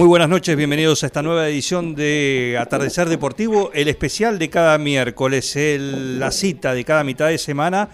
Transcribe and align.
Muy 0.00 0.08
buenas 0.08 0.30
noches, 0.30 0.56
bienvenidos 0.56 1.02
a 1.02 1.06
esta 1.08 1.20
nueva 1.20 1.46
edición 1.46 1.94
de 1.94 2.56
Atardecer 2.58 3.06
Deportivo, 3.06 3.70
el 3.74 3.86
especial 3.86 4.38
de 4.38 4.48
cada 4.48 4.78
miércoles, 4.78 5.54
la 5.78 6.30
cita 6.30 6.72
de 6.72 6.86
cada 6.86 7.04
mitad 7.04 7.28
de 7.28 7.36
semana 7.36 7.90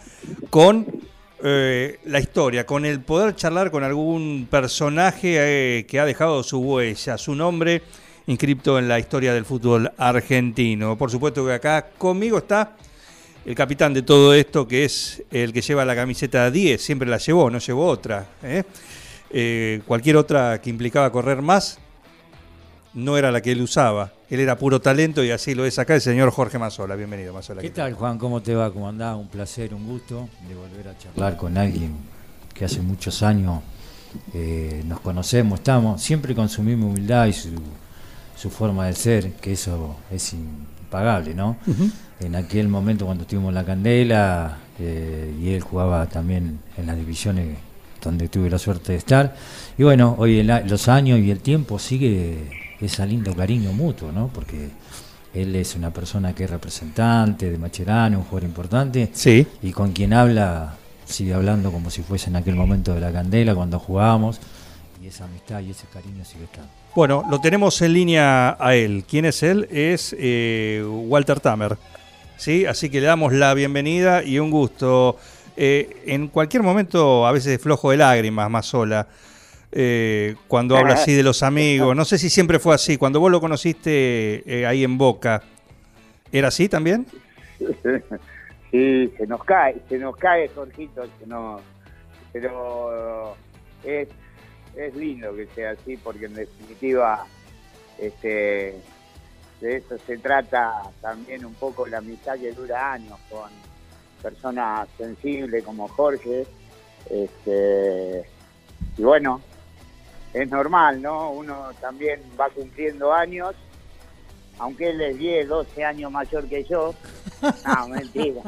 con 0.49 0.87
eh, 1.43 1.99
la 2.05 2.21
historia, 2.21 2.65
con 2.65 2.85
el 2.85 3.01
poder 3.01 3.35
charlar 3.35 3.73
con 3.73 3.83
algún 3.83 4.47
personaje 4.49 5.79
eh, 5.81 5.87
que 5.87 5.99
ha 5.99 6.05
dejado 6.05 6.45
su 6.45 6.61
huella, 6.61 7.19
su 7.19 7.35
nombre 7.35 7.83
inscripto 8.29 8.79
en 8.79 8.87
la 8.87 9.01
historia 9.01 9.35
del 9.35 9.45
fútbol 9.45 9.91
argentino. 9.99 10.97
Por 10.97 11.11
supuesto 11.11 11.45
que 11.45 11.55
acá 11.55 11.89
conmigo 11.99 12.39
está 12.39 12.77
el 13.45 13.57
capitán 13.57 13.93
de 13.93 14.03
todo 14.03 14.33
esto, 14.33 14.69
que 14.69 14.85
es 14.85 15.25
el 15.33 15.53
que 15.53 15.61
lleva 15.61 15.85
la 15.85 15.97
camiseta 15.97 16.53
10, 16.53 16.81
siempre 16.81 17.09
la 17.09 17.19
llevó, 17.19 17.51
no 17.51 17.59
llevó 17.59 17.85
otra. 17.87 18.29
¿eh? 18.45 18.63
cualquier 19.85 20.17
otra 20.17 20.61
que 20.63 20.71
implicaba 20.71 21.11
correr 21.11 21.43
más, 21.43 21.81
no 22.97 23.19
era 23.19 23.31
la 23.31 23.43
que 23.43 23.53
él 23.53 23.61
usaba. 23.61 24.11
Él 24.31 24.41
era 24.41 24.57
puro 24.57 24.81
talento 24.81 25.23
y 25.23 25.31
así 25.31 25.55
lo 25.55 25.65
es 25.67 25.79
acá 25.79 25.95
el 25.95 26.01
señor 26.01 26.31
Jorge 26.31 26.59
Mazola. 26.59 26.97
Bienvenido, 26.97 27.33
Mazola. 27.33 27.61
¿Qué 27.61 27.71
tal, 27.71 27.93
Juan? 27.93 28.19
¿Cómo 28.19 28.41
te 28.41 28.55
va? 28.55 28.73
¿Cómo 28.73 28.89
andás? 28.89 29.17
Un 29.17 29.29
placer, 29.29 29.75
un 29.75 29.87
gusto 29.87 30.29
de 30.49 30.55
volver 30.55 30.89
a 30.89 30.99
charlar 30.99 31.37
con 31.37 31.57
alguien 31.59 31.95
que 32.55 32.65
hace 32.65 32.81
muchos 32.81 33.23
años 33.23 33.61
eh, 34.33 34.83
nos 34.87 35.01
conocemos, 35.01 35.59
estamos, 35.59 36.01
siempre 36.01 36.35
con 36.35 36.49
su 36.49 36.63
misma 36.63 36.87
humildad 36.87 37.27
y 37.27 37.35
su, 37.35 37.51
forma 38.49 38.87
de 38.87 38.95
ser, 38.95 39.33
que 39.35 39.53
eso 39.53 39.97
es 40.11 40.33
impagable, 40.33 41.35
¿no? 41.35 41.57
En 42.19 42.35
aquel 42.35 42.69
momento 42.69 43.05
cuando 43.05 43.25
estuvimos 43.25 43.51
en 43.51 43.57
la 43.57 43.65
Candela 43.65 44.59
eh, 44.79 45.35
y 45.39 45.51
él 45.51 45.61
jugaba 45.61 46.07
también 46.07 46.61
en 46.79 46.87
las 46.87 46.97
divisiones 46.97 47.59
donde 48.01 48.29
tuve 48.29 48.49
la 48.49 48.59
suerte 48.59 48.93
de 48.93 48.99
estar. 48.99 49.37
Y 49.77 49.83
bueno, 49.83 50.15
hoy 50.17 50.43
los 50.43 50.89
años 50.89 51.19
y 51.19 51.31
el 51.31 51.41
tiempo 51.41 51.79
sigue 51.79 52.66
ese 52.81 53.07
lindo 53.07 53.35
cariño 53.35 53.73
mutuo, 53.73 54.13
¿no? 54.13 54.29
Porque 54.29 54.71
él 55.35 55.55
es 55.57 55.75
una 55.75 55.91
persona 55.93 56.35
que 56.35 56.45
es 56.45 56.51
representante 56.51 57.51
de 57.51 57.59
Macherano, 57.59 58.19
un 58.19 58.25
jugador 58.25 58.49
importante, 58.49 59.11
sí. 59.13 59.47
y 59.63 59.73
con 59.73 59.93
quien 59.93 60.13
habla, 60.13 60.75
sigue 61.05 61.35
hablando 61.35 61.71
como 61.73 61.91
si 61.91 62.03
fuese 62.03 62.31
en 62.31 62.37
aquel 62.37 62.55
momento 62.55 62.95
de 62.95 63.01
la 63.01 63.13
candela, 63.13 63.55
cuando 63.55 63.79
jugábamos, 63.79 64.41
y 65.03 65.09
esa 65.09 65.25
amistad 65.25 65.61
y 65.61 65.71
ese 65.71 65.87
cariño 65.93 66.25
sigue 66.25 66.45
estando. 66.45 66.71
Bueno, 66.95 67.25
lo 67.31 67.41
tenemos 67.41 67.81
en 67.83 67.93
línea 67.93 68.57
a 68.59 68.75
él. 68.75 69.05
¿Quién 69.07 69.27
es 69.27 69.43
él? 69.43 69.69
Es 69.71 70.17
eh, 70.19 70.83
Walter 70.89 71.39
Tamer. 71.41 71.77
¿sí? 72.37 72.67
Así 72.67 72.91
que 72.91 73.01
le 73.01 73.07
damos 73.07 73.33
la 73.33 73.55
bienvenida 73.55 74.23
y 74.23 74.39
un 74.39 74.51
gusto. 74.51 75.19
Eh, 75.57 76.03
en 76.07 76.29
cualquier 76.29 76.63
momento, 76.63 77.27
a 77.27 77.33
veces 77.33 77.61
flojo 77.61 77.91
de 77.91 77.99
lágrimas, 77.99 78.51
más 78.51 78.67
sola. 78.67 79.07
Eh, 79.73 80.37
cuando 80.49 80.77
habla 80.77 80.95
así 80.95 81.15
de 81.15 81.23
los 81.23 81.43
amigos. 81.43 81.95
No 81.97 82.05
sé 82.05 82.19
si 82.19 82.31
siempre 82.31 82.59
fue 82.59 82.75
así. 82.75 82.97
Cuando 82.97 83.21
vos 83.21 83.31
lo 83.31 83.41
conociste 83.41 84.43
eh, 84.47 84.67
ahí 84.67 84.85
en 84.85 84.97
Boca, 84.99 85.43
¿era 86.33 86.49
así 86.49 86.69
también? 86.69 87.07
Sí, 88.73 89.11
se 89.17 89.27
nos 89.29 89.45
cae, 89.45 89.77
se 89.89 89.97
nos 89.97 90.17
cae, 90.17 90.49
Jorgito, 90.49 91.05
no, 91.27 91.61
pero 92.33 93.37
es, 93.85 94.09
es 94.77 94.95
lindo 94.97 95.35
que 95.35 95.47
sea 95.55 95.71
así 95.71 95.97
porque 95.97 96.27
en 96.27 96.35
definitiva 96.35 97.25
este, 97.97 98.75
de 99.61 99.77
eso 99.77 99.97
se 99.99 100.19
trata 100.19 100.83
también 101.01 101.45
un 101.45 101.55
poco 101.55 101.87
la 101.87 101.99
amistad 101.99 102.39
que 102.39 102.53
dura 102.53 102.93
años 102.93 103.19
con 103.31 103.51
personas 104.23 104.89
sensibles 104.99 105.65
como 105.65 105.89
Jorge. 105.89 106.47
Este, 107.09 108.25
y 108.99 109.03
bueno, 109.03 109.41
es 110.37 110.51
normal, 110.51 111.01
¿no? 111.01 111.31
Uno 111.31 111.71
también 111.81 112.21
va 112.39 112.51
cumpliendo 112.51 113.13
años, 113.13 113.55
aunque 114.59 114.91
él 114.91 115.01
es 115.01 115.19
10, 115.19 115.49
12 115.49 115.85
años 115.85 116.13
mayor 116.13 116.47
que 116.47 116.63
yo. 116.65 116.95
No, 117.67 117.89
mentira. 117.89 118.43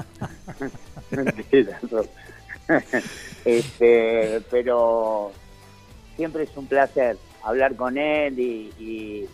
mentira. 1.10 1.81
este, 3.44 4.43
pero 4.50 5.32
siempre 6.16 6.43
es 6.43 6.54
un 6.56 6.66
placer 6.66 7.16
hablar 7.43 7.75
con 7.75 7.97
él 7.97 8.38
y, 8.38 9.26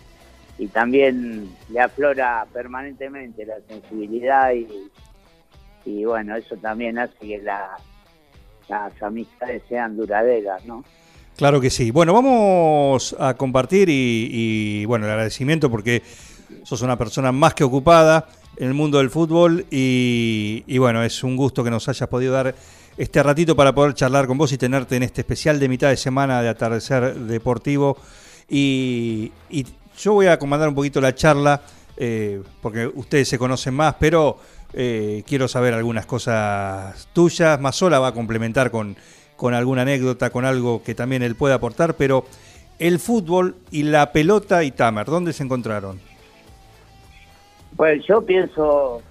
y, 0.58 0.66
también 0.68 1.54
le 1.68 1.80
aflora 1.80 2.46
permanentemente 2.52 3.44
la 3.44 3.56
sensibilidad 3.68 4.52
y, 4.52 4.90
y 5.84 6.04
bueno, 6.04 6.36
eso 6.36 6.56
también 6.56 6.98
hace 6.98 7.18
que 7.18 7.38
las 7.38 9.02
amistades 9.02 9.62
sean 9.68 9.96
duraderas, 9.96 10.64
¿no? 10.64 10.84
Claro 11.36 11.60
que 11.60 11.68
sí. 11.68 11.90
Bueno, 11.90 12.12
vamos 12.12 13.16
a 13.18 13.34
compartir 13.34 13.88
y, 13.90 14.84
bueno, 14.84 15.06
el 15.06 15.12
agradecimiento 15.12 15.68
porque 15.68 16.00
sos 16.62 16.80
una 16.82 16.96
persona 16.96 17.32
más 17.32 17.54
que 17.54 17.64
ocupada 17.64 18.28
en 18.56 18.68
el 18.68 18.74
mundo 18.74 18.98
del 18.98 19.10
fútbol 19.10 19.66
y, 19.68 20.78
bueno, 20.78 21.02
es 21.02 21.24
un 21.24 21.36
gusto 21.36 21.64
que 21.64 21.70
nos 21.70 21.88
hayas 21.88 22.08
podido 22.08 22.32
dar 22.32 22.54
este 22.96 23.20
ratito 23.20 23.56
para 23.56 23.74
poder 23.74 23.94
charlar 23.94 24.28
con 24.28 24.38
vos 24.38 24.52
y 24.52 24.58
tenerte 24.58 24.94
en 24.94 25.02
este 25.02 25.22
especial 25.22 25.58
de 25.58 25.68
mitad 25.68 25.88
de 25.88 25.96
semana 25.96 26.40
de 26.40 26.48
atardecer 26.48 27.16
deportivo. 27.16 27.96
Y, 28.48 29.32
yo 29.98 30.12
voy 30.12 30.26
a 30.26 30.38
comandar 30.38 30.68
un 30.68 30.74
poquito 30.74 31.00
la 31.00 31.14
charla 31.14 31.62
eh, 31.96 32.42
porque 32.60 32.86
ustedes 32.86 33.28
se 33.28 33.38
conocen 33.38 33.74
más, 33.74 33.94
pero 33.98 34.38
eh, 34.72 35.22
quiero 35.26 35.46
saber 35.46 35.74
algunas 35.74 36.06
cosas 36.06 37.08
tuyas. 37.12 37.60
Más 37.60 37.76
sola 37.76 38.00
va 38.00 38.08
a 38.08 38.12
complementar 38.12 38.72
con 38.72 38.96
con 39.44 39.52
alguna 39.52 39.82
anécdota, 39.82 40.30
con 40.30 40.46
algo 40.46 40.82
que 40.82 40.94
también 40.94 41.22
él 41.22 41.34
puede 41.34 41.52
aportar, 41.52 41.96
pero 41.96 42.24
el 42.78 42.98
fútbol 42.98 43.56
y 43.70 43.82
la 43.82 44.10
pelota 44.10 44.64
y 44.64 44.70
Tamer, 44.70 45.04
¿dónde 45.04 45.34
se 45.34 45.42
encontraron? 45.42 46.00
Pues 47.76 48.02
yo 48.06 48.22
pienso, 48.22 49.02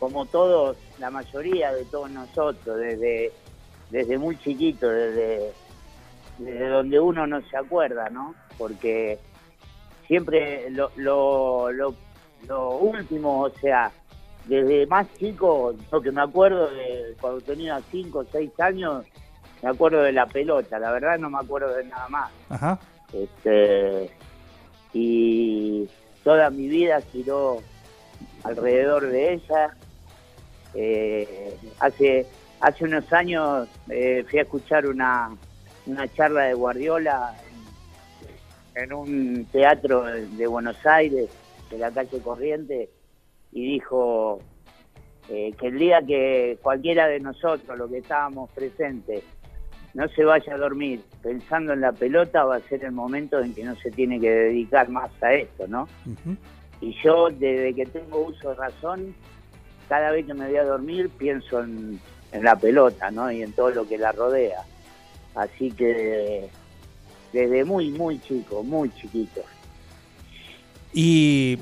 como 0.00 0.26
todos, 0.26 0.76
la 0.98 1.12
mayoría 1.12 1.72
de 1.72 1.84
todos 1.84 2.10
nosotros, 2.10 2.78
desde, 2.78 3.30
desde 3.90 4.18
muy 4.18 4.36
chiquito, 4.38 4.88
desde, 4.88 5.52
desde 6.38 6.68
donde 6.68 6.98
uno 6.98 7.28
no 7.28 7.40
se 7.42 7.56
acuerda, 7.56 8.10
¿no? 8.10 8.34
Porque 8.58 9.20
siempre 10.08 10.68
lo, 10.70 10.90
lo, 10.96 11.70
lo, 11.70 11.94
lo 12.48 12.70
último, 12.70 13.42
o 13.42 13.50
sea, 13.50 13.92
desde 14.46 14.88
más 14.88 15.06
chico, 15.16 15.76
lo 15.92 16.02
que 16.02 16.10
me 16.10 16.22
acuerdo 16.22 16.68
de 16.72 17.14
cuando 17.20 17.40
tenía 17.40 17.80
5 17.92 18.18
o 18.18 18.24
6 18.24 18.50
años, 18.58 19.04
me 19.62 19.70
acuerdo 19.70 20.02
de 20.02 20.12
la 20.12 20.26
pelota, 20.26 20.78
la 20.78 20.90
verdad 20.92 21.18
no 21.18 21.30
me 21.30 21.38
acuerdo 21.38 21.74
de 21.74 21.84
nada 21.84 22.08
más. 22.08 22.30
Ajá. 22.48 22.78
Este, 23.12 24.10
y 24.92 25.88
toda 26.24 26.50
mi 26.50 26.68
vida 26.68 27.00
giró 27.00 27.58
alrededor 28.44 29.06
de 29.08 29.34
ella. 29.34 29.76
Eh, 30.74 31.56
hace, 31.80 32.26
hace 32.60 32.84
unos 32.84 33.12
años 33.12 33.68
eh, 33.88 34.24
fui 34.28 34.38
a 34.38 34.42
escuchar 34.42 34.86
una, 34.86 35.36
una 35.86 36.08
charla 36.08 36.44
de 36.44 36.54
Guardiola 36.54 37.36
en, 38.74 38.92
un 38.92 39.46
teatro 39.46 40.04
de 40.04 40.46
Buenos 40.46 40.84
Aires, 40.86 41.28
de 41.70 41.78
la 41.78 41.90
calle 41.90 42.20
Corriente, 42.20 42.88
y 43.52 43.72
dijo 43.72 44.40
eh, 45.28 45.52
que 45.58 45.66
el 45.66 45.78
día 45.78 46.00
que 46.06 46.58
cualquiera 46.62 47.06
de 47.08 47.20
nosotros, 47.20 47.76
los 47.76 47.90
que 47.90 47.98
estábamos 47.98 48.50
presentes, 48.50 49.22
no 49.94 50.08
se 50.08 50.24
vaya 50.24 50.54
a 50.54 50.58
dormir 50.58 51.02
pensando 51.22 51.72
en 51.72 51.80
la 51.80 51.92
pelota, 51.92 52.44
va 52.44 52.56
a 52.56 52.60
ser 52.60 52.84
el 52.84 52.92
momento 52.92 53.40
en 53.40 53.54
que 53.54 53.64
no 53.64 53.74
se 53.76 53.90
tiene 53.90 54.20
que 54.20 54.30
dedicar 54.30 54.88
más 54.88 55.10
a 55.22 55.32
esto, 55.34 55.66
¿no? 55.66 55.88
Y 56.80 56.96
yo, 57.02 57.28
desde 57.30 57.74
que 57.74 57.86
tengo 57.86 58.26
uso 58.26 58.50
de 58.50 58.54
razón, 58.54 59.14
cada 59.88 60.12
vez 60.12 60.26
que 60.26 60.34
me 60.34 60.46
voy 60.46 60.56
a 60.56 60.64
dormir 60.64 61.10
pienso 61.10 61.62
en, 61.62 62.00
la 62.32 62.54
pelota, 62.54 63.10
¿no? 63.10 63.30
Y 63.32 63.42
en 63.42 63.52
todo 63.52 63.70
lo 63.70 63.88
que 63.88 63.98
la 63.98 64.12
rodea. 64.12 64.62
Así 65.34 65.72
que 65.72 66.48
desde 67.32 67.64
muy, 67.64 67.90
muy 67.90 68.20
chico, 68.20 68.62
muy 68.62 68.90
chiquito. 68.94 69.42
Y 70.92 71.58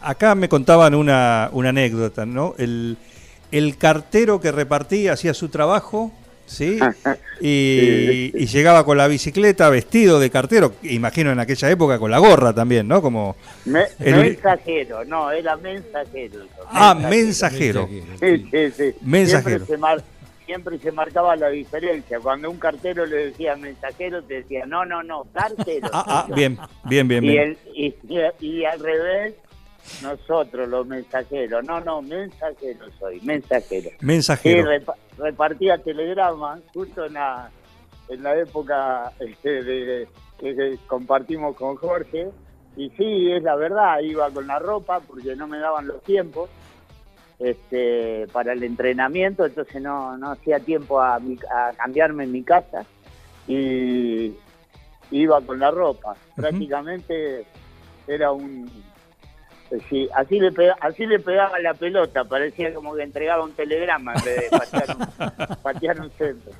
acá 0.00 0.36
me 0.36 0.48
contaban 0.48 0.94
una, 0.94 1.50
una 1.52 1.70
anécdota, 1.70 2.24
¿no? 2.24 2.54
El, 2.58 2.96
el 3.50 3.76
cartero 3.76 4.40
que 4.40 4.52
repartía, 4.52 5.14
hacía 5.14 5.34
su 5.34 5.48
trabajo 5.48 6.12
¿sí? 6.46 6.78
Y, 7.44 8.30
y, 8.34 8.46
llegaba 8.46 8.84
con 8.84 8.96
la 8.96 9.08
bicicleta 9.08 9.68
vestido 9.68 10.20
de 10.20 10.30
cartero, 10.30 10.74
imagino 10.84 11.32
en 11.32 11.40
aquella 11.40 11.68
época 11.72 11.98
con 11.98 12.08
la 12.08 12.18
gorra 12.18 12.52
también, 12.52 12.86
¿no? 12.86 13.02
Como 13.02 13.34
Mensajero, 13.64 15.04
no, 15.04 15.32
era 15.32 15.56
mensajero. 15.56 16.46
Ah, 16.68 16.94
mensajero. 16.94 17.88
Sí, 18.20 18.46
sí, 18.48 18.70
sí. 18.70 18.94
Mensajero. 19.00 19.66
Siempre 20.46 20.78
se, 20.78 20.92
marcaba 20.92 21.34
la 21.34 21.48
diferencia. 21.48 22.20
Cuando 22.20 22.48
un 22.48 22.58
cartero 22.58 23.06
le 23.06 23.30
decía 23.30 23.56
mensajero, 23.56 24.22
te 24.22 24.34
decía, 24.42 24.64
no, 24.64 24.84
no, 24.84 25.02
no, 25.02 25.24
cartero. 25.32 25.88
Ah, 25.92 26.26
ah, 26.28 26.32
bien, 26.32 26.58
bien, 26.84 27.08
bien. 27.08 27.56
Y, 27.74 27.94
y 28.40 28.64
al 28.64 28.78
revés, 28.78 29.34
nosotros 30.02 30.68
los 30.68 30.86
mensajeros, 30.86 31.64
no, 31.64 31.80
no, 31.80 32.02
mensajero 32.02 32.86
soy, 32.98 33.20
mensajero. 33.20 33.90
Mensajero. 34.00 34.70
repartía 35.18 35.78
telegramas 35.78 36.60
justo 36.72 37.04
en 37.06 37.14
la, 37.14 37.50
en 38.08 38.22
la 38.22 38.36
época 38.36 39.12
este, 39.18 39.62
de, 39.62 40.08
que 40.38 40.78
compartimos 40.86 41.56
con 41.56 41.76
Jorge. 41.76 42.30
Y 42.76 42.88
sí, 42.90 43.30
es 43.30 43.42
la 43.42 43.54
verdad, 43.56 44.00
iba 44.00 44.30
con 44.30 44.46
la 44.46 44.58
ropa 44.58 45.00
porque 45.00 45.36
no 45.36 45.46
me 45.46 45.58
daban 45.58 45.86
los 45.86 46.02
tiempos 46.02 46.48
este, 47.38 48.26
para 48.32 48.54
el 48.54 48.62
entrenamiento, 48.62 49.44
entonces 49.44 49.82
no, 49.82 50.16
no 50.16 50.30
hacía 50.30 50.58
tiempo 50.58 51.00
a, 51.00 51.16
a 51.16 51.72
cambiarme 51.76 52.24
en 52.24 52.32
mi 52.32 52.42
casa 52.42 52.86
y 53.46 54.32
iba 55.10 55.40
con 55.42 55.58
la 55.58 55.70
ropa. 55.70 56.14
Prácticamente 56.34 57.44
era 58.06 58.32
un, 58.32 58.70
Sí, 59.88 60.08
así 60.14 60.38
le, 60.38 60.52
así 60.80 61.06
le 61.06 61.18
pegaba 61.18 61.58
la 61.58 61.72
pelota, 61.72 62.24
parecía 62.24 62.74
como 62.74 62.94
que 62.94 63.04
entregaba 63.04 63.42
un 63.42 63.52
telegrama 63.52 64.12
en 64.14 64.24
vez 64.24 64.50
de 64.50 64.58
patear 65.62 66.00
un, 66.00 66.10
centro. 66.18 66.52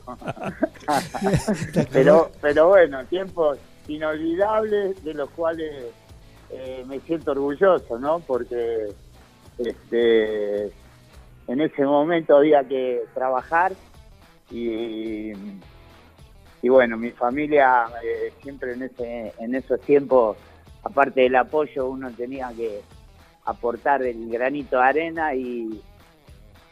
pero, 1.93 2.31
pero 2.41 2.69
bueno, 2.69 3.05
tiempos 3.05 3.59
inolvidables 3.87 5.05
de 5.05 5.13
los 5.13 5.29
cuales 5.31 5.87
eh, 6.51 6.85
me 6.87 7.01
siento 7.01 7.33
orgulloso, 7.33 7.99
¿no? 7.99 8.21
Porque 8.21 8.89
este, 9.59 10.65
en 11.49 11.61
ese 11.61 11.85
momento 11.85 12.37
había 12.39 12.65
que 12.65 13.03
trabajar 13.13 13.73
y, 14.51 15.33
y 16.63 16.69
bueno, 16.69 16.97
mi 16.97 17.11
familia 17.11 17.87
eh, 18.03 18.33
siempre 18.43 18.73
en, 18.73 18.85
ese, 18.85 19.35
en 19.39 19.55
esos 19.55 19.81
tiempos, 19.83 20.39
aparte 20.83 21.23
del 21.23 21.37
apoyo, 21.37 21.89
uno 21.89 22.11
tenía 22.13 22.51
que 22.57 22.81
aportar 23.45 24.03
el 24.03 24.29
granito 24.29 24.77
de 24.77 24.83
arena 24.83 25.35
y, 25.35 25.81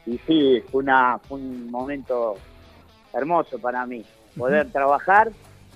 y 0.06 0.18
sí, 0.26 0.62
fue, 0.70 0.82
una, 0.82 1.18
fue 1.18 1.38
un 1.38 1.70
momento 1.70 2.36
hermoso 3.12 3.58
para 3.58 3.86
mí, 3.86 4.04
poder 4.36 4.70
trabajar 4.70 5.30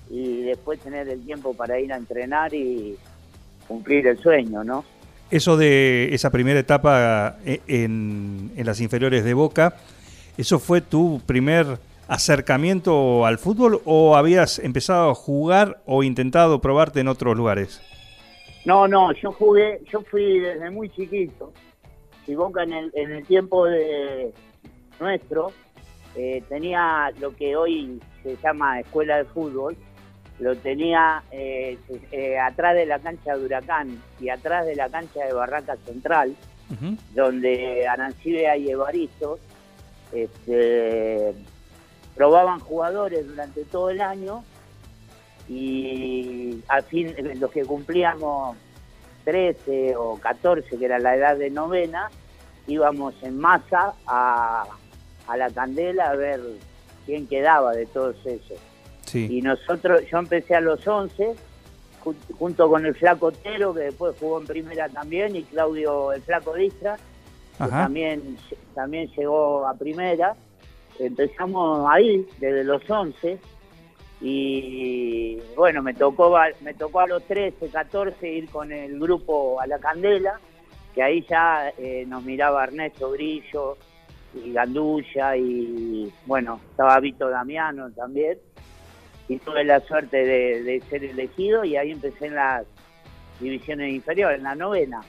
y 0.09 0.43
después 0.43 0.79
tener 0.79 1.09
el 1.09 1.23
tiempo 1.25 1.53
para 1.53 1.79
ir 1.79 1.91
a 1.91 1.97
entrenar 1.97 2.53
y 2.53 2.97
cumplir 3.67 4.07
el 4.07 4.17
sueño, 4.19 4.63
¿no? 4.63 4.85
Eso 5.31 5.57
de 5.57 6.13
esa 6.13 6.29
primera 6.29 6.59
etapa 6.59 7.37
eh, 7.45 7.59
en, 7.67 8.51
en 8.55 8.65
las 8.65 8.79
inferiores 8.79 9.23
de 9.23 9.33
Boca, 9.33 9.75
¿eso 10.37 10.59
fue 10.59 10.81
tu 10.81 11.19
primer 11.25 11.79
acercamiento 12.07 13.25
al 13.25 13.39
fútbol 13.39 13.81
o 13.85 14.15
habías 14.15 14.59
empezado 14.59 15.09
a 15.09 15.15
jugar 15.15 15.81
o 15.85 16.03
intentado 16.03 16.61
probarte 16.61 16.99
en 16.99 17.07
otros 17.07 17.35
lugares? 17.35 17.81
No, 18.65 18.87
no, 18.87 19.13
yo 19.13 19.31
jugué, 19.31 19.79
yo 19.91 20.01
fui 20.01 20.39
desde 20.39 20.71
muy 20.71 20.89
chiquito. 20.89 21.53
Si 22.25 22.33
Boca 22.33 22.63
en 22.63 22.73
el, 22.73 22.91
en 22.95 23.11
el 23.11 23.25
tiempo 23.25 23.65
de 23.65 24.33
nuestro 24.99 25.51
eh, 26.15 26.43
tenía 26.49 27.11
lo 27.19 27.35
que 27.35 27.55
hoy 27.55 28.01
se 28.23 28.35
llama 28.37 28.79
escuela 28.79 29.17
de 29.17 29.25
fútbol, 29.25 29.77
lo 30.39 30.55
tenía 30.55 31.23
eh, 31.31 31.77
eh, 32.11 32.39
atrás 32.39 32.75
de 32.75 32.87
la 32.87 32.99
cancha 32.99 33.35
de 33.35 33.45
Huracán 33.45 34.01
y 34.19 34.29
atrás 34.29 34.65
de 34.65 34.75
la 34.75 34.89
cancha 34.89 35.25
de 35.25 35.33
Barraca 35.33 35.77
Central, 35.85 36.35
donde 37.13 37.87
Arancibia 37.87 38.57
y 38.57 38.71
Evaristo 38.71 39.37
este, 40.11 41.33
probaban 42.15 42.59
jugadores 42.59 43.27
durante 43.27 43.63
todo 43.65 43.91
el 43.91 44.01
año 44.01 44.43
y 45.47 46.63
al 46.67 46.83
fin 46.83 47.13
los 47.39 47.51
que 47.51 47.63
cumplíamos 47.63 48.57
13 49.25 49.95
o 49.95 50.17
14, 50.17 50.77
que 50.77 50.85
era 50.85 50.99
la 50.99 51.15
edad 51.15 51.37
de 51.37 51.49
novena, 51.49 52.09
íbamos 52.67 53.15
en 53.23 53.37
masa 53.37 53.93
a, 54.07 54.65
la 55.35 55.49
candela 55.49 56.09
a 56.09 56.15
ver 56.15 56.39
quién 57.05 57.27
quedaba 57.27 57.73
de 57.73 57.85
todos 57.87 58.15
esos. 58.25 58.59
Y 59.13 59.41
nosotros, 59.41 60.01
yo 60.11 60.17
empecé 60.17 60.55
a 60.55 60.61
los 60.61 60.85
11, 60.85 61.35
junto 62.37 62.69
con 62.69 62.85
el 62.85 62.95
Flaco 62.95 63.31
Tero, 63.31 63.73
que 63.73 63.81
después 63.81 64.15
jugó 64.19 64.41
en 64.41 64.47
primera 64.47 64.89
también, 64.89 65.35
y 65.35 65.43
Claudio 65.43 66.11
el 66.11 66.21
Flaco 66.21 66.53
Distra, 66.53 66.97
que 67.57 67.69
también, 67.69 68.37
también 68.73 69.09
llegó 69.15 69.65
a 69.65 69.73
primera. 69.73 70.35
Empezamos 70.99 71.87
ahí, 71.89 72.27
desde 72.39 72.63
los 72.63 72.89
11, 72.89 73.39
y 74.21 75.37
bueno, 75.55 75.81
me 75.81 75.93
tocó, 75.93 76.37
me 76.61 76.73
tocó 76.73 77.01
a 77.01 77.07
los 77.07 77.23
13, 77.25 77.69
14 77.69 78.31
ir 78.31 78.49
con 78.49 78.71
el 78.71 78.99
grupo 78.99 79.59
a 79.59 79.67
la 79.67 79.77
Candela, 79.79 80.39
que 80.93 81.03
ahí 81.03 81.25
ya 81.29 81.69
eh, 81.77 82.05
nos 82.07 82.23
miraba 82.23 82.63
Ernesto 82.63 83.11
Grillo 83.11 83.77
y 84.33 84.53
Gandulla 84.53 85.35
y 85.35 86.11
bueno, 86.25 86.59
estaba 86.71 86.99
Vito 86.99 87.29
Damiano 87.29 87.91
también. 87.91 88.37
Y 89.27 89.37
tuve 89.37 89.63
la 89.63 89.79
suerte 89.79 90.17
de, 90.23 90.81
ser 90.89 91.03
elegido 91.03 91.65
y 91.65 91.75
ahí 91.77 91.91
empecé 91.91 92.27
en 92.27 92.35
las 92.35 92.65
divisiones 93.39 93.91
inferiores, 93.93 94.37
en 94.37 94.43
la 94.43 94.55
novena. 94.55 95.01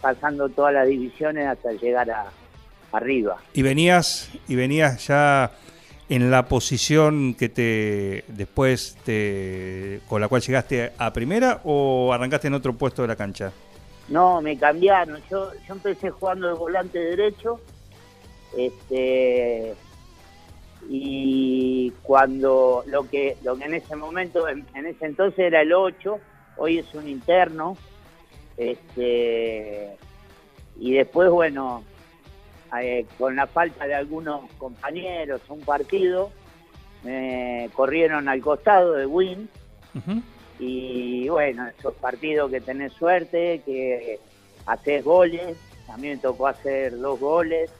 pasando 0.00 0.48
todas 0.48 0.72
las 0.72 0.88
divisiones 0.88 1.46
hasta 1.46 1.72
llegar 1.72 2.10
a 2.10 2.26
arriba. 2.92 3.38
Y 3.52 3.62
venías, 3.62 4.30
y 4.48 4.54
venías 4.54 5.06
ya 5.06 5.50
en 6.08 6.30
la 6.30 6.46
posición 6.46 7.34
que 7.34 7.48
te 7.48 8.24
después 8.28 8.96
te, 9.04 10.00
con 10.08 10.20
la 10.20 10.28
cual 10.28 10.42
llegaste 10.42 10.92
a 10.98 11.12
primera 11.12 11.60
o 11.64 12.12
arrancaste 12.12 12.48
en 12.48 12.54
otro 12.54 12.74
puesto 12.74 13.02
de 13.02 13.08
la 13.08 13.16
cancha? 13.16 13.52
No, 14.08 14.42
me 14.42 14.58
cambiaron. 14.58 15.22
Yo, 15.30 15.50
yo 15.66 15.74
empecé 15.74 16.10
jugando 16.10 16.48
de 16.48 16.54
volante 16.54 16.98
derecho. 16.98 17.60
Este 18.56 19.74
y 20.88 21.90
cuando 22.02 22.84
lo 22.86 23.08
que 23.08 23.38
lo 23.42 23.56
que 23.56 23.64
en 23.64 23.74
ese 23.74 23.96
momento 23.96 24.46
en, 24.46 24.66
ese 24.74 25.06
entonces 25.06 25.38
era 25.38 25.62
el 25.62 25.72
8, 25.72 26.18
hoy 26.58 26.78
es 26.78 26.94
un 26.94 27.08
interno. 27.08 27.76
Este 28.56 29.96
y 30.78 30.92
después 30.92 31.30
bueno, 31.30 31.82
eh, 32.82 33.06
con 33.18 33.36
la 33.36 33.46
falta 33.46 33.86
de 33.86 33.94
algunos 33.94 34.50
compañeros, 34.58 35.40
un 35.48 35.60
partido, 35.60 36.30
me 37.02 37.70
corrieron 37.74 38.28
al 38.28 38.40
costado 38.40 38.92
de 38.92 39.06
Win. 39.06 39.48
Y 40.58 41.28
bueno, 41.28 41.68
esos 41.68 41.94
partidos 41.94 42.50
que 42.50 42.60
tenés 42.60 42.92
suerte, 42.92 43.62
que 43.64 44.18
haces 44.66 45.04
goles, 45.04 45.56
también 45.86 46.14
me 46.14 46.22
tocó 46.22 46.46
hacer 46.46 46.98
dos 46.98 47.20
goles 47.20 47.70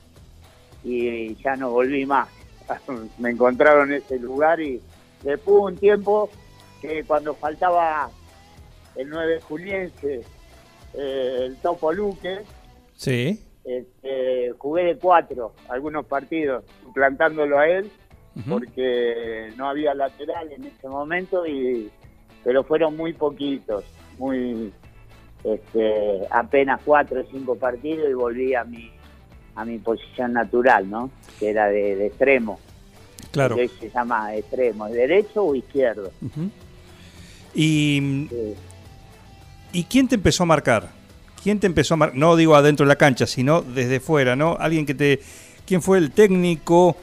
y 0.85 1.35
ya 1.37 1.57
no 1.57 1.71
volví 1.71 2.05
más. 2.05 2.29
me 3.19 3.31
encontraron 3.31 3.91
en 3.93 4.03
ese 4.03 4.19
lugar 4.19 4.61
y 4.61 4.81
después 5.23 5.73
un 5.73 5.77
tiempo 5.77 6.31
que 6.81 7.05
cuando 7.05 7.35
faltaba 7.35 8.11
el 8.97 9.09
9 9.09 9.41
juliense, 9.41 10.23
eh, 10.95 11.37
el 11.41 11.57
Topo 11.57 11.93
Luque, 11.93 12.41
sí 12.97 13.43
este, 13.64 14.52
jugué 14.59 14.85
de 14.85 14.97
cuatro 14.97 15.54
algunos 15.68 16.06
partidos, 16.06 16.64
suplantándolo 16.83 17.59
a 17.59 17.68
él, 17.68 17.90
porque 18.49 19.52
no 19.56 19.68
había 19.68 19.94
lateral 19.94 20.50
en 20.52 20.64
ese 20.64 20.88
momento, 20.88 21.47
y 21.47 21.90
pero 22.42 22.64
fueron 22.64 22.97
muy 22.97 23.12
poquitos, 23.12 23.85
muy 24.18 24.73
este, 25.44 26.21
apenas 26.30 26.80
cuatro 26.85 27.21
o 27.21 27.25
cinco 27.30 27.54
partidos 27.56 28.09
y 28.11 28.14
volví 28.14 28.54
a 28.54 28.64
mi 28.64 28.90
a 29.56 29.64
mi 29.64 29.78
posición 29.78 30.33
natural, 30.33 30.90
¿no? 30.90 31.11
Que 31.38 31.50
era 31.50 31.68
de, 31.68 32.06
extremo. 32.06 32.59
Claro. 33.30 33.56
Que 33.56 33.68
se 33.68 33.90
llama 33.90 34.35
extremo, 34.35 34.88
derecho 34.88 35.44
o 35.44 35.54
izquierdo. 35.54 36.11
Y, 37.54 38.28
¿Y 39.73 39.85
quién 39.85 40.09
te 40.09 40.16
empezó 40.16 40.42
a 40.42 40.47
marcar? 40.47 40.90
¿Quién 41.45 41.61
te 41.61 41.67
empezó 41.67 41.93
a 41.93 41.97
marcar? 41.99 42.17
No 42.17 42.37
digo 42.37 42.57
adentro 42.57 42.87
de 42.87 42.89
la 42.89 42.97
cancha, 42.97 43.27
sino 43.27 43.61
desde 43.61 44.01
fuera, 44.01 44.35
¿no? 44.35 44.57
Alguien 44.59 44.87
que 44.87 44.95
te... 44.95 45.21
¿Quién 45.67 45.83
fue 45.83 45.99
el 45.99 46.11
técnico 46.11 46.97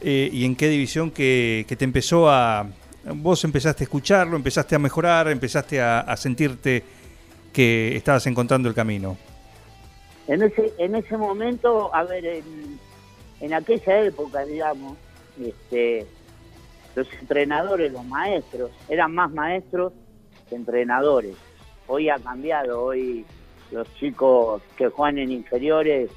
eh, 0.00 0.30
y 0.32 0.46
en 0.46 0.56
qué 0.56 0.70
división 0.70 1.10
que, 1.10 1.66
te 1.68 1.84
empezó 1.84 2.30
a... 2.30 2.66
Vos 3.04 3.44
empezaste 3.44 3.82
a 3.82 3.84
escucharlo, 3.84 4.34
empezaste 4.34 4.74
a 4.74 4.78
mejorar, 4.78 5.28
empezaste 5.28 5.82
a, 5.82 6.16
sentirte 6.16 6.82
que 7.52 7.94
estabas 7.94 8.26
encontrando 8.26 8.66
el 8.66 8.74
camino. 8.74 9.18
En 10.26 10.42
ese, 10.42 10.72
en 10.78 10.94
ese 10.94 11.18
momento, 11.18 11.94
a 11.94 12.04
ver, 12.04 12.42
en 13.40 13.52
aquella 13.52 14.04
época, 14.04 14.46
digamos, 14.46 14.96
este, 15.38 16.06
los 16.94 17.12
entrenadores, 17.20 17.92
los 17.92 18.06
maestros, 18.06 18.70
eran 18.88 19.14
más 19.14 19.30
maestros 19.32 19.92
que 20.48 20.54
entrenadores. 20.54 21.36
Hoy 21.86 22.08
ha 22.08 22.18
cambiado, 22.18 22.84
hoy 22.84 23.26
los 23.72 23.92
chicos 23.96 24.62
que 24.76 24.88
juegan 24.88 25.18
en 25.18 25.32
inferiores, 25.32 26.10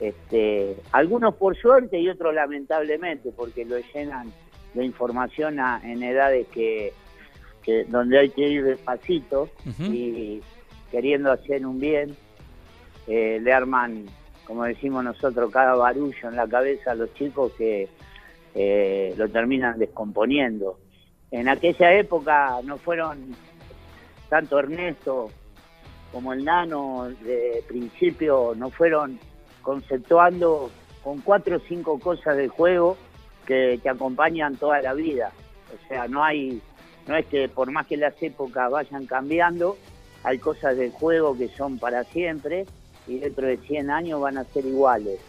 este, 0.00 0.76
algunos 0.92 1.34
por 1.34 1.56
suerte 1.56 1.98
y 1.98 2.08
otros 2.08 2.34
lamentablemente, 2.34 3.30
porque 3.32 3.64
lo 3.64 3.76
llenan 3.94 4.32
de 4.74 4.84
información 4.84 5.58
en 5.82 6.02
edades 6.02 6.46
que, 6.48 6.92
donde 7.88 8.18
hay 8.18 8.30
que 8.30 8.48
ir 8.48 8.64
despacito 8.64 9.48
y 9.78 10.40
queriendo 10.90 11.30
hacer 11.30 11.64
un 11.66 11.78
bien, 11.78 12.16
eh, 13.06 13.38
le 13.40 13.52
arman, 13.52 14.06
como 14.44 14.64
decimos 14.64 15.04
nosotros, 15.04 15.52
cada 15.52 15.74
barullo 15.74 16.28
en 16.28 16.36
la 16.36 16.48
cabeza 16.48 16.92
a 16.92 16.94
los 16.94 17.12
chicos 17.14 17.52
que 17.52 17.88
eh, 18.54 19.14
lo 19.16 19.28
terminan 19.28 19.78
descomponiendo. 19.78 20.78
En 21.30 21.48
aquella 21.48 21.92
época 21.94 22.56
no 22.64 22.76
fueron 22.78 23.36
tanto 24.28 24.58
Ernesto 24.58 25.30
como 26.12 26.32
el 26.32 26.44
Nano 26.44 27.08
de 27.22 27.62
principio, 27.68 28.54
no 28.56 28.70
fueron 28.70 29.18
conceptuando 29.62 30.70
con 31.02 31.20
cuatro 31.20 31.56
o 31.56 31.60
cinco 31.60 31.98
cosas 31.98 32.36
del 32.36 32.48
juego 32.48 32.96
que 33.46 33.78
te 33.82 33.88
acompañan 33.88 34.56
toda 34.56 34.80
la 34.82 34.94
vida. 34.94 35.32
O 35.72 35.88
sea, 35.88 36.08
no 36.08 36.24
hay, 36.24 36.60
no 37.06 37.16
es 37.16 37.26
que 37.26 37.48
por 37.48 37.70
más 37.70 37.86
que 37.86 37.96
las 37.96 38.20
épocas 38.22 38.70
vayan 38.70 39.06
cambiando, 39.06 39.76
hay 40.22 40.38
cosas 40.38 40.76
del 40.76 40.90
juego 40.90 41.36
que 41.36 41.48
son 41.48 41.78
para 41.78 42.04
siempre 42.04 42.66
y 43.06 43.18
dentro 43.18 43.46
de 43.46 43.56
100 43.56 43.90
años 43.90 44.20
van 44.20 44.38
a 44.38 44.44
ser 44.44 44.66
iguales. 44.66 45.20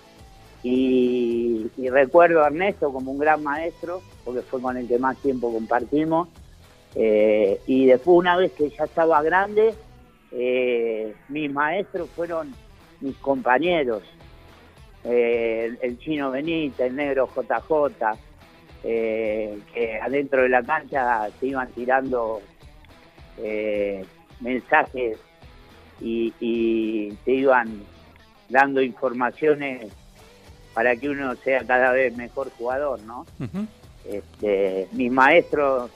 Y, 0.63 1.69
recuerdo 1.89 2.43
a 2.43 2.47
Ernesto 2.47 2.91
como 2.93 3.11
un 3.11 3.17
gran 3.17 3.43
maestro, 3.43 4.01
porque 4.23 4.41
fue 4.41 4.61
con 4.61 4.77
el 4.77 4.87
que 4.87 4.99
más 4.99 5.17
tiempo 5.17 5.51
compartimos. 5.51 6.27
Eh, 6.93 7.59
y 7.65 7.87
después, 7.87 8.17
una 8.17 8.37
vez 8.37 8.51
que 8.51 8.69
ya 8.69 8.83
estaba 8.83 9.21
grande, 9.23 9.73
eh, 10.31 11.13
mis 11.29 11.51
maestros 11.51 12.09
fueron 12.09 12.53
mis 12.99 13.15
compañeros. 13.17 14.03
Eh, 15.03 15.75
el, 15.81 15.97
chino 15.97 16.31
Benita, 16.31 16.85
el 16.85 16.95
negro 16.95 17.27
JJ, 17.27 18.17
que 18.83 19.99
adentro 20.01 20.43
de 20.43 20.49
la 20.49 20.63
cancha 20.63 21.29
se 21.39 21.47
iban 21.47 21.67
tirando 21.71 22.41
mensajes 24.39 25.17
y, 25.99 26.33
y 26.39 27.11
te 27.25 27.33
iban 27.33 27.83
dando 28.49 28.81
informaciones 28.81 29.91
para 30.73 30.95
que 30.95 31.09
uno 31.09 31.35
sea 31.35 31.65
cada 31.65 31.91
vez 31.91 32.15
mejor 32.15 32.51
jugador, 32.57 33.01
¿no? 33.01 33.25
este, 34.05 34.87
mis 34.91 35.11
maestros 35.11 35.91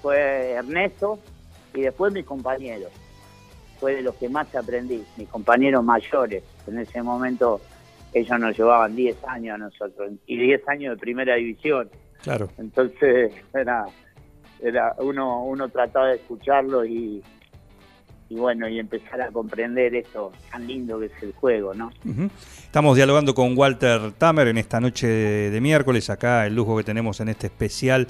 fue 0.00 0.52
Ernesto 0.52 1.18
y 1.74 1.82
después 1.82 2.12
mis 2.12 2.24
compañeros. 2.24 2.90
Fue 3.82 3.96
de 3.96 4.02
los 4.02 4.14
que 4.14 4.28
más 4.28 4.54
aprendí, 4.54 5.02
mis 5.16 5.28
compañeros 5.28 5.82
mayores. 5.82 6.44
En 6.68 6.78
ese 6.78 7.02
momento 7.02 7.60
ellos 8.14 8.38
nos 8.38 8.56
llevaban 8.56 8.94
10 8.94 9.16
años 9.24 9.56
a 9.56 9.58
nosotros 9.58 10.12
y 10.24 10.38
10 10.38 10.68
años 10.68 10.94
de 10.94 11.00
primera 11.00 11.34
división. 11.34 11.90
Claro. 12.22 12.48
Entonces 12.58 13.32
era, 13.52 13.86
era 14.62 14.94
uno, 14.98 15.42
uno 15.42 15.68
trataba 15.68 16.10
de 16.10 16.14
escucharlo 16.14 16.84
y, 16.84 17.24
y 18.28 18.36
bueno, 18.36 18.68
y 18.68 18.78
empezar 18.78 19.20
a 19.20 19.32
comprender 19.32 19.96
eso 19.96 20.30
tan 20.52 20.64
lindo 20.64 21.00
que 21.00 21.06
es 21.06 21.20
el 21.20 21.32
juego, 21.32 21.74
¿no? 21.74 21.90
Estamos 22.64 22.94
dialogando 22.94 23.34
con 23.34 23.58
Walter 23.58 24.12
Tamer 24.12 24.46
en 24.46 24.58
esta 24.58 24.80
noche 24.80 25.08
de, 25.08 25.60
miércoles, 25.60 26.08
acá 26.08 26.46
el 26.46 26.54
lujo 26.54 26.76
que 26.76 26.84
tenemos 26.84 27.18
en 27.18 27.30
este 27.30 27.48
especial 27.48 28.06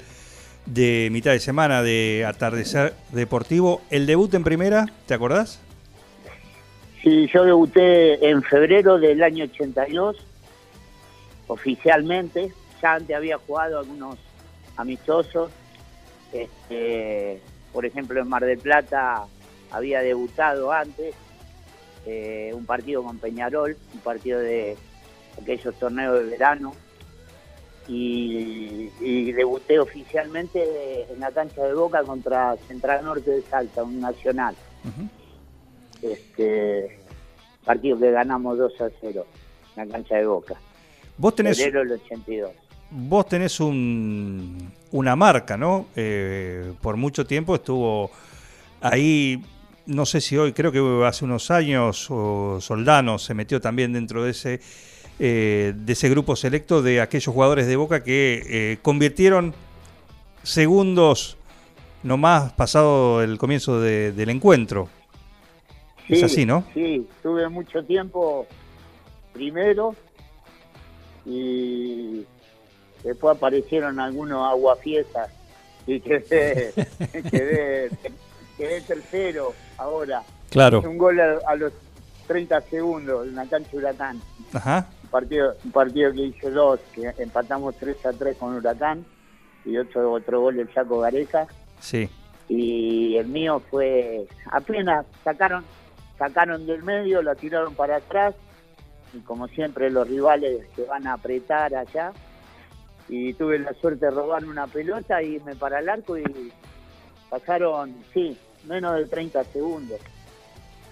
de 0.65 1.09
mitad 1.11 1.31
de 1.31 1.39
semana 1.39 1.81
de 1.81 2.25
Atardecer 2.27 2.93
Deportivo. 3.11 3.81
¿El 3.89 4.05
debut 4.05 4.33
en 4.33 4.43
primera, 4.43 4.87
te 5.05 5.13
acordás? 5.13 5.59
Sí, 7.01 7.29
yo 7.33 7.43
debuté 7.43 8.29
en 8.29 8.41
febrero 8.43 8.97
del 8.97 9.21
año 9.23 9.43
82, 9.45 10.25
oficialmente. 11.47 12.53
Ya 12.81 12.93
antes 12.93 13.15
había 13.15 13.37
jugado 13.37 13.79
algunos 13.79 14.17
amistosos. 14.77 15.51
Este, 16.31 17.41
por 17.73 17.85
ejemplo, 17.85 18.21
en 18.21 18.27
Mar 18.27 18.45
del 18.45 18.57
Plata 18.57 19.25
había 19.69 20.01
debutado 20.01 20.71
antes, 20.71 21.13
eh, 22.05 22.51
un 22.53 22.65
partido 22.65 23.03
con 23.03 23.17
Peñarol, 23.17 23.75
un 23.93 23.99
partido 23.99 24.39
de 24.39 24.77
aquellos 25.41 25.75
torneos 25.75 26.19
de 26.19 26.25
verano, 26.25 26.73
y, 27.87 29.31
debuté 29.31 29.79
oficialmente 29.79 31.05
en 31.11 31.19
la 31.19 31.31
cancha 31.31 31.63
de 31.63 31.73
Boca 31.73 32.03
contra 32.03 32.55
Central 32.67 33.03
Norte 33.03 33.31
de 33.31 33.41
Salta, 33.43 33.83
un 33.83 33.99
nacional. 33.99 34.55
este 36.01 36.99
partido 37.63 37.97
que 37.97 38.11
ganamos 38.11 38.57
2 38.57 38.81
a 38.81 38.89
0 38.99 39.25
en 39.75 39.87
la 39.87 39.93
cancha 39.93 40.15
de 40.15 40.25
Boca. 40.25 40.55
Vos 41.17 41.35
tenés, 41.35 41.59
el 41.59 41.91
82. 41.91 42.51
Vos 42.91 43.25
tenés 43.27 43.59
un, 43.59 44.71
una 44.91 45.15
marca, 45.15 45.57
¿no? 45.57 45.87
Eh, 45.95 46.73
por 46.81 46.97
mucho 46.97 47.25
tiempo 47.25 47.55
estuvo 47.55 48.11
ahí 48.81 49.41
no 49.85 50.05
sé 50.05 50.21
si 50.21 50.37
hoy, 50.37 50.53
creo 50.53 50.71
que 50.71 51.05
hace 51.05 51.25
unos 51.25 51.51
años, 51.51 52.09
Soldano 52.59 53.19
se 53.19 53.33
metió 53.33 53.59
también 53.59 53.93
dentro 53.93 54.23
de 54.23 54.31
ese, 54.31 54.61
eh, 55.19 55.73
de 55.75 55.93
ese 55.93 56.09
grupo 56.09 56.35
selecto 56.35 56.81
de 56.81 57.01
aquellos 57.01 57.33
jugadores 57.33 57.67
de 57.67 57.75
Boca 57.75 58.03
que 58.03 58.43
eh, 58.45 58.77
convirtieron 58.81 59.53
segundos 60.43 61.37
nomás 62.01 62.51
pasado 62.53 63.21
el 63.21 63.37
comienzo 63.37 63.79
del 63.79 64.29
encuentro. 64.29 64.89
es 66.09 66.23
así, 66.23 66.45
¿no? 66.45 66.65
Sí, 66.73 67.07
tuve 67.21 67.47
mucho 67.49 67.83
tiempo 67.83 68.47
primero 69.33 69.95
y 71.25 72.25
después 73.03 73.37
aparecieron 73.37 73.99
algunos 73.99 74.45
aguafiestas 74.45 75.29
y 75.87 75.99
quedé, 75.99 76.73
quedé 77.31 77.89
quedé 78.57 78.81
tercero 78.81 79.53
ahora. 79.77 80.23
Claro. 80.49 80.81
Un 80.81 80.97
gol 80.97 81.19
a, 81.19 81.55
los 81.55 81.73
30 82.27 82.61
segundos 82.61 83.27
en 83.27 83.35
la 83.35 83.45
cancha 83.45 83.69
Huracán. 83.73 84.21
Ajá. 84.53 84.87
Partido, 85.13 85.55
un 85.63 85.71
partido 85.71 86.11
que 86.11 86.21
hice 86.21 86.49
dos, 86.49 86.79
que 86.95 87.13
empatamos 87.19 87.75
3 87.75 88.03
a 88.07 88.13
3 88.13 88.35
con 88.35 88.55
Huracán 88.55 89.05
y 89.63 89.77
otro, 89.77 90.11
otro 90.11 90.41
gol 90.41 90.55
del 90.55 90.73
Chaco 90.73 91.01
Gareja. 91.01 91.45
Sí. 91.79 92.09
Y 92.49 93.15
el 93.17 93.27
mío 93.27 93.61
fue, 93.69 94.25
apenas 94.51 95.05
sacaron, 95.23 95.63
sacaron 96.17 96.65
del 96.65 96.81
medio, 96.81 97.21
lo 97.21 97.35
tiraron 97.35 97.75
para 97.75 97.97
atrás 97.97 98.33
y 99.13 99.19
como 99.19 99.47
siempre 99.49 99.91
los 99.91 100.07
rivales 100.07 100.65
se 100.75 100.83
van 100.85 101.05
a 101.05 101.13
apretar 101.13 101.75
allá 101.75 102.11
y 103.07 103.33
tuve 103.33 103.59
la 103.59 103.73
suerte 103.75 104.07
de 104.07 104.11
robar 104.11 104.43
una 104.45 104.65
pelota 104.65 105.21
y 105.21 105.39
me 105.41 105.55
para 105.55 105.77
el 105.77 105.89
arco 105.89 106.17
y 106.17 106.23
pasaron, 107.29 107.93
sí, 108.15 108.35
menos 108.65 108.95
de 108.95 109.05
30 109.05 109.43
segundos. 109.43 109.99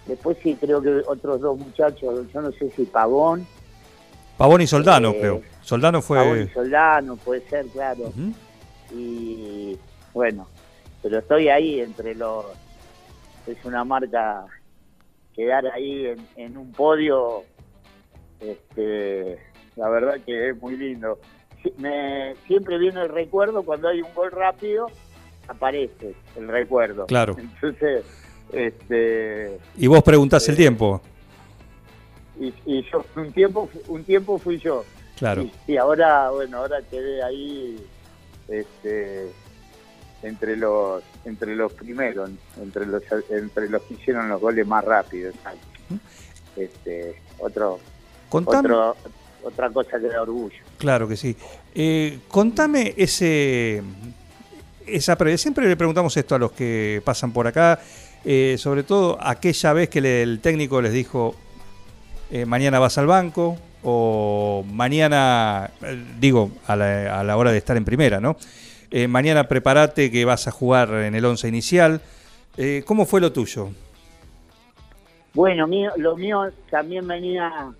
Después 0.05 0.37
sí, 0.43 0.55
creo 0.61 0.79
que 0.79 1.01
otros 1.07 1.41
dos 1.41 1.57
muchachos, 1.57 2.31
yo 2.31 2.41
no 2.43 2.51
sé 2.51 2.69
si 2.69 2.85
Pavón. 2.85 3.47
Pavón 4.41 4.61
y 4.61 4.65
Soldano, 4.65 5.11
eh, 5.11 5.17
creo. 5.19 5.41
Soldano 5.61 6.01
fue... 6.01 6.17
Pavón 6.17 6.41
y 6.41 6.47
Soldano, 6.47 7.15
puede 7.15 7.41
ser, 7.47 7.67
claro. 7.67 8.11
Y 8.91 9.77
bueno, 10.15 10.47
pero 11.03 11.19
estoy 11.19 11.49
ahí 11.49 11.79
entre 11.79 12.15
los... 12.15 12.45
Es 13.45 13.63
una 13.65 13.83
marca 13.83 14.45
quedar 15.35 15.67
ahí 15.67 16.07
en, 16.07 16.27
en 16.37 16.57
un 16.57 16.71
podio, 16.71 17.43
este, 18.39 19.37
la 19.75 19.89
verdad 19.89 20.15
que 20.25 20.49
es 20.49 20.59
muy 20.59 20.75
lindo. 20.75 21.19
Me, 21.77 22.33
siempre 22.47 22.79
viene 22.79 23.01
el 23.01 23.09
recuerdo 23.09 23.61
cuando 23.61 23.89
hay 23.89 24.01
un 24.01 24.11
gol 24.15 24.31
rápido 24.31 24.87
aparece 25.47 26.15
el 26.35 26.47
recuerdo. 26.47 27.05
Claro. 27.05 27.35
Entonces, 27.39 28.03
este... 28.51 29.59
Y 29.77 29.85
vos 29.85 30.01
preguntás 30.01 30.49
el 30.49 30.55
tiempo. 30.55 30.99
Y, 32.39 32.83
yo, 32.89 33.05
un 33.15 33.31
tiempo, 33.31 33.69
un 33.87 34.03
tiempo 34.03 34.37
fui 34.39 34.57
yo. 34.59 34.83
Claro. 35.17 35.47
Y, 35.67 35.77
ahora, 35.77 36.29
bueno, 36.31 36.57
ahora 36.57 36.81
quedé 36.89 37.21
ahí, 37.21 37.77
este, 38.47 39.31
entre 40.23 40.57
los, 40.57 41.03
entre 41.25 41.55
los 41.55 41.71
primeros, 41.73 42.29
entre 42.59 42.85
los, 42.85 43.03
entre 43.29 43.69
los 43.69 43.81
que 43.83 43.93
hicieron 43.95 44.29
los 44.29 44.41
goles 44.41 44.65
más 44.65 44.83
rápidos. 44.83 45.35
Este, 46.55 47.15
otro, 47.39 47.79
otro, 48.31 48.95
otra 49.43 49.69
cosa 49.69 49.99
que 49.99 50.07
da 50.07 50.21
orgullo. 50.21 50.57
Claro 50.77 51.07
que 51.07 51.17
sí. 51.17 51.35
Eh, 51.75 52.19
contame 52.27 52.93
ese 52.97 53.83
esa 54.85 55.17
Siempre 55.37 55.67
le 55.67 55.77
preguntamos 55.77 56.15
esto 56.17 56.35
a 56.35 56.39
los 56.39 56.51
que 56.51 57.01
pasan 57.05 57.31
por 57.31 57.47
acá, 57.47 57.79
eh, 58.25 58.55
sobre 58.57 58.83
todo 58.83 59.17
aquella 59.21 59.73
vez 59.73 59.89
que 59.89 59.99
el 59.99 60.39
técnico 60.41 60.81
les 60.81 60.93
dijo, 60.93 61.35
eh, 62.31 62.45
mañana 62.45 62.79
vas 62.79 62.97
al 62.97 63.07
banco, 63.07 63.57
o 63.83 64.63
mañana, 64.71 65.69
eh, 65.81 66.01
digo, 66.19 66.51
a 66.65 66.75
la, 66.75 67.19
a 67.19 67.23
la 67.23 67.35
hora 67.35 67.51
de 67.51 67.57
estar 67.57 67.75
en 67.75 67.83
primera, 67.83 68.21
¿no? 68.21 68.37
Eh, 68.89 69.07
mañana 69.07 69.47
prepárate 69.47 70.09
que 70.09 70.23
vas 70.23 70.47
a 70.47 70.51
jugar 70.51 70.89
en 70.93 71.13
el 71.15 71.25
once 71.25 71.47
inicial. 71.47 72.01
¿Cómo 72.85 73.05
fue 73.05 73.21
lo 73.21 73.31
tuyo? 73.31 73.69
Bueno, 75.33 75.65
mío, 75.67 75.91
lo 75.95 76.17
mío 76.17 76.51
también 76.69 77.07
venía, 77.07 77.73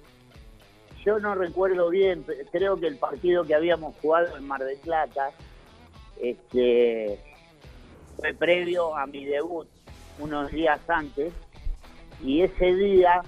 yo 1.05 1.20
no 1.20 1.36
recuerdo 1.36 1.89
bien, 1.89 2.25
creo 2.51 2.79
que 2.79 2.88
el 2.88 2.96
partido 2.96 3.43
que 3.43 3.53
habíamos 3.53 3.96
jugado 4.01 4.38
en 4.38 4.48
Mar 4.48 4.63
del 4.63 4.77
Plata 4.77 5.31
este, 6.22 7.20
fue 8.15 8.34
previo 8.34 8.96
a 8.96 9.05
mi 9.05 9.25
debut, 9.25 9.67
unos 10.20 10.51
días 10.51 10.79
antes, 10.88 11.34
y 12.24 12.41
ese 12.41 12.74
día 12.74 13.22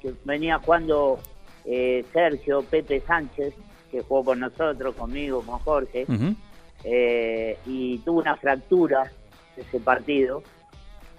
que 0.00 0.14
venía 0.24 0.58
jugando 0.58 1.18
eh, 1.64 2.04
Sergio 2.12 2.62
Pepe 2.62 3.00
Sánchez, 3.00 3.54
que 3.90 4.02
jugó 4.02 4.24
con 4.24 4.40
nosotros, 4.40 4.94
conmigo, 4.94 5.42
con 5.42 5.58
Jorge, 5.60 6.06
eh, 6.84 7.58
y 7.66 7.98
tuvo 7.98 8.20
una 8.20 8.36
fractura 8.36 9.10
ese 9.56 9.80
partido 9.80 10.42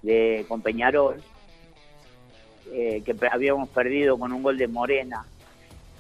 de, 0.02 0.46
con 0.48 0.62
Peñarol, 0.62 1.22
eh, 2.72 3.02
que 3.04 3.16
habíamos 3.30 3.70
perdido 3.70 4.18
con 4.18 4.32
un 4.32 4.44
gol 4.44 4.58
de 4.58 4.68
Morena 4.68 5.26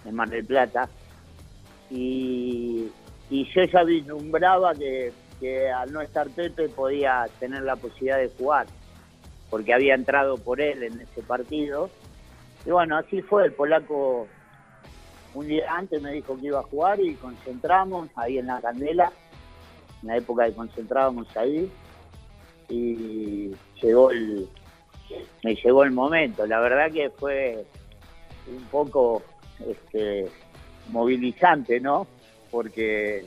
en 0.06 0.16
Mar 0.16 0.30
del 0.30 0.46
Plata. 0.46 0.90
Y, 1.90 2.88
y 3.30 3.46
yo 3.54 3.64
ya 3.64 3.84
vislumbraba 3.84 4.74
que, 4.76 5.12
que 5.40 5.70
al 5.70 5.92
no 5.92 6.02
estar 6.02 6.30
Pepe 6.30 6.70
podía 6.70 7.26
tener 7.40 7.64
la 7.64 7.76
posibilidad 7.76 8.20
de 8.20 8.30
jugar, 8.30 8.68
porque 9.50 9.74
había 9.74 9.96
entrado 9.96 10.38
por 10.38 10.62
él 10.62 10.84
en 10.84 11.02
ese 11.02 11.22
partido. 11.24 11.90
Y 12.66 12.72
bueno, 12.72 12.98
así 12.98 13.22
fue, 13.22 13.46
el 13.46 13.54
polaco 13.54 14.28
un 15.34 15.48
día 15.48 15.66
antes 15.70 16.02
me 16.02 16.12
dijo 16.12 16.38
que 16.38 16.48
iba 16.48 16.60
a 16.60 16.64
jugar 16.64 17.00
y 17.00 17.14
concentramos 17.16 18.10
ahí 18.16 18.38
en 18.38 18.48
la 18.48 18.60
candela, 18.60 19.12
en 20.02 20.08
la 20.08 20.18
época 20.18 20.46
que 20.46 20.54
concentrábamos 20.54 21.36
ahí, 21.38 21.72
y 22.68 23.52
llegó 23.82 24.12
el, 24.12 24.48
me 25.44 25.56
llegó 25.56 25.84
el 25.84 25.92
momento. 25.92 26.46
La 26.46 26.60
verdad 26.60 26.92
que 26.92 27.10
fue 27.10 27.66
un 28.48 28.64
poco 28.66 29.24
este, 29.68 30.28
movilizante, 30.90 31.80
¿no? 31.80 32.08
Porque 32.52 33.26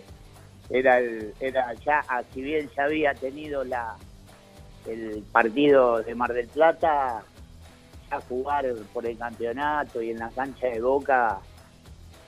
era 0.71 0.99
el, 0.99 1.35
era 1.41 1.73
ya, 1.75 2.03
ah, 2.09 2.23
si 2.33 2.43
bien 2.43 2.69
ya 2.77 2.85
había 2.85 3.15
tenido 3.15 3.65
la 3.65 3.97
el 4.87 5.23
partido 5.31 6.03
de 6.03 6.15
Mar 6.17 6.33
del 6.33 6.49
Plata, 6.49 7.23
ya 8.13 8.21
jugar 8.29 8.67
por 8.93 9.07
el 9.07 9.17
campeonato 9.17 10.03
y 10.03 10.11
en 10.11 10.19
la 10.19 10.29
cancha 10.31 10.67
de 10.69 10.81
Boca 10.81 11.39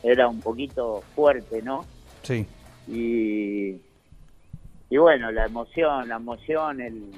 era 0.02 0.28
un 0.28 0.40
poquito 0.40 1.02
fuerte, 1.14 1.62
¿no? 1.62 1.84
Sí. 2.22 2.46
y, 2.88 3.80
y 4.90 4.96
bueno, 4.98 5.30
la 5.30 5.46
emoción, 5.46 6.08
la 6.08 6.16
emoción, 6.16 6.80
el, 6.80 7.10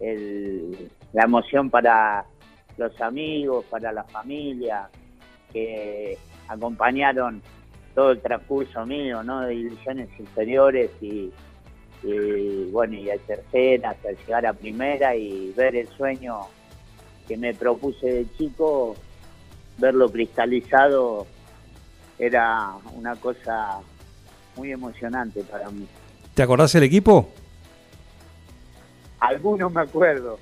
el- 0.00 0.90
la 1.12 1.24
emoción 1.24 1.70
para 1.70 2.24
los 2.76 3.00
amigos, 3.00 3.64
para 3.70 3.92
la 3.92 4.02
familia, 4.04 4.88
que 5.52 6.18
acompañaron 6.48 7.40
todo 7.94 8.10
el 8.10 8.20
transcurso 8.20 8.84
mío, 8.84 9.22
¿no? 9.22 9.42
De 9.42 9.54
divisiones 9.54 10.08
inferiores 10.18 10.90
y, 11.00 11.30
y, 12.02 12.64
bueno, 12.72 12.94
y 12.94 13.10
a 13.10 13.18
tercera 13.18 13.90
hasta 13.90 14.10
llegar 14.10 14.44
a 14.46 14.52
primera 14.52 15.14
y 15.14 15.52
ver 15.56 15.76
el 15.76 15.86
sueño 15.88 16.40
que 17.26 17.36
me 17.36 17.54
propuse 17.54 18.06
de 18.06 18.26
chico, 18.36 18.96
verlo 19.78 20.10
cristalizado 20.10 21.26
era 22.18 22.74
una 22.94 23.16
cosa 23.16 23.80
muy 24.56 24.72
emocionante 24.72 25.42
para 25.42 25.70
mí. 25.70 25.86
¿Te 26.34 26.42
acordás 26.42 26.74
el 26.74 26.84
equipo? 26.84 27.28
Algunos 29.20 29.72
me 29.72 29.82
acuerdo. 29.82 30.38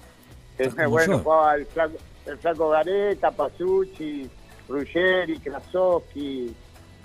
Como 0.59 0.91
bueno, 0.91 1.19
jugaba 1.21 1.55
el 1.55 1.67
flaco, 1.67 1.97
el 2.27 2.39
flaco 2.39 2.69
Gareta, 2.69 3.31
Pasucci, 3.31 4.29
Ruggeri, 4.69 5.39
Krasowski, 5.39 6.55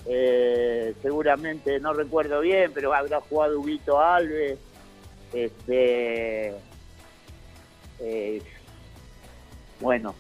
eh, 0.06 0.94
seguramente, 1.02 1.80
no 1.80 1.94
recuerdo 1.94 2.42
bien, 2.42 2.72
pero 2.74 2.94
habrá 2.94 3.20
jugado 3.22 3.60
Huguito 3.60 4.00
Alves, 4.00 4.58
este, 5.34 6.54
eh, 8.00 8.42
bueno, 9.80 10.16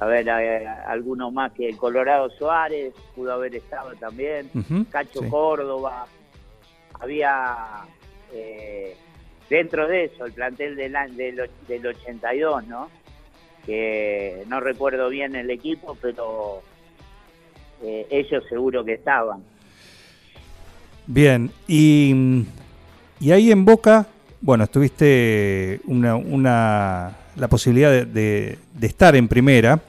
a 0.00 0.06
ver, 0.06 0.26
eh, 0.28 0.66
alguno 0.86 1.30
más 1.30 1.52
que 1.52 1.76
Colorado 1.76 2.28
Suárez, 2.30 2.92
pudo 3.14 3.32
haber 3.32 3.54
estado 3.54 3.94
también. 3.94 4.50
Ujú, 4.54 4.86
Cacho 4.90 5.20
sí. 5.20 5.28
Córdoba, 5.28 6.06
había 7.00 7.56
eh, 8.32 8.96
dentro 9.48 9.86
de 9.86 10.04
eso 10.04 10.26
el 10.26 10.32
plantel 10.32 10.76
del, 10.76 10.94
del, 11.16 11.50
del 11.68 11.86
82, 11.86 12.66
¿no? 12.66 12.90
Que 13.64 14.44
no 14.48 14.60
recuerdo 14.60 15.08
bien 15.08 15.36
el 15.36 15.50
equipo, 15.50 15.96
pero 16.00 16.62
eh, 17.82 18.06
ellos 18.10 18.44
seguro 18.48 18.84
que 18.84 18.94
estaban. 18.94 19.42
Bien, 21.06 21.50
y, 21.68 22.44
y 23.20 23.30
ahí 23.30 23.52
en 23.52 23.64
Boca, 23.64 24.06
bueno, 24.40 24.64
estuviste 24.64 25.80
una, 25.84 26.16
una, 26.16 27.16
la 27.36 27.48
posibilidad 27.48 27.90
de, 27.90 28.04
de- 28.04 28.58
de 28.72 28.86
estar 28.86 29.14
en 29.16 29.28
primera. 29.28 29.80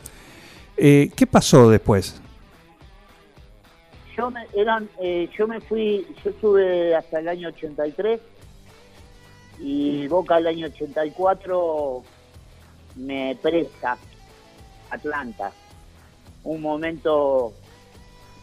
Eh, 0.77 1.09
¿Qué 1.15 1.25
pasó 1.27 1.69
después? 1.69 2.21
Yo 4.17 4.31
me, 4.31 4.45
eran, 4.55 4.89
eh, 5.01 5.29
yo 5.37 5.47
me 5.47 5.59
fui, 5.61 6.05
yo 6.23 6.29
estuve 6.31 6.95
hasta 6.95 7.19
el 7.19 7.27
año 7.27 7.49
83 7.49 8.19
y 9.59 10.07
Boca 10.07 10.37
el 10.37 10.47
año 10.47 10.67
84 10.67 12.03
me 12.97 13.37
presta 13.41 13.97
Atlanta. 14.89 15.51
Un 16.43 16.61
momento, 16.61 17.53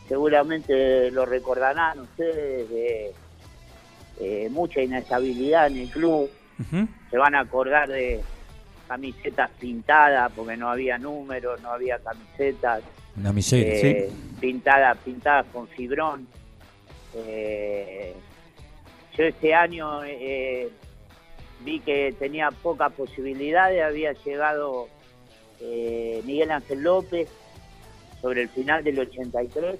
seguramente 0.08 1.10
lo 1.10 1.24
recordarán 1.24 2.00
ustedes, 2.00 2.68
de 2.68 3.12
eh, 4.20 4.48
mucha 4.50 4.82
inestabilidad 4.82 5.68
en 5.68 5.78
el 5.78 5.88
club. 5.88 6.30
Se 7.10 7.16
van 7.16 7.34
a 7.34 7.40
acordar 7.40 7.88
de 7.88 8.20
camisetas 8.92 9.50
pintadas 9.58 10.30
porque 10.36 10.54
no 10.54 10.68
había 10.68 10.98
números, 10.98 11.62
no 11.62 11.70
había 11.70 11.98
camisetas 11.98 12.82
Una 13.16 13.32
miseria. 13.32 13.72
eh, 13.74 14.10
pintada, 14.38 14.94
pintadas 14.96 15.46
con 15.50 15.66
fibrón. 15.66 16.26
Eh, 17.14 18.14
yo 19.16 19.24
este 19.24 19.54
año 19.54 20.04
eh, 20.04 20.68
vi 21.64 21.80
que 21.80 22.14
tenía 22.18 22.50
pocas 22.50 22.92
posibilidades, 22.92 23.82
había 23.82 24.12
llegado 24.12 24.88
eh, 25.60 26.20
Miguel 26.26 26.50
Ángel 26.50 26.82
López 26.82 27.30
sobre 28.20 28.42
el 28.42 28.50
final 28.50 28.84
del 28.84 28.98
83 28.98 29.78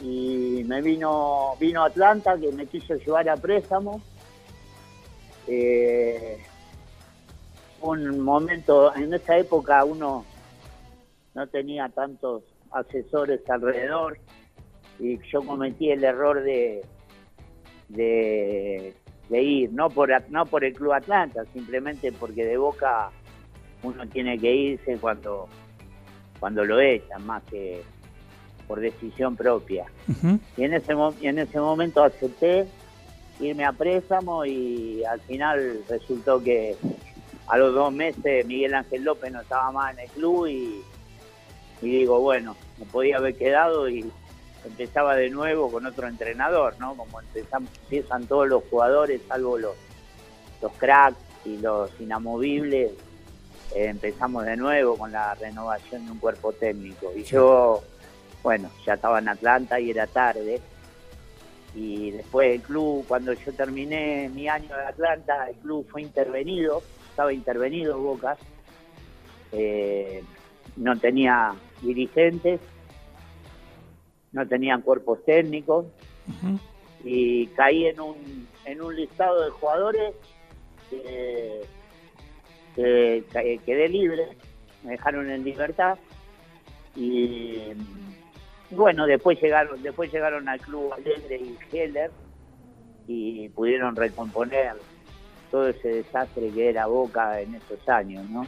y 0.00 0.64
me 0.66 0.80
vino 0.80 1.54
vino 1.60 1.84
Atlanta 1.84 2.38
que 2.40 2.50
me 2.52 2.64
quiso 2.64 2.94
llevar 2.94 3.28
a 3.28 3.36
préstamo. 3.36 4.00
Eh, 5.46 6.38
un 7.82 8.20
momento, 8.20 8.94
en 8.94 9.12
esa 9.14 9.38
época 9.38 9.84
uno 9.84 10.24
no 11.34 11.46
tenía 11.46 11.88
tantos 11.88 12.42
asesores 12.70 13.40
alrededor 13.48 14.18
y 14.98 15.18
yo 15.30 15.42
cometí 15.42 15.90
el 15.90 16.04
error 16.04 16.42
de 16.42 16.82
de, 17.88 18.94
de 19.28 19.42
ir 19.42 19.72
no 19.72 19.90
por 19.90 20.10
no 20.30 20.46
por 20.46 20.64
el 20.64 20.74
club 20.74 20.92
Atlanta 20.92 21.44
simplemente 21.52 22.12
porque 22.12 22.44
de 22.44 22.56
Boca 22.56 23.10
uno 23.82 24.06
tiene 24.08 24.38
que 24.38 24.54
irse 24.54 24.98
cuando 24.98 25.48
cuando 26.38 26.64
lo 26.64 26.80
echan 26.80 27.26
más 27.26 27.42
que 27.44 27.82
por 28.66 28.78
decisión 28.78 29.34
propia. 29.34 29.86
Y 30.56 30.62
en 30.62 30.74
ese 30.74 30.94
y 31.20 31.26
en 31.26 31.40
ese 31.40 31.58
momento 31.58 32.04
acepté 32.04 32.66
irme 33.40 33.64
a 33.64 33.72
préstamo 33.72 34.44
y 34.44 35.02
al 35.02 35.20
final 35.22 35.80
resultó 35.88 36.40
que 36.40 36.76
a 37.50 37.58
los 37.58 37.74
dos 37.74 37.92
meses 37.92 38.46
Miguel 38.46 38.74
Ángel 38.74 39.02
López 39.02 39.32
no 39.32 39.40
estaba 39.40 39.72
más 39.72 39.92
en 39.94 40.00
el 40.00 40.10
club 40.10 40.46
y, 40.46 40.82
y 41.82 41.90
digo, 41.90 42.20
bueno, 42.20 42.56
me 42.78 42.86
podía 42.86 43.16
haber 43.16 43.36
quedado 43.36 43.88
y 43.88 44.10
empezaba 44.64 45.16
de 45.16 45.30
nuevo 45.30 45.70
con 45.70 45.84
otro 45.84 46.06
entrenador, 46.06 46.76
¿no? 46.78 46.94
Como 46.94 47.20
empiezan 47.20 48.26
todos 48.26 48.46
los 48.46 48.62
jugadores, 48.70 49.20
salvo 49.26 49.58
los, 49.58 49.74
los 50.62 50.72
cracks 50.72 51.18
y 51.44 51.56
los 51.58 51.90
inamovibles, 52.00 52.92
eh, 53.74 53.86
empezamos 53.86 54.44
de 54.44 54.56
nuevo 54.56 54.96
con 54.96 55.10
la 55.10 55.34
renovación 55.34 56.06
de 56.06 56.12
un 56.12 56.18
cuerpo 56.18 56.52
técnico. 56.52 57.12
Y 57.16 57.24
yo, 57.24 57.82
bueno, 58.42 58.70
ya 58.86 58.94
estaba 58.94 59.18
en 59.18 59.28
Atlanta 59.28 59.80
y 59.80 59.90
era 59.90 60.06
tarde. 60.06 60.60
Y 61.74 62.10
después 62.10 62.54
el 62.54 62.62
club, 62.62 63.04
cuando 63.08 63.32
yo 63.32 63.52
terminé 63.52 64.28
mi 64.34 64.48
año 64.48 64.76
de 64.76 64.84
Atlanta, 64.86 65.48
el 65.48 65.56
club 65.56 65.86
fue 65.88 66.02
intervenido, 66.02 66.82
estaba 67.20 67.32
intervenido 67.34 67.98
Boca, 67.98 68.38
eh, 69.52 70.24
no 70.76 70.98
tenía 70.98 71.52
dirigentes 71.82 72.60
no 74.32 74.46
tenían 74.46 74.80
cuerpos 74.80 75.22
técnicos 75.24 75.86
y 77.04 77.46
caí 77.48 77.86
en 77.86 78.00
un, 78.00 78.48
en 78.64 78.80
un 78.80 78.94
listado 78.94 79.44
de 79.44 79.50
jugadores 79.50 80.14
que, 80.88 81.64
quedé 82.74 83.88
libre, 83.88 84.28
me 84.84 84.92
dejaron 84.92 85.28
en 85.30 85.44
libertad 85.44 85.98
y 86.94 87.72
bueno, 88.70 89.06
después 89.06 89.40
llegaron, 89.42 89.82
después 89.82 90.12
llegaron 90.12 90.48
al 90.48 90.60
club 90.60 90.92
Alegre 90.92 91.36
y 91.36 91.58
Heller 91.72 92.10
y 93.08 93.48
pudieron 93.50 93.96
recomponer 93.96 94.76
todo 95.50 95.68
ese 95.68 95.88
desastre 95.88 96.50
que 96.50 96.68
era 96.68 96.86
Boca 96.86 97.40
en 97.40 97.54
esos 97.54 97.86
años, 97.88 98.28
¿no? 98.28 98.46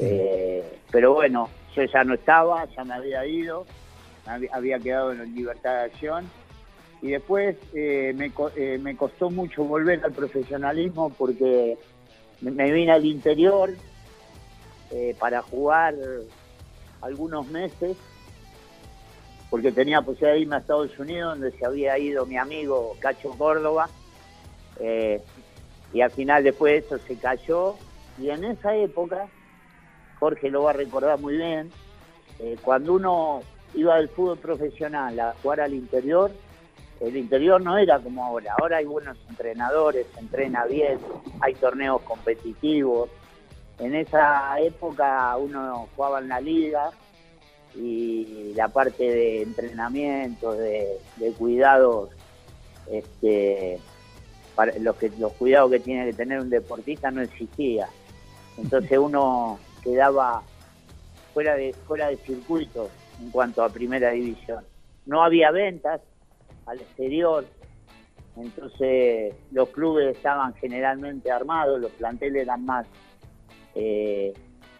Eh, 0.00 0.62
pero 0.90 1.14
bueno, 1.14 1.48
yo 1.74 1.84
ya 1.84 2.04
no 2.04 2.14
estaba, 2.14 2.66
ya 2.66 2.84
me 2.84 2.94
había 2.94 3.24
ido, 3.26 3.64
había 4.52 4.78
quedado 4.78 5.12
en 5.12 5.34
libertad 5.34 5.72
de 5.74 5.84
acción 5.84 6.30
y 7.00 7.10
después 7.12 7.56
eh, 7.72 8.12
me, 8.14 8.32
eh, 8.56 8.78
me 8.78 8.96
costó 8.96 9.30
mucho 9.30 9.64
volver 9.64 10.04
al 10.04 10.12
profesionalismo 10.12 11.10
porque 11.10 11.78
me 12.40 12.70
vine 12.70 12.92
al 12.92 13.04
interior 13.04 13.70
para 15.18 15.42
jugar 15.42 15.94
algunos 17.00 17.46
meses 17.48 17.96
porque 19.50 19.72
tenía 19.72 20.02
posibilidad 20.02 20.34
de 20.34 20.40
irme 20.40 20.56
a 20.56 20.58
Estados 20.58 20.98
Unidos, 20.98 21.38
donde 21.38 21.56
se 21.56 21.64
había 21.64 21.98
ido 21.98 22.26
mi 22.26 22.36
amigo 22.36 22.96
Cacho 23.00 23.30
Córdoba, 23.30 23.88
eh, 24.80 25.22
y 25.96 26.02
al 26.02 26.10
final 26.10 26.44
después 26.44 26.84
eso 26.84 26.98
se 26.98 27.16
cayó, 27.16 27.74
y 28.18 28.28
en 28.28 28.44
esa 28.44 28.76
época, 28.76 29.28
Jorge 30.20 30.50
lo 30.50 30.64
va 30.64 30.70
a 30.70 30.74
recordar 30.74 31.18
muy 31.18 31.38
bien, 31.38 31.70
eh, 32.38 32.58
cuando 32.60 32.92
uno 32.92 33.40
iba 33.72 33.96
del 33.96 34.10
fútbol 34.10 34.36
profesional 34.36 35.18
a 35.18 35.34
jugar 35.40 35.62
al 35.62 35.72
interior, 35.72 36.30
el 37.00 37.16
interior 37.16 37.62
no 37.62 37.78
era 37.78 37.98
como 37.98 38.22
ahora, 38.22 38.54
ahora 38.60 38.76
hay 38.76 38.84
buenos 38.84 39.16
entrenadores, 39.30 40.06
se 40.12 40.20
entrena 40.20 40.66
bien, 40.66 40.98
hay 41.40 41.54
torneos 41.54 42.02
competitivos, 42.02 43.08
en 43.78 43.94
esa 43.94 44.60
época 44.60 45.34
uno 45.38 45.88
jugaba 45.96 46.18
en 46.18 46.28
la 46.28 46.42
liga, 46.42 46.90
y 47.74 48.52
la 48.54 48.68
parte 48.68 49.02
de 49.02 49.42
entrenamiento, 49.42 50.52
de, 50.52 50.98
cuidados, 51.38 52.10
este, 52.90 53.78
para 54.56 54.76
los, 54.78 54.96
que, 54.96 55.10
los 55.18 55.32
cuidados 55.34 55.70
que 55.70 55.78
tiene 55.78 56.06
que 56.06 56.14
tener 56.14 56.40
un 56.40 56.50
deportista 56.50 57.10
no 57.10 57.20
existía. 57.20 57.86
Entonces 58.56 58.98
uno 58.98 59.60
quedaba 59.84 60.42
fuera 61.32 61.54
de, 61.54 61.74
fuera 61.86 62.08
de 62.08 62.16
circuito 62.16 62.88
en 63.22 63.30
cuanto 63.30 63.62
a 63.62 63.68
primera 63.68 64.10
división. 64.10 64.64
No 65.04 65.22
había 65.22 65.50
ventas 65.50 66.00
al 66.64 66.80
exterior, 66.80 67.44
entonces 68.36 69.34
los 69.52 69.68
clubes 69.68 70.16
estaban 70.16 70.54
generalmente 70.54 71.30
armados, 71.30 71.80
los 71.80 71.92
planteles 71.92 72.42
eran 72.42 72.64
más, 72.64 72.86
eh, 73.74 74.32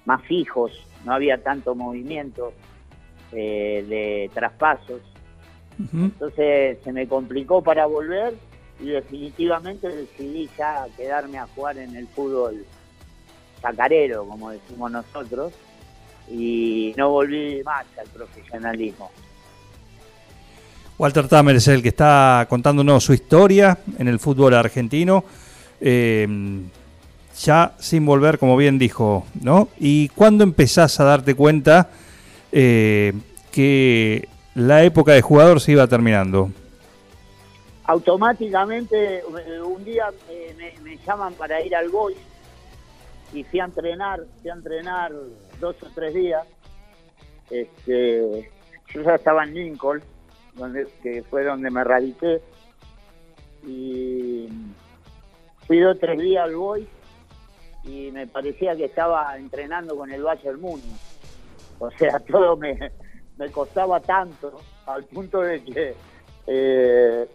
más 0.07 0.23
fijos, 0.23 0.73
no 1.05 1.13
había 1.13 1.43
tanto 1.43 1.75
movimiento 1.75 2.53
eh, 3.33 3.85
de 3.87 4.31
traspasos. 4.33 5.03
Entonces 5.93 6.79
se 6.83 6.93
me 6.93 7.07
complicó 7.07 7.63
para 7.63 7.85
volver 7.85 8.33
y 8.81 8.89
definitivamente 8.89 9.89
decidí 9.89 10.49
ya 10.57 10.87
quedarme 10.97 11.39
a 11.39 11.47
jugar 11.55 11.79
en 11.79 11.97
el 11.97 12.07
fútbol 12.09 12.65
sacarero, 13.63 14.27
como 14.27 14.51
decimos 14.51 14.91
nosotros, 14.91 15.53
y 16.31 16.93
no 16.97 17.11
volví 17.11 17.63
más 17.65 17.87
al 17.99 18.07
profesionalismo. 18.09 19.11
Walter 20.99 21.29
Tamer 21.29 21.57
es 21.57 21.69
el 21.69 21.83
que 21.83 21.89
está 21.89 22.47
contándonos 22.49 23.05
su 23.05 23.13
historia 23.13 23.79
en 23.99 24.09
el 24.09 24.19
fútbol 24.19 24.55
argentino, 24.55 25.25
eh, 25.81 26.27
ya 27.39 27.75
sin 27.79 28.07
volver, 28.07 28.39
como 28.39 28.57
bien 28.57 28.79
dijo, 28.79 29.27
¿no? 29.41 29.69
¿Y 29.79 30.09
cuándo 30.09 30.43
empezás 30.43 30.99
a 31.01 31.05
darte 31.05 31.35
cuenta 31.35 31.91
eh, 32.51 33.13
que 33.53 34.29
la 34.55 34.85
época 34.85 35.13
de 35.13 35.21
jugador 35.21 35.61
se 35.61 35.73
iba 35.73 35.87
terminando? 35.87 36.51
Automáticamente, 37.87 39.19
eh, 39.19 39.63
un 39.63 39.85
día 39.85 40.09
me, 40.83 40.97
llaman 40.99 41.35
para 41.35 41.61
ir 41.61 41.75
al 41.75 41.89
Boys 41.89 42.17
y 43.33 43.45
fui 43.45 43.61
a 43.61 43.65
entrenar, 43.65 44.25
fui 44.41 44.51
a 44.51 44.55
entrenar 44.55 45.13
dos 45.61 45.77
o 45.83 45.87
tres 45.95 46.15
días. 46.15 46.47
Este, 47.51 48.51
yo 48.93 49.03
ya 49.03 49.15
estaba 49.15 49.45
en 49.45 49.55
Lincoln, 49.55 50.03
donde, 50.55 50.89
que 51.03 51.23
fue 51.23 51.45
donde 51.45 51.71
me 51.71 51.85
radiqué, 51.85 52.41
y 53.65 54.49
fui 55.67 55.79
dos 55.81 55.97
o 55.97 55.99
tres 55.99 56.19
días 56.19 56.45
al 56.45 56.57
Boys 56.57 56.89
y 57.85 58.11
me 58.11 58.27
parecía 58.27 58.75
que 58.75 58.87
estaba 58.87 59.37
entrenando 59.37 59.97
con 59.97 60.11
el 60.11 60.23
Bayern 60.23 60.61
Múnich 60.61 61.07
o 61.79 61.91
sea, 61.93 62.19
todo 62.31 62.57
me, 62.57 62.79
me 63.37 63.51
costaba 63.51 64.01
tanto, 64.01 64.61
al 64.87 65.05
punto 65.05 65.41
de 65.41 65.63
que 65.63 65.95
eh, 66.47 67.27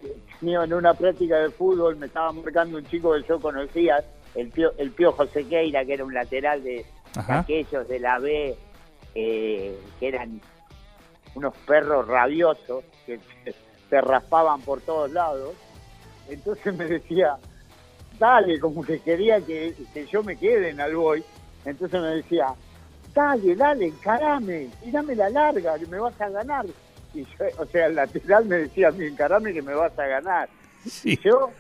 en 0.41 0.74
una 0.74 0.93
práctica 0.93 1.39
de 1.39 1.50
fútbol 1.50 1.97
me 1.97 2.08
estaba 2.08 2.32
marcando 2.32 2.78
un 2.78 2.86
chico 2.86 3.13
que 3.13 3.28
yo 3.28 3.39
conocía, 3.39 4.04
el 4.36 4.50
Pío, 4.50 4.71
el 4.78 4.91
Pío 4.91 5.12
José 5.12 5.45
Queira, 5.45 5.86
que 5.86 5.93
era 5.93 6.06
un 6.06 6.13
lateral 6.13 6.63
de, 6.63 6.86
aquellos 7.28 7.88
de 7.88 8.00
la 8.00 8.19
B, 8.19 8.56
eh, 9.13 9.80
que 10.00 10.08
eran 10.08 10.41
unos 11.36 11.56
perros 11.67 12.08
rabiosos 12.08 12.84
que 13.06 13.19
se, 13.89 14.02
raspaban 14.02 14.62
por 14.62 14.82
todos 14.82 15.12
lados. 15.12 15.54
Entonces 16.30 16.74
me 16.76 16.86
decía, 16.86 17.36
dale, 18.17 18.60
como 18.60 18.84
que 18.84 19.00
quería 19.00 19.41
que, 19.41 19.76
que 19.93 20.06
yo 20.06 20.24
me 20.24 20.38
quede 20.38 20.69
en 20.69 20.80
Alboy. 20.80 21.24
Entonces 21.65 22.02
me 22.02 22.08
decía, 22.08 22.56
dale, 23.13 23.56
dale, 23.56 23.88
encarame, 23.88 24.69
tirame 24.82 25.15
la 25.15 25.30
larga, 25.30 25.78
que 25.78 25.86
me 25.88 26.00
vas 26.00 26.19
a 26.21 26.30
ganar. 26.30 26.65
Y 27.13 27.24
yo, 27.24 27.45
o 27.58 27.65
sea, 27.65 27.88
el 27.88 27.95
lateral 27.95 28.45
me 28.45 28.58
decía 28.58 28.89
a 28.89 28.91
mí, 28.91 29.06
encarame 29.06 29.54
que 29.54 29.62
me 29.62 29.74
vas 29.74 29.97
a 29.97 30.06
ganar. 30.06 30.50
Y 31.04 31.17
yo 31.19 31.52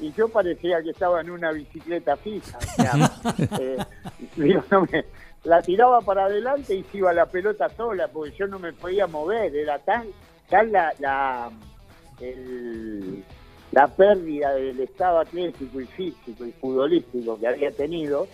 y 0.00 0.12
yo 0.12 0.28
parecía 0.28 0.82
que 0.82 0.90
estaba 0.90 1.20
en 1.20 1.30
una 1.30 1.52
bicicleta 1.52 2.16
fija. 2.16 2.58
Eh, 3.60 5.04
la 5.44 5.62
tiraba 5.62 6.00
para 6.00 6.24
adelante 6.24 6.74
y 6.74 6.82
se 6.84 6.98
iba 6.98 7.12
la 7.12 7.26
pelota 7.26 7.68
sola, 7.68 8.08
porque 8.08 8.34
yo 8.36 8.46
no 8.46 8.58
me 8.58 8.72
podía 8.72 9.06
mover, 9.06 9.54
era 9.54 9.78
tan, 9.78 10.06
tal 10.48 10.72
la, 10.72 10.92
la, 10.98 11.50
la 13.72 13.88
pérdida 13.88 14.54
del 14.54 14.80
estado 14.80 15.20
atlético 15.20 15.80
y 15.80 15.86
físico 15.86 16.44
y 16.44 16.52
futbolístico 16.52 17.38
que 17.38 17.46
había 17.46 17.70
tenido, 17.70 18.26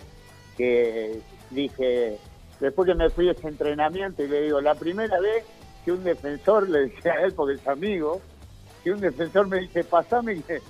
que 0.56 1.20
dije, 1.50 2.18
después 2.60 2.86
que 2.86 2.94
me 2.94 3.10
fui 3.10 3.28
a 3.28 3.32
ese 3.32 3.48
entrenamiento 3.48 4.22
y 4.22 4.28
le 4.28 4.42
digo, 4.42 4.60
la 4.60 4.74
primera 4.74 5.18
vez 5.20 5.44
que 5.84 5.92
un 5.92 6.02
defensor, 6.04 6.68
le 6.68 6.88
decía 6.88 7.12
a 7.12 7.22
él 7.22 7.32
porque 7.34 7.54
es 7.54 7.66
amigo, 7.66 8.20
que 8.82 8.92
un 8.92 9.00
defensor 9.00 9.48
me 9.48 9.60
dice, 9.60 9.82
pasame 9.84 10.42
que, 10.42 10.60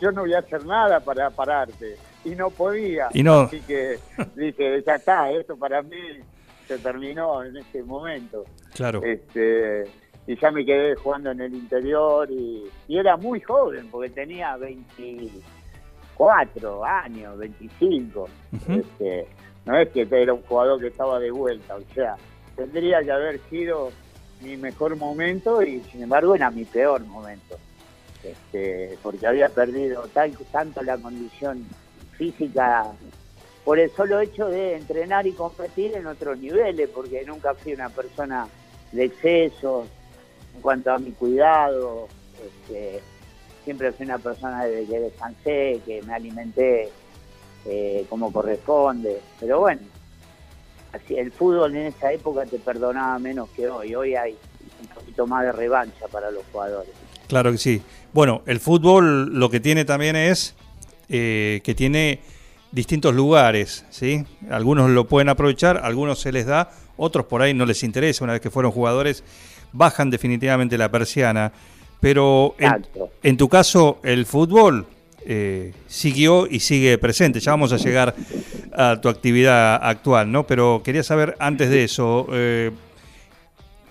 yo 0.00 0.12
no 0.12 0.20
voy 0.22 0.34
a 0.34 0.38
hacer 0.38 0.64
nada 0.64 1.00
para 1.00 1.28
pararte. 1.30 1.96
Y 2.24 2.36
no 2.36 2.50
podía. 2.50 3.08
Y 3.12 3.24
no. 3.24 3.40
Así 3.40 3.60
que 3.62 3.98
dije, 4.36 4.80
ya 4.86 4.94
está, 4.94 5.28
esto 5.32 5.56
para 5.56 5.82
mí 5.82 5.98
se 6.68 6.78
terminó 6.78 7.42
en 7.42 7.56
ese 7.56 7.82
momento. 7.82 8.44
Claro. 8.74 9.02
Este, 9.02 9.82
y 10.26 10.36
ya 10.36 10.50
me 10.52 10.64
quedé 10.64 10.94
jugando 10.94 11.32
en 11.32 11.40
el 11.40 11.52
interior 11.54 12.30
y, 12.30 12.70
era 12.88 13.16
muy 13.16 13.40
joven 13.40 13.88
porque 13.90 14.10
tenía 14.10 14.56
24 14.56 16.84
años, 16.84 17.36
25 17.38 18.28
no 19.64 19.76
es 19.76 19.88
que 19.90 20.06
era 20.10 20.34
un 20.34 20.42
jugador 20.42 20.80
que 20.80 20.88
estaba 20.88 21.18
de 21.18 21.30
vuelta, 21.30 21.76
o 21.76 21.94
sea, 21.94 22.16
tendría 22.56 23.02
que 23.02 23.12
haber 23.12 23.38
sido 23.48 23.90
mi 24.42 24.56
mejor 24.56 24.96
momento 24.96 25.62
y 25.62 25.80
sin 25.90 26.02
embargo 26.02 26.34
era 26.34 26.50
mi 26.50 26.64
peor 26.64 27.02
momento, 27.04 27.56
este, 28.22 28.98
porque 29.02 29.26
había 29.26 29.48
perdido 29.48 30.08
tanto 30.52 30.82
la 30.82 30.98
condición 30.98 31.66
física 32.16 32.92
por 33.64 33.78
el 33.78 33.90
solo 33.92 34.20
hecho 34.20 34.48
de 34.48 34.76
entrenar 34.76 35.26
y 35.26 35.32
competir 35.32 35.96
en 35.96 36.06
otros 36.06 36.38
niveles, 36.38 36.88
porque 36.88 37.24
nunca 37.24 37.54
fui 37.54 37.74
una 37.74 37.88
persona 37.88 38.48
de 38.90 39.04
exceso 39.04 39.86
en 40.54 40.60
cuanto 40.60 40.92
a 40.92 40.98
mi 40.98 41.12
cuidado, 41.12 42.08
este, 42.44 43.00
siempre 43.64 43.92
fui 43.92 44.06
una 44.06 44.18
persona 44.18 44.64
de 44.64 44.84
que 44.84 45.00
descansé, 45.00 45.80
que 45.86 46.02
me 46.02 46.14
alimenté 46.14 46.90
eh, 47.64 48.04
como 48.08 48.32
corresponde. 48.32 49.20
Pero 49.38 49.60
bueno, 49.60 49.80
el 51.08 51.32
fútbol 51.32 51.74
en 51.76 51.86
esa 51.86 52.12
época 52.12 52.44
te 52.46 52.58
perdonaba 52.58 53.18
menos 53.18 53.48
que 53.50 53.68
hoy. 53.68 53.94
Hoy 53.94 54.14
hay 54.14 54.36
un 54.80 54.86
poquito 54.88 55.26
más 55.26 55.44
de 55.44 55.52
revancha 55.52 56.06
para 56.10 56.30
los 56.30 56.44
jugadores. 56.52 56.90
Claro 57.28 57.52
que 57.52 57.58
sí. 57.58 57.82
Bueno, 58.12 58.42
el 58.46 58.60
fútbol 58.60 59.38
lo 59.38 59.50
que 59.50 59.60
tiene 59.60 59.84
también 59.84 60.16
es 60.16 60.54
eh, 61.08 61.60
que 61.64 61.74
tiene 61.74 62.20
distintos 62.70 63.14
lugares, 63.14 63.84
¿sí? 63.90 64.24
Algunos 64.50 64.90
lo 64.90 65.06
pueden 65.06 65.28
aprovechar, 65.28 65.80
algunos 65.82 66.20
se 66.20 66.32
les 66.32 66.46
da, 66.46 66.70
otros 66.96 67.26
por 67.26 67.42
ahí 67.42 67.54
no 67.54 67.66
les 67.66 67.82
interesa, 67.82 68.24
una 68.24 68.34
vez 68.34 68.42
que 68.42 68.50
fueron 68.50 68.72
jugadores, 68.72 69.24
bajan 69.72 70.10
definitivamente 70.10 70.76
la 70.78 70.90
persiana. 70.90 71.52
Pero 72.00 72.54
en, 72.58 72.86
en 73.22 73.36
tu 73.36 73.48
caso, 73.48 73.98
el 74.02 74.26
fútbol 74.26 74.86
eh, 75.24 75.72
siguió 75.86 76.46
y 76.48 76.60
sigue 76.60 76.98
presente. 76.98 77.38
Ya 77.40 77.52
vamos 77.52 77.72
a 77.72 77.76
llegar 77.76 78.14
a 78.74 79.00
tu 79.00 79.08
actividad 79.08 79.80
actual, 79.82 80.30
¿no? 80.30 80.46
Pero 80.46 80.82
quería 80.84 81.02
saber 81.02 81.36
antes 81.38 81.70
de 81.70 81.84
eso, 81.84 82.26
eh, 82.32 82.70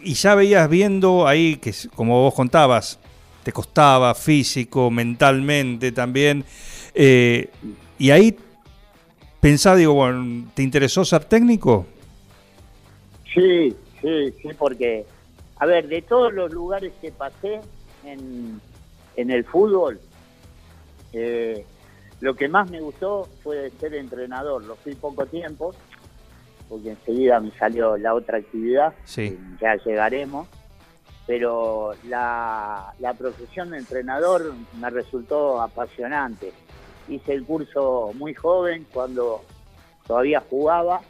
y 0.02 0.14
ya 0.14 0.36
veías 0.36 0.70
viendo 0.70 1.28
ahí 1.28 1.58
que, 1.58 1.74
como 1.96 2.22
vos 2.22 2.34
contabas, 2.34 3.00
te 3.44 3.52
costaba 3.52 4.14
físico, 4.16 4.90
mentalmente 4.90 5.92
también, 5.92 6.44
eh, 6.94 7.50
y 7.98 8.10
ahí 8.12 8.38
pensaba, 9.40 9.76
digo, 9.76 9.94
bueno, 9.94 10.48
¿te 10.54 10.64
interesó 10.64 11.06
ser 11.06 11.26
técnico? 11.26 11.86
Sí, 13.34 13.76
sí, 14.02 14.34
sí, 14.42 14.50
porque, 14.58 15.06
a 15.58 15.66
ver, 15.66 15.88
de 15.88 16.02
todos 16.02 16.34
los 16.34 16.52
lugares 16.52 16.92
que 17.02 17.12
pasé 17.12 17.62
en, 18.06 18.60
en 19.16 19.32
el 19.32 19.46
fútbol, 19.46 20.00
eh, 21.14 21.66
lo 22.22 22.36
que 22.36 22.48
más 22.48 22.70
me 22.70 22.80
gustó 22.80 23.28
fue 23.44 23.72
ser 23.80 23.96
entrenador. 23.96 24.64
Lo 24.64 24.76
fui 24.76 24.94
poco 24.94 25.26
tiempo, 25.26 25.74
porque 26.70 26.92
enseguida 26.92 27.40
me 27.40 27.52
salió 27.58 27.98
la 27.98 28.14
otra 28.14 28.38
actividad, 28.38 28.94
ya 29.60 29.76
llegaremos. 29.84 30.48
Pero 31.26 31.94
la, 32.08 32.94
profesión 33.18 33.72
de 33.72 33.80
entrenador 33.80 34.54
me 34.80 34.90
resultó 34.92 35.62
apasionante. 35.62 36.54
Hice 37.08 37.34
el 37.34 37.44
curso 37.44 38.12
muy 38.16 38.36
joven, 38.36 38.86
cuando 38.94 39.42
todavía 40.06 40.44
jugaba. 40.48 41.02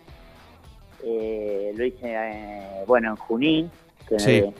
Eh, 1.03 1.73
lo 1.75 1.85
hice, 1.85 2.13
eh, 2.13 2.83
bueno, 2.87 3.09
en 3.09 3.15
Junín, 3.17 3.71
que 4.07 4.53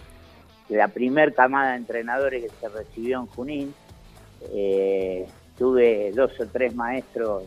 la 0.69 0.87
primer 0.89 1.33
camada 1.33 1.71
de 1.71 1.77
entrenadores 1.77 2.43
que 2.43 2.49
se 2.59 2.67
recibió 2.67 3.19
en 3.19 3.27
Junín. 3.27 3.73
Eh, 4.53 5.27
tuve 5.61 6.11
dos 6.15 6.31
o 6.39 6.47
tres 6.47 6.73
maestros 6.73 7.43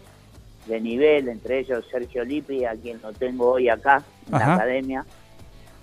de 0.69 0.81
nivel, 0.81 1.29
entre 1.29 1.59
ellos 1.59 1.85
Sergio 1.91 2.25
Lippi, 2.25 2.65
a 2.65 2.77
quien 2.77 3.03
lo 3.03 3.13
tengo 3.13 3.51
hoy 3.51 3.69
acá 3.69 4.05
en 4.29 4.39
la 4.39 4.55
academia. 4.55 5.05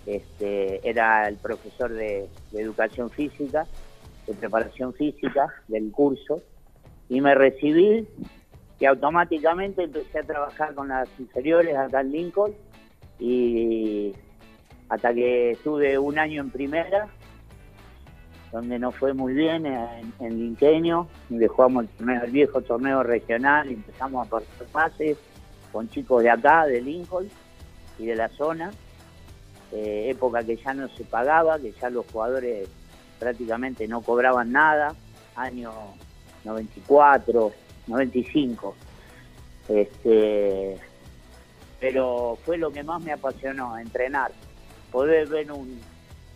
Este, 0.06 0.80
era 0.90 1.28
el 1.28 1.36
profesor 1.36 1.92
de, 1.92 2.30
educación 2.54 3.10
física, 3.10 3.68
de 4.28 4.34
preparación 4.34 4.94
física 4.94 5.48
del 5.68 5.92
curso, 5.92 6.42
y 7.10 7.20
me 7.20 7.36
recibí 7.36 8.08
y 8.80 8.86
automáticamente 8.86 9.84
empecé 9.84 10.20
a 10.20 10.24
trabajar 10.24 10.74
con 10.74 10.88
las 10.88 11.10
inferiores 11.20 11.76
acá 11.76 12.00
en 12.00 12.14
Lincoln 12.14 12.54
y 13.20 14.14
hasta 14.88 15.14
que 15.14 15.52
estuve 15.52 15.98
un 16.00 16.18
año 16.18 16.42
en 16.42 16.50
primera 16.50 17.10
donde 18.52 18.80
no 18.80 18.92
fue 18.92 19.14
muy 19.14 19.34
bien 19.34 19.66
en, 19.66 20.14
en 20.20 20.38
Linqueño, 20.38 21.08
donde 21.30 21.48
jugamos 21.48 21.86
el, 22.00 22.32
viejo 22.32 22.62
torneo 22.62 23.02
regional, 23.02 23.70
empezamos 23.70 24.28
a 24.28 24.30
pasar 24.30 24.66
pases 24.72 25.18
con 25.72 25.90
chicos 25.90 26.22
de 26.22 26.30
acá, 26.30 26.66
de 26.66 26.82
Lincoln 26.82 27.30
y 27.98 28.06
de 28.06 28.16
la 28.16 28.28
zona, 28.30 28.72
eh, 29.72 30.08
época 30.10 30.44
que 30.44 30.58
ya 30.58 30.74
no 30.74 30.90
se 30.90 31.06
pagaba, 31.06 31.60
que 31.60 31.72
ya 31.72 31.90
los 31.90 32.06
jugadores 32.12 32.68
prácticamente 33.20 33.88
no 33.88 34.02
cobraban 34.02 34.52
nada, 34.52 34.94
año 35.36 35.72
94, 36.44 37.52
95. 37.88 38.76
Este, 39.70 40.78
pero 41.80 42.38
fue 42.44 42.58
lo 42.58 42.72
que 42.72 42.84
más 42.84 43.02
me 43.02 43.14
apasionó, 43.14 43.78
entrenar, 43.78 44.32
poder 44.92 45.28
ver 45.30 45.52
un, 45.52 45.80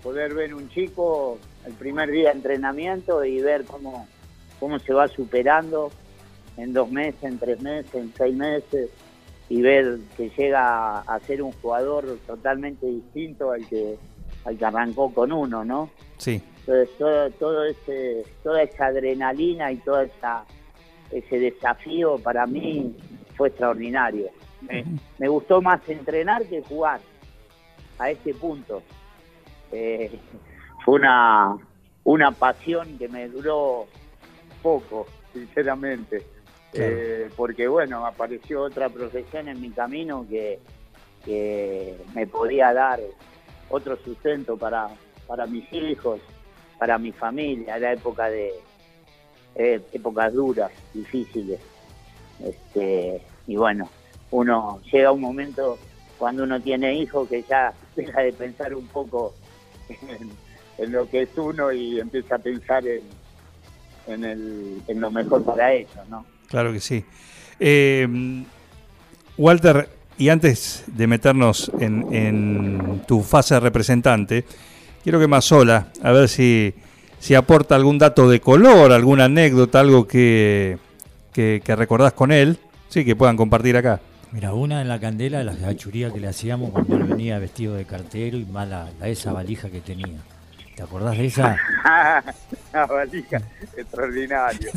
poder 0.01 0.33
ver 0.33 0.53
un 0.53 0.69
chico 0.69 1.39
el 1.65 1.73
primer 1.73 2.11
día 2.11 2.29
de 2.29 2.35
entrenamiento 2.35 3.23
y 3.23 3.41
ver 3.41 3.65
cómo, 3.65 4.07
cómo 4.59 4.79
se 4.79 4.93
va 4.93 5.07
superando 5.07 5.91
en 6.57 6.73
dos 6.73 6.89
meses, 6.89 7.23
en 7.23 7.37
tres 7.37 7.61
meses, 7.61 7.93
en 7.95 8.13
seis 8.15 8.35
meses, 8.35 8.89
y 9.49 9.61
ver 9.61 9.99
que 10.17 10.29
llega 10.29 10.99
a 10.99 11.19
ser 11.21 11.41
un 11.41 11.51
jugador 11.53 12.17
totalmente 12.25 12.85
distinto 12.87 13.51
al 13.51 13.67
que, 13.67 13.97
al 14.45 14.57
que 14.57 14.65
arrancó 14.65 15.13
con 15.13 15.31
uno, 15.31 15.63
¿no? 15.63 15.89
Sí. 16.17 16.41
Entonces, 16.59 16.97
todo, 16.97 17.29
todo 17.31 17.65
ese, 17.65 18.23
toda 18.41 18.63
esa 18.63 18.87
adrenalina 18.87 19.71
y 19.71 19.77
todo 19.77 20.01
esa, 20.01 20.45
ese 21.11 21.39
desafío 21.39 22.17
para 22.17 22.47
mí 22.47 22.95
fue 23.35 23.49
extraordinario. 23.49 24.29
Me, 25.19 25.27
gustó 25.27 25.61
más 25.61 25.87
entrenar 25.87 26.43
que 26.45 26.61
jugar 26.63 26.99
a 27.99 28.09
ese 28.09 28.33
punto. 28.33 28.81
Eh, 29.71 30.19
fue 30.85 30.95
una, 30.99 31.57
una 32.03 32.31
pasión 32.31 32.97
que 32.99 33.09
me 33.09 33.27
duró 33.27 33.87
poco, 34.61 35.07
sinceramente. 35.33 36.23
Eh, 36.73 37.29
porque 37.35 37.67
bueno, 37.67 38.05
apareció 38.05 38.61
otra 38.61 38.89
profesión 38.89 39.47
en 39.47 39.61
mi 39.61 39.71
camino 39.71 40.25
que, 40.29 40.59
me 42.13 42.27
podía 42.27 42.71
dar 42.71 42.99
otro 43.69 43.97
sustento 43.97 44.57
para, 44.57 44.89
para 45.25 45.47
mis 45.47 45.71
hijos, 45.73 46.21
para 46.77 46.99
mi 46.99 47.11
familia, 47.11 47.77
era 47.77 47.93
época 47.93 48.29
de 48.29 48.53
eh, 49.55 49.81
épocas 49.91 50.33
duras, 50.33 50.71
difíciles. 50.93 51.59
Este, 52.43 53.23
y 53.47 53.55
bueno, 53.55 53.89
uno 54.29 54.81
llega 54.91 55.11
un 55.11 55.21
momento 55.21 55.79
cuando 56.19 56.43
uno 56.43 56.61
tiene 56.61 56.93
hijos 56.93 57.27
que 57.27 57.41
ya 57.41 57.73
deja 57.95 58.21
de 58.21 58.33
pensar 58.33 58.75
un 58.75 58.85
poco 58.87 59.33
en, 59.89 60.44
en 60.77 60.91
lo 60.91 61.09
que 61.09 61.23
es 61.23 61.29
uno 61.37 61.71
y 61.71 61.99
empieza 61.99 62.35
a 62.35 62.39
pensar 62.39 62.85
en, 62.87 63.01
en, 64.07 64.23
el, 64.23 64.81
en 64.87 65.01
lo 65.01 65.11
mejor 65.11 65.43
para 65.43 65.73
ellos, 65.73 65.91
¿no? 66.09 66.25
Claro 66.47 66.71
que 66.71 66.79
sí. 66.79 67.03
Eh, 67.59 68.07
Walter, 69.37 69.89
y 70.17 70.29
antes 70.29 70.83
de 70.87 71.07
meternos 71.07 71.71
en, 71.79 72.13
en, 72.13 73.01
tu 73.07 73.21
fase 73.21 73.55
de 73.55 73.59
representante, 73.59 74.45
quiero 75.03 75.19
que 75.19 75.27
más 75.27 75.45
sola, 75.45 75.87
a 76.01 76.11
ver 76.11 76.29
si, 76.29 76.73
si 77.19 77.35
aporta 77.35 77.75
algún 77.75 77.97
dato 77.97 78.29
de 78.29 78.39
color, 78.39 78.91
alguna 78.91 79.25
anécdota, 79.25 79.81
algo 79.81 80.07
que, 80.07 80.77
que, 81.33 81.61
recordás 81.75 82.13
con 82.13 82.31
él, 82.31 82.57
sí, 82.87 83.03
que 83.03 83.15
puedan 83.15 83.35
compartir 83.35 83.75
acá. 83.75 83.99
Mira, 84.31 84.53
una 84.53 84.81
en 84.81 84.87
la 84.87 84.99
candela, 84.99 85.43
la 85.43 85.55
gachuría 85.55 86.11
que 86.11 86.19
le 86.19 86.27
hacíamos 86.27 86.71
cuando 86.71 86.95
él 86.97 87.03
venía 87.03 87.39
vestido 87.39 87.75
de 87.75 87.85
cartero 87.85 88.37
y 88.37 88.45
más 88.45 88.67
la, 88.67 88.89
esa 89.03 89.33
valija 89.33 89.69
que 89.69 89.81
tenía. 89.81 90.19
¿Te 90.75 90.83
acordás 90.83 91.17
de 91.17 91.25
esa? 91.25 91.57
Una 92.73 92.85
valija 92.85 93.41
extraordinaria. 93.77 94.69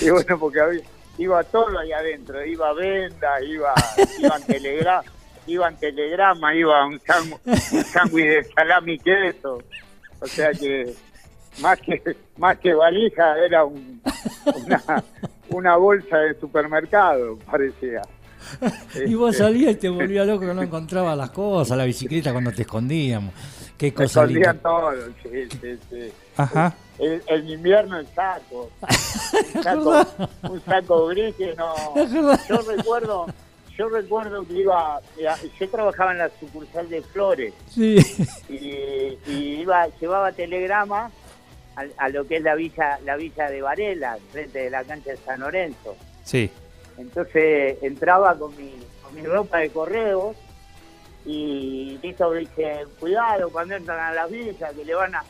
Y 0.00 0.10
bueno, 0.10 0.38
porque 0.38 0.82
iba 1.18 1.42
todo 1.44 1.78
ahí 1.78 1.92
adentro, 1.92 2.44
iba 2.44 2.72
venda, 2.72 3.40
iba, 3.42 3.74
iban 4.18 4.42
telegrama, 4.42 5.04
iban 5.46 5.76
telegrama, 5.76 6.54
iba 6.54 6.86
un 6.86 7.00
sándwich 7.00 8.26
de 8.26 8.44
salami 8.54 8.94
y 8.94 8.98
queso. 8.98 9.62
O 10.20 10.26
sea 10.26 10.50
que 10.52 10.92
más 11.60 11.80
que 11.80 12.02
más 12.36 12.58
que 12.58 12.74
valija 12.74 13.38
era 13.38 13.64
un, 13.64 14.00
una, 14.64 15.04
una 15.50 15.76
bolsa 15.76 16.18
de 16.18 16.38
supermercado, 16.38 17.38
parecía. 17.38 18.02
Y 19.06 19.14
vos 19.14 19.32
este. 19.32 19.44
salías 19.44 19.72
y 19.72 19.76
te 19.76 19.88
volvías 19.88 20.26
loco 20.26 20.44
no 20.54 20.62
encontrabas 20.62 21.16
las 21.16 21.30
cosas, 21.30 21.76
la 21.76 21.84
bicicleta 21.84 22.32
cuando 22.32 22.52
te 22.52 22.62
escondíamos. 22.62 23.32
Qué 23.78 23.94
cosa 23.94 24.24
escondían 24.24 24.58
todo, 24.58 24.92
sí, 25.22 25.48
sí, 25.60 25.78
sí. 25.88 26.12
Ajá. 26.36 26.74
El, 26.98 27.48
invierno 27.48 27.98
el 27.98 28.08
saco. 28.08 28.70
Un 29.54 29.62
saco, 29.62 30.28
un 30.50 30.64
saco 30.64 31.06
gris 31.06 31.34
que 31.36 31.54
no. 31.54 31.74
Yo 32.48 32.56
recuerdo, 32.62 33.26
yo 33.78 33.88
recuerdo 33.88 34.44
que 34.44 34.54
iba, 34.54 35.00
yo 35.60 35.68
trabajaba 35.70 36.10
en 36.10 36.18
la 36.18 36.30
sucursal 36.40 36.88
de 36.88 37.00
Flores. 37.02 37.54
Sí. 37.68 37.98
Y, 38.48 39.60
iba, 39.60 39.86
llevaba 40.00 40.32
telegrama 40.32 41.12
a, 41.96 42.08
lo 42.08 42.26
que 42.26 42.38
es 42.38 42.42
la 42.42 42.56
villa, 42.56 42.98
la 43.04 43.14
villa 43.14 43.48
de 43.48 43.62
Varela, 43.62 44.18
frente 44.32 44.58
de 44.58 44.70
la 44.70 44.82
cancha 44.82 45.10
de 45.10 45.16
San 45.18 45.38
Lorenzo. 45.38 45.94
Sí. 46.24 46.50
Entonces 46.96 47.78
entraba 47.82 48.36
con 48.36 48.56
mi, 48.56 48.72
con 49.00 49.14
mi 49.14 49.22
ropa 49.22 49.58
de 49.58 49.70
correo 49.70 50.34
y 51.24 51.98
listo, 52.02 52.32
dije, 52.32 52.84
cuidado 52.98 53.50
cuando 53.50 53.74
entran 53.74 54.00
a 54.00 54.12
las 54.12 54.30
villas, 54.30 54.74
que 54.74 54.84
le 54.84 54.94
van 54.94 55.14
a... 55.14 55.24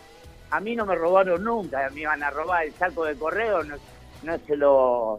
A 0.51 0.61
mí 0.61 0.75
no 0.75 0.87
me 0.87 0.95
robaron 0.95 1.45
nunca, 1.45 1.91
me 1.91 2.01
iban 2.01 2.23
a 2.23 2.31
robar 2.31 2.65
el 2.65 2.73
saco 2.75 3.05
de 3.05 3.17
correo, 3.17 3.63
no, 3.65 3.77
no 4.23 4.39
se 4.39 4.57
lo... 4.57 5.19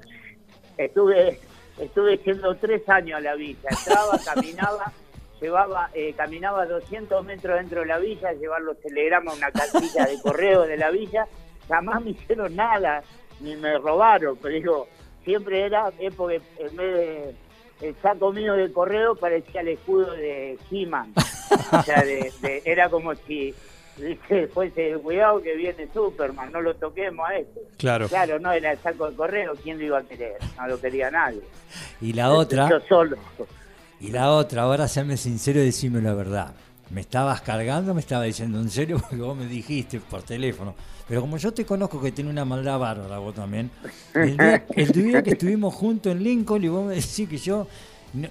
Estuve 0.78 1.40
estuve 1.80 2.18
yendo 2.18 2.56
tres 2.56 2.88
años 2.90 3.18
a 3.18 3.22
la 3.22 3.36
villa, 3.36 3.70
entraba, 3.70 4.20
caminaba, 4.26 4.92
llevaba, 5.42 5.90
eh, 5.94 6.14
caminaba 6.16 6.66
200 6.66 7.26
metros 7.26 7.58
dentro 7.58 7.82
de 7.82 7.88
la 7.88 7.98
villa, 7.98 8.34
llevar 8.34 8.62
los 8.62 8.80
telegramas 8.80 9.36
a 9.36 9.38
una 9.38 9.52
casilla 9.52 10.06
de 10.06 10.22
correo 10.22 10.64
de 10.64 10.78
la 10.78 10.92
villa, 10.92 11.26
jamás 11.68 12.04
me 12.04 12.12
hicieron 12.12 12.56
nada, 12.56 13.02
ni 13.40 13.56
me 13.56 13.78
robaron, 13.78 14.38
pero 14.38 14.54
digo, 14.54 14.88
siempre 15.24 15.62
era, 15.62 15.92
es 16.00 16.14
porque 16.14 16.42
en 16.58 16.76
vez 16.76 16.96
de 16.96 17.36
el 17.82 17.96
saco 18.02 18.32
mío 18.34 18.54
de 18.54 18.72
correo 18.72 19.16
parecía 19.16 19.62
el 19.62 19.70
escudo 19.70 20.12
de 20.14 20.58
He-Man. 20.72 21.14
o 21.72 21.84
sea, 21.84 22.02
de- 22.04 22.32
de- 22.42 22.62
era 22.66 22.90
como 22.90 23.14
si 23.16 23.54
fuese, 24.54 24.94
cuidado 25.04 25.42
que 25.42 25.56
viene 25.56 25.88
Superman, 25.94 26.52
no 26.52 26.62
lo 26.62 26.74
toquemos 26.76 27.28
a 27.30 27.36
este. 27.38 27.60
Claro. 27.78 28.08
Claro, 28.08 28.40
no 28.40 28.52
era 28.52 28.72
el 28.72 28.78
saco 28.80 29.10
de 29.10 29.16
correo, 29.16 29.54
¿quién 29.62 29.78
lo 29.78 29.86
iba 29.86 29.98
a 30.00 30.04
querer? 30.04 30.38
No 30.58 30.68
lo 30.68 30.80
quería 30.80 31.12
nadie. 31.12 31.42
Y 32.02 32.14
la 32.14 32.32
otra, 32.32 32.70
Yo 32.70 32.80
solo. 32.88 33.18
y 34.00 34.10
la 34.12 34.32
otra, 34.32 34.62
ahora 34.64 34.88
séame 34.88 35.18
sincero 35.18 35.60
y 35.62 35.66
decime 35.66 36.02
la 36.02 36.14
verdad. 36.14 36.54
¿Me 36.92 37.02
estabas 37.02 37.42
cargando 37.42 37.94
me 37.94 38.00
estaba 38.00 38.24
diciendo 38.24 38.60
en 38.60 38.70
serio? 38.70 38.98
Porque 39.02 39.18
vos 39.18 39.38
me 39.38 39.46
dijiste 39.46 40.00
por 40.00 40.24
teléfono. 40.24 40.76
Pero 41.10 41.22
como 41.22 41.38
yo 41.38 41.52
te 41.52 41.66
conozco 41.66 42.00
que 42.00 42.12
tiene 42.12 42.30
una 42.30 42.46
maldad 42.46 42.78
bárbara 42.80 43.18
vos 43.18 43.34
también, 43.36 43.70
el 44.14 44.38
día, 44.38 44.66
el 44.76 44.92
día 44.92 45.24
que 45.24 45.32
estuvimos 45.32 45.74
juntos 45.74 46.12
en 46.12 46.24
Lincoln 46.24 46.64
y 46.64 46.68
vos 46.70 46.86
me 46.86 46.96
decís 46.96 47.28
que 47.28 47.38
yo... 47.38 47.68
no- 48.14 48.30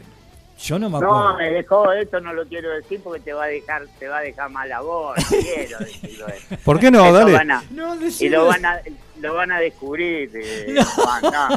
yo 0.60 0.76
no 0.76 0.90
me 0.90 0.96
acuerdo. 0.96 1.28
No, 1.30 1.36
me 1.38 1.50
dejó, 1.52 1.92
esto 1.92 2.18
no 2.20 2.32
lo 2.32 2.44
quiero 2.44 2.70
decir 2.70 3.00
porque 3.04 3.20
te 3.20 3.32
va 3.32 3.44
a 3.44 3.46
dejar, 3.46 3.86
te 4.00 4.08
va 4.08 4.18
a 4.18 4.22
dejar 4.22 4.50
mal 4.50 4.68
la 4.68 4.80
voz, 4.80 5.16
no 5.16 5.38
quiero 5.38 5.78
decirlo 5.84 6.26
eso. 6.26 6.56
¿Por 6.64 6.80
qué 6.80 6.90
no? 6.90 7.04
Eso 7.04 7.12
Dale. 7.12 7.32
van 7.32 7.50
a- 7.52 7.62
No, 7.70 7.94
y 8.18 8.28
lo 8.28 8.46
van 8.46 8.64
a, 8.66 8.80
lo 9.20 9.34
van 9.34 9.52
a 9.52 9.60
descubrir, 9.60 10.28
eh, 10.34 10.74
Juan, 10.96 11.22
no. 11.22 11.48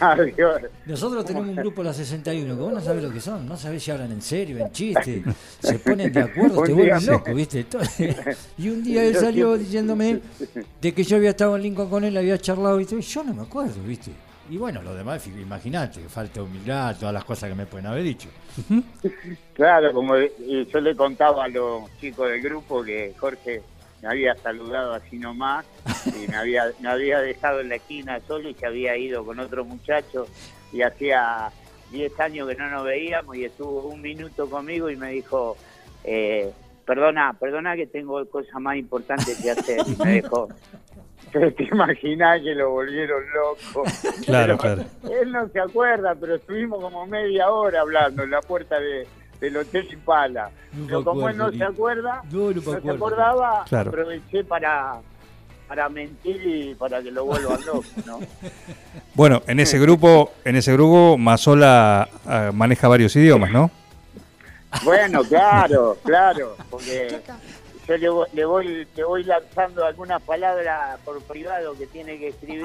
Adiós. 0.00 0.62
Nosotros 0.86 1.24
tenemos 1.24 1.48
un 1.48 1.56
grupo, 1.56 1.82
la 1.82 1.92
61, 1.92 2.54
que 2.54 2.60
vos 2.60 2.72
no 2.72 2.80
sabés 2.80 3.02
lo 3.02 3.10
que 3.10 3.20
son, 3.20 3.46
no 3.46 3.56
sabés 3.56 3.82
si 3.82 3.90
hablan 3.90 4.12
en 4.12 4.22
serio, 4.22 4.58
en 4.58 4.72
chiste, 4.72 5.22
se 5.60 5.78
ponen 5.78 6.12
de 6.12 6.20
acuerdo, 6.20 6.62
te 6.62 6.72
vuelven 6.72 7.06
loco, 7.06 7.34
¿viste? 7.34 7.60
Entonces, 7.60 8.16
y 8.58 8.68
un 8.68 8.82
día 8.82 9.04
él 9.04 9.16
salió 9.16 9.56
diciéndome 9.56 10.20
de 10.80 10.94
que 10.94 11.04
yo 11.04 11.16
había 11.16 11.30
estado 11.30 11.56
en 11.56 11.62
Lincoln 11.62 11.88
con 11.88 12.04
él, 12.04 12.16
había 12.16 12.38
charlado 12.38 12.80
y 12.80 12.84
todo, 12.84 12.98
y 12.98 13.02
yo 13.02 13.24
no 13.24 13.34
me 13.34 13.42
acuerdo, 13.42 13.82
¿viste? 13.86 14.10
Y 14.50 14.58
bueno, 14.58 14.82
lo 14.82 14.94
demás, 14.94 15.22
que 15.22 16.08
falta 16.08 16.42
humildad, 16.42 16.96
todas 16.98 17.14
las 17.14 17.24
cosas 17.24 17.48
que 17.48 17.54
me 17.54 17.64
pueden 17.64 17.86
haber 17.86 18.02
dicho. 18.02 18.28
Claro, 19.54 19.92
como 19.94 20.18
y 20.18 20.66
yo 20.66 20.80
le 20.80 20.94
contaba 20.94 21.44
a 21.44 21.48
los 21.48 21.84
chicos 21.98 22.28
del 22.28 22.42
grupo 22.42 22.82
que 22.82 23.14
Jorge 23.18 23.62
me 24.04 24.10
había 24.10 24.36
saludado 24.36 24.92
así 24.92 25.16
nomás 25.16 25.64
y 26.06 26.28
me 26.30 26.36
había, 26.36 26.64
me 26.80 26.90
había 26.90 27.20
dejado 27.20 27.60
en 27.60 27.70
la 27.70 27.76
esquina 27.76 28.20
solo 28.28 28.50
y 28.50 28.54
se 28.54 28.66
había 28.66 28.96
ido 28.98 29.24
con 29.24 29.38
otro 29.38 29.64
muchacho 29.64 30.26
y 30.74 30.82
hacía 30.82 31.50
10 31.90 32.20
años 32.20 32.48
que 32.48 32.54
no 32.54 32.68
nos 32.68 32.84
veíamos 32.84 33.34
y 33.34 33.46
estuvo 33.46 33.88
un 33.88 34.02
minuto 34.02 34.50
conmigo 34.50 34.90
y 34.90 34.96
me 34.96 35.12
dijo, 35.12 35.56
eh, 36.04 36.52
perdona, 36.84 37.32
perdona 37.40 37.76
que 37.76 37.86
tengo 37.86 38.22
cosas 38.28 38.60
más 38.60 38.76
importantes 38.76 39.40
que 39.40 39.50
hacer 39.50 39.80
y 39.86 39.96
me 39.96 40.20
dejó. 40.20 40.48
Te 41.32 41.64
imaginás 41.64 42.42
que 42.42 42.54
lo 42.54 42.70
volvieron 42.70 43.22
loco. 43.34 43.82
Claro, 44.24 44.56
Pero 44.60 44.84
claro. 44.84 44.84
Él 45.20 45.32
no 45.32 45.48
se 45.48 45.58
acuerda, 45.58 46.14
pero 46.14 46.36
estuvimos 46.36 46.80
como 46.80 47.06
media 47.06 47.50
hora 47.50 47.80
hablando 47.80 48.22
en 48.22 48.30
la 48.30 48.40
puerta 48.40 48.78
de, 48.78 49.04
del 49.40 49.56
Hotel 49.56 49.88
Impala. 49.92 50.50
No 50.72 50.86
pero 50.86 51.04
como 51.04 51.28
él 51.28 51.36
no 51.36 51.50
se 51.52 51.62
acuerda, 51.64 52.22
No, 52.30 52.50
no 52.52 52.60
se 52.60 52.90
acordaba, 52.90 53.64
Claro. 53.68 53.90
aproveché 53.90 54.42
para, 54.44 54.96
para 55.68 55.88
mentir 55.88 56.40
y 56.46 56.74
para 56.74 57.02
que 57.02 57.10
lo 57.10 57.24
vuelvan 57.26 57.64
loco, 57.66 57.84
¿no? 58.06 58.20
Bueno, 59.14 59.42
en 59.46 59.60
ese 59.60 59.78
grupo, 59.78 60.32
en 60.44 60.56
ese 60.56 60.72
grupo, 60.72 61.16
Mazola 61.18 62.08
ah, 62.26 62.50
maneja 62.52 62.88
varios 62.88 63.14
idiomas, 63.16 63.50
¿no? 63.52 63.70
Bueno, 64.82 65.22
claro, 65.22 65.96
claro, 66.04 66.56
porque 66.68 67.20
yo 67.88 67.96
le, 67.96 68.08
voy- 68.08 68.26
le 68.32 68.44
voy 68.44 68.88
le 68.96 69.04
voy 69.04 69.22
lanzando 69.22 69.84
algunas 69.84 70.20
palabras 70.22 70.98
por 71.04 71.22
privado 71.22 71.74
que 71.78 71.86
tiene 71.86 72.18
que 72.18 72.28
escribir 72.28 72.64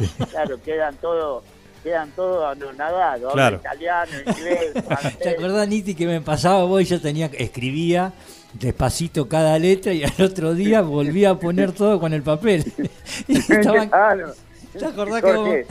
y 0.00 0.06
claro, 0.30 0.60
quedan 0.64 0.96
todos 0.96 1.44
quedan 1.88 2.10
todos 2.12 2.56
anonadados, 2.56 3.32
Claro. 3.32 3.56
habla 3.56 3.68
italiano, 3.74 4.12
inglés, 4.26 4.72
¿Te 5.22 5.30
acordás, 5.30 5.68
Niti, 5.68 5.94
que 5.94 6.06
me 6.06 6.20
pasaba 6.20 6.64
vos 6.64 6.82
y 6.82 6.84
yo 6.84 7.00
tenía, 7.00 7.30
escribía 7.32 8.12
despacito 8.52 9.28
cada 9.28 9.58
letra 9.58 9.92
y 9.92 10.04
al 10.04 10.12
otro 10.22 10.54
día 10.54 10.80
volvía 10.80 11.30
a 11.30 11.38
poner 11.38 11.72
todo 11.72 11.98
con 12.00 12.12
el 12.12 12.22
papel. 12.22 12.64
Y 13.28 13.38
estaban- 13.38 13.88
Claro. 13.90 14.32
¿Te 14.78 14.84
acordás 14.84 15.22
que 15.22 15.32
vos- 15.32 15.36
Jorge, 15.48 15.66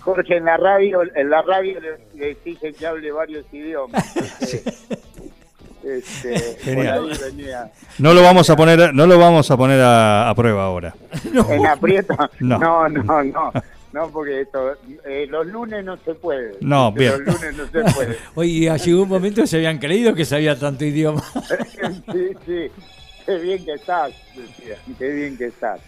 Jorge 0.00 0.36
en 0.38 0.44
la 0.46 0.56
radio, 0.56 1.00
en 1.14 1.30
la 1.30 1.42
radio 1.42 1.78
le, 1.80 1.90
le 2.18 2.30
exige 2.32 2.72
que 2.72 2.86
hable 2.86 3.10
varios 3.12 3.44
idiomas. 3.52 4.02
Este, 5.84 6.32
por 6.64 6.74
Genial. 6.74 7.10
ahí 7.10 7.18
venía. 7.30 7.70
No 7.98 8.12
lo 8.12 8.22
vamos 8.22 8.50
a 8.50 8.56
poner, 8.56 8.92
no 8.92 9.06
lo 9.06 9.18
vamos 9.18 9.48
a 9.50 9.56
poner 9.56 9.80
a, 9.80 10.28
a 10.28 10.34
prueba 10.34 10.64
ahora. 10.64 10.94
En 11.48 11.66
aprieto. 11.66 12.14
No. 12.40 12.58
No, 12.58 12.88
no, 12.88 13.22
no. 13.22 13.52
No, 13.96 14.10
porque 14.10 14.42
esto, 14.42 14.76
eh, 15.06 15.26
los 15.26 15.46
lunes 15.46 15.82
no 15.82 15.96
se 15.96 16.14
puede. 16.14 16.58
No, 16.60 16.92
bien. 16.92 17.12
Los 17.24 17.34
lunes 17.40 17.56
no 17.56 17.64
se 17.64 17.94
puede. 17.94 18.16
Oye, 18.34 18.78
llegó 18.84 19.02
un 19.04 19.08
momento 19.08 19.40
que 19.40 19.46
se 19.46 19.56
habían 19.56 19.78
creído 19.78 20.14
que 20.14 20.26
sabía 20.26 20.54
tanto 20.58 20.84
idioma. 20.84 21.22
sí, 22.12 22.28
sí. 22.44 22.66
Qué 23.24 23.38
bien 23.38 23.64
que 23.64 23.72
estás, 23.72 24.12
decía, 24.36 24.76
Qué 24.98 25.10
bien 25.10 25.38
que 25.38 25.46
estás. 25.46 25.80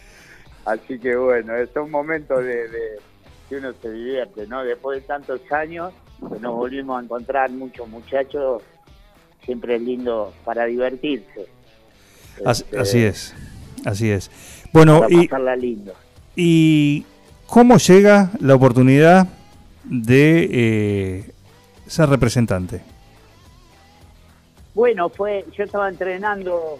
Así 0.65 0.99
que 0.99 1.17
bueno, 1.17 1.55
es 1.55 1.69
un 1.77 1.91
momento 1.91 2.39
de, 2.39 2.69
de- 2.69 2.99
que 3.47 3.57
uno 3.57 3.75
se 3.83 3.93
divierte, 3.93 4.47
¿no? 4.47 4.65
Después 4.65 5.03
de 5.03 5.07
tantos 5.07 5.41
años 5.53 5.93
que 6.33 6.41
nos 6.41 6.55
volvimos 6.55 6.99
a 6.99 7.05
encontrar 7.05 7.51
muchos 7.51 7.87
muchachos, 7.89 8.63
siempre 9.45 9.77
es 9.77 9.83
lindo 9.83 10.33
para 10.47 10.65
divertirse. 10.65 11.47
Este, 12.47 12.79
Así 12.79 13.03
es, 13.05 13.35
así 13.85 14.11
es. 14.11 14.31
Bueno, 14.73 15.01
Para 15.29 15.57
y, 15.57 15.61
lindo. 15.61 15.93
y 16.37 17.05
¿cómo 17.49 17.79
llega 17.79 18.31
la 18.41 18.55
oportunidad 18.55 19.27
de 19.85 20.49
eh, 20.53 21.31
ser 21.87 22.09
representante? 22.09 22.83
Bueno, 24.75 25.09
fue, 25.09 25.45
yo 25.57 25.65
estaba 25.65 25.89
entrenando 25.89 26.79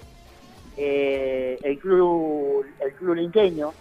eh, 0.77 1.59
el 1.63 1.79
club, 1.79 2.65
el 2.81 2.93
club 2.93 3.15
linqueño, 3.17 3.73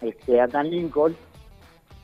este, 0.00 0.40
acá 0.40 0.62
en 0.62 0.70
Lincoln. 0.70 1.16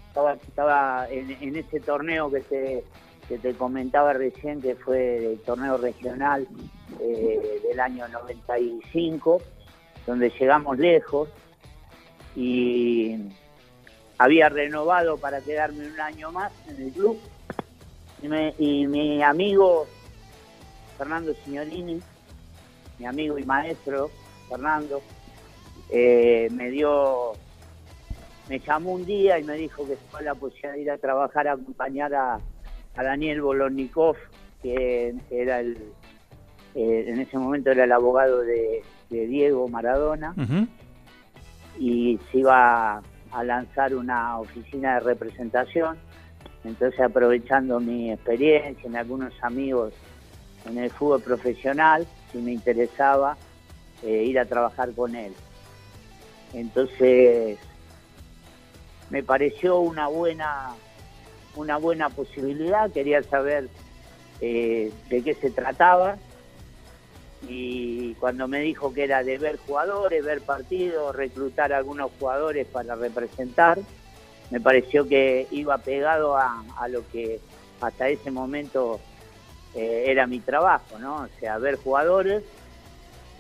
Estaba, 0.09 0.35
estaba 0.35 1.09
en, 1.11 1.31
en 1.41 1.57
ese 1.57 1.81
torneo 1.81 2.31
que 2.31 2.41
te, 2.41 2.85
que 3.29 3.39
te 3.39 3.55
comentaba 3.55 4.13
recién, 4.13 4.61
que 4.61 4.75
fue 4.75 5.33
el 5.33 5.41
torneo 5.41 5.79
regional 5.79 6.47
eh, 7.01 7.61
del 7.69 7.81
año 7.81 8.09
95, 8.09 9.41
donde 10.07 10.31
llegamos 10.31 10.79
lejos 10.79 11.29
y 12.37 13.17
había 14.21 14.51
renovado 14.51 15.17
para 15.17 15.41
quedarme 15.41 15.87
un 15.89 15.99
año 15.99 16.31
más 16.31 16.53
en 16.69 16.83
el 16.83 16.93
club. 16.93 17.19
Y, 18.23 18.29
me- 18.29 18.55
y 18.59 18.87
mi 18.87 19.23
amigo 19.23 19.87
Fernando 20.99 21.33
Signorini, 21.43 21.99
mi 22.99 23.07
amigo 23.07 23.39
y 23.39 23.45
maestro 23.45 24.11
Fernando, 24.51 25.01
eh, 25.89 26.49
me 26.53 26.69
dio, 26.69 27.33
me 28.51 28.59
llamó 28.61 28.93
un 28.93 29.07
día 29.07 29.39
y 29.39 29.45
me 29.45 29.57
dijo 29.57 29.87
que 29.87 29.95
estaba 29.95 30.21
la 30.21 30.35
posibilidad 30.35 30.75
de 30.75 30.83
ir 30.83 30.91
a 30.91 30.99
trabajar 30.99 31.49
a 31.49 31.53
acompañar 31.53 32.15
a, 32.15 32.35
a 32.97 33.03
Daniel 33.03 33.41
Bolornikov, 33.41 34.17
que 34.63 35.15
era 35.31 35.61
el, 35.61 35.79
eh, 36.75 37.05
en 37.09 37.21
ese 37.21 37.39
momento 37.39 37.71
era 37.71 37.85
el 37.85 37.93
abogado 37.93 38.41
de, 38.43 38.83
de 39.09 39.27
Diego 39.27 39.67
Maradona 39.69 40.35
y 41.79 42.19
se 42.31 42.39
iba 42.41 43.01
a 43.33 43.45
lanzar 43.45 43.95
una 43.95 44.39
oficina 44.39 44.95
de 44.95 45.01
representación. 45.01 45.99
Entonces, 46.65 47.01
aprovechando 47.01 47.81
mi 47.81 48.13
experiencia 48.13 48.87
en 48.87 48.97
algunos 48.97 49.33
amigos 49.43 49.95
en 50.67 50.79
el 50.79 50.91
fútbol 50.91 51.23
profesional, 51.23 52.07
si 52.31 52.39
me 52.39 52.53
interesaba 52.53 53.37
eh, 54.03 54.25
ir 54.25 54.39
a 54.39 54.45
trabajar 54.45 54.93
con 54.93 55.15
él. 55.15 55.33
Entonces, 56.53 57.59
me 59.09 59.23
pareció 59.23 59.79
una 59.79 60.09
buena, 60.09 60.71
una 61.57 61.79
buena 61.79 62.09
posibilidad. 62.11 62.91
Quería 62.91 63.23
saber 63.23 63.69
eh, 64.41 64.93
de 65.09 65.23
qué 65.23 65.35
se 65.35 65.51
trataba 65.51 66.17
y 67.49 68.15
cuando 68.15 68.47
me 68.49 68.61
dijo 68.61 68.93
que 68.93 69.05
era 69.05 69.23
de 69.23 69.39
ver 69.39 69.57
jugadores, 69.59 70.25
ver 70.25 70.43
partidos, 70.43 71.15
reclutar 71.17 71.73
algunos 71.73 72.11
jugadores 72.19 72.67
para 72.67 72.95
representar, 72.95 73.79
me 74.51 74.61
pareció 74.61 75.09
que 75.09 75.47
iba 75.51 75.79
pegado 75.79 76.37
a, 76.37 76.63
a 76.79 76.89
lo 76.89 77.07
que 77.11 77.41
hasta 77.81 78.09
ese 78.09 78.31
momento 78.31 79.01
eh, 79.75 80.05
era 80.09 80.27
mi 80.27 80.41
trabajo, 80.41 80.99
¿no? 80.99 81.23
O 81.23 81.29
sea, 81.39 81.59
ver 81.59 81.77
jugadores 81.77 82.43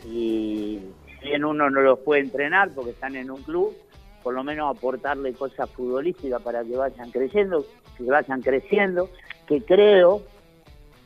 y 0.07 0.81
si 1.21 1.29
bien 1.29 1.45
uno 1.45 1.69
no 1.69 1.81
los 1.81 1.99
puede 1.99 2.23
entrenar 2.23 2.71
porque 2.75 2.91
están 2.91 3.17
en 3.17 3.31
un 3.31 3.43
club, 3.43 3.77
por 4.23 4.35
lo 4.35 4.45
menos 4.45 4.77
aportarle 4.77 5.33
cosas 5.35 5.69
futbolísticas 5.71 6.41
para 6.43 6.65
que 6.65 6.77
vayan 6.77 7.11
creciendo, 7.11 7.67
que 7.97 8.05
vayan 8.05 8.43
creciendo, 8.43 9.11
que 9.47 9.63
creo 9.63 10.23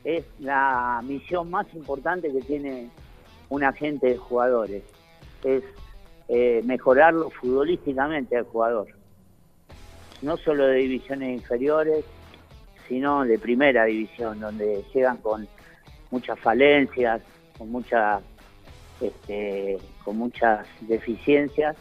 es 0.05 0.25
la 0.39 1.01
misión 1.03 1.51
más 1.51 1.67
importante 1.75 2.31
que 2.31 2.41
tiene 2.43 2.91
un 3.49 3.65
agente 3.65 4.09
de 4.09 4.17
jugadores, 4.17 4.83
es 5.43 5.65
eh, 6.29 6.63
mejorarlo 6.65 7.31
futbolísticamente 7.31 8.37
al 8.37 8.45
jugador. 8.45 8.89
no 10.23 10.37
solo 10.39 10.67
de 10.67 10.77
divisiones 10.77 11.35
inferiores, 11.35 12.05
sino 12.89 13.25
de 13.25 13.39
primera 13.39 13.85
división, 13.85 14.41
donde 14.41 14.83
llegan 14.95 15.19
con 15.19 15.47
muchas 16.11 16.39
falencias, 16.39 17.21
con 17.59 17.71
muchas 17.71 18.23
este, 19.01 19.79
con 20.05 20.17
muchas 20.17 20.67
deficiencias, 20.83 21.77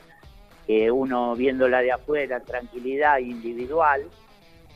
que 0.65 0.91
uno 0.91 1.35
viéndola 1.35 1.81
de 1.81 1.91
afuera, 1.91 2.39
tranquilidad 2.39 3.19
individual, 3.19 4.03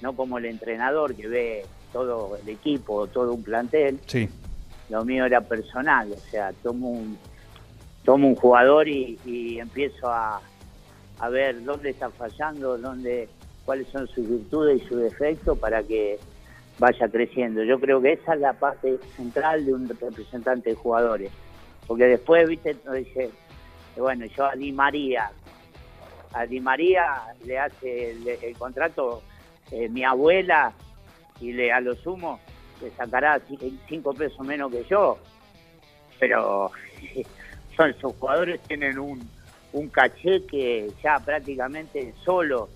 no 0.02 0.16
como 0.16 0.38
el 0.38 0.46
entrenador 0.46 1.16
que 1.16 1.28
ve 1.28 1.66
todo 1.98 2.38
el 2.38 2.50
equipo, 2.50 3.08
todo 3.08 3.34
un 3.34 3.44
plantel. 3.44 4.00
Sí. 4.06 4.30
Lo 4.90 5.04
mío 5.04 5.26
era 5.26 5.42
personal, 5.42 6.12
o 6.12 6.30
sea, 6.30 6.54
tomo 6.64 6.90
un, 6.90 7.18
tomo 8.06 8.28
un 8.28 8.36
jugador 8.36 8.88
y, 8.88 9.60
empiezo 9.60 10.10
a, 10.10 10.40
a 11.20 11.30
ver 11.30 11.64
dónde 11.64 11.90
está 11.90 12.10
fallando, 12.12 12.78
dónde, 12.78 13.28
cuáles 13.66 13.88
son 13.88 14.08
sus 14.08 14.30
virtudes 14.30 14.82
y 14.82 14.88
sus 14.88 15.02
defectos 15.02 15.58
para 15.58 15.82
que 15.82 16.20
vaya 16.78 17.10
creciendo. 17.10 17.64
Yo 17.64 17.80
creo 17.80 18.00
que 18.00 18.14
esa 18.14 18.36
es 18.36 18.42
la 18.42 18.54
parte 18.54 19.00
central 19.16 19.66
de 19.66 19.74
un 19.74 19.90
representante 19.90 20.70
de 20.70 20.76
jugadores. 20.76 21.32
Porque 21.88 22.06
después, 22.06 22.48
viste, 22.48 22.76
dice, 22.94 23.32
bueno, 23.98 24.26
yo 24.28 24.46
a 24.46 24.56
Di 24.56 24.72
María, 24.72 25.32
a 26.34 26.46
Di 26.46 26.60
María 26.60 27.24
le 27.44 27.58
hace 27.58 28.12
el, 28.12 28.58
contrato 28.58 29.24
eh, 29.72 29.90
mi 29.90 30.04
abuela 30.04 30.74
y 31.40 31.54
le 31.54 31.72
a 31.72 31.80
lo 31.80 31.96
sumo 31.96 32.40
le 32.82 32.92
sacará 32.92 33.42
cinco 33.88 34.14
pesos 34.14 34.46
menos 34.46 34.72
que 34.72 34.84
yo. 34.90 35.18
Pero 36.20 36.72
son 37.76 37.90
esos 37.90 38.16
jugadores 38.16 38.62
tienen 38.62 39.00
un, 39.00 39.28
un 39.74 39.90
caché 39.90 40.46
que 40.46 40.92
ya 41.04 41.20
prácticamente 41.20 42.14
solo 42.24 42.70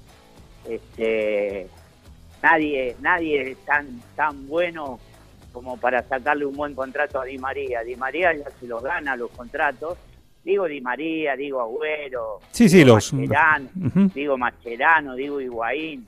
este 0.68 1.68
nadie 2.42 2.96
nadie 3.00 3.52
es 3.52 3.58
tan 3.66 4.00
tan 4.16 4.48
bueno 4.48 5.00
como 5.52 5.78
para 5.78 6.02
sacarle 6.04 6.46
un 6.46 6.56
buen 6.56 6.74
contrato 6.74 7.20
a 7.20 7.26
Di 7.26 7.38
María. 7.38 7.84
Di 7.84 7.96
María 7.96 8.34
ya 8.34 8.50
se 8.60 8.68
los 8.68 8.82
gana 8.82 9.16
los 9.16 9.32
contratos. 9.32 9.98
Digo 10.44 10.66
Di 10.66 10.82
María, 10.82 11.36
digo 11.36 11.62
Agüero, 11.62 12.40
sí, 12.50 12.68
sí, 12.68 12.84
los... 12.84 13.14
Mascherano, 13.14 13.70
digo 14.16 14.38
Mascherano, 14.40 15.14
digo 15.14 15.40
Higuaín, 15.40 16.04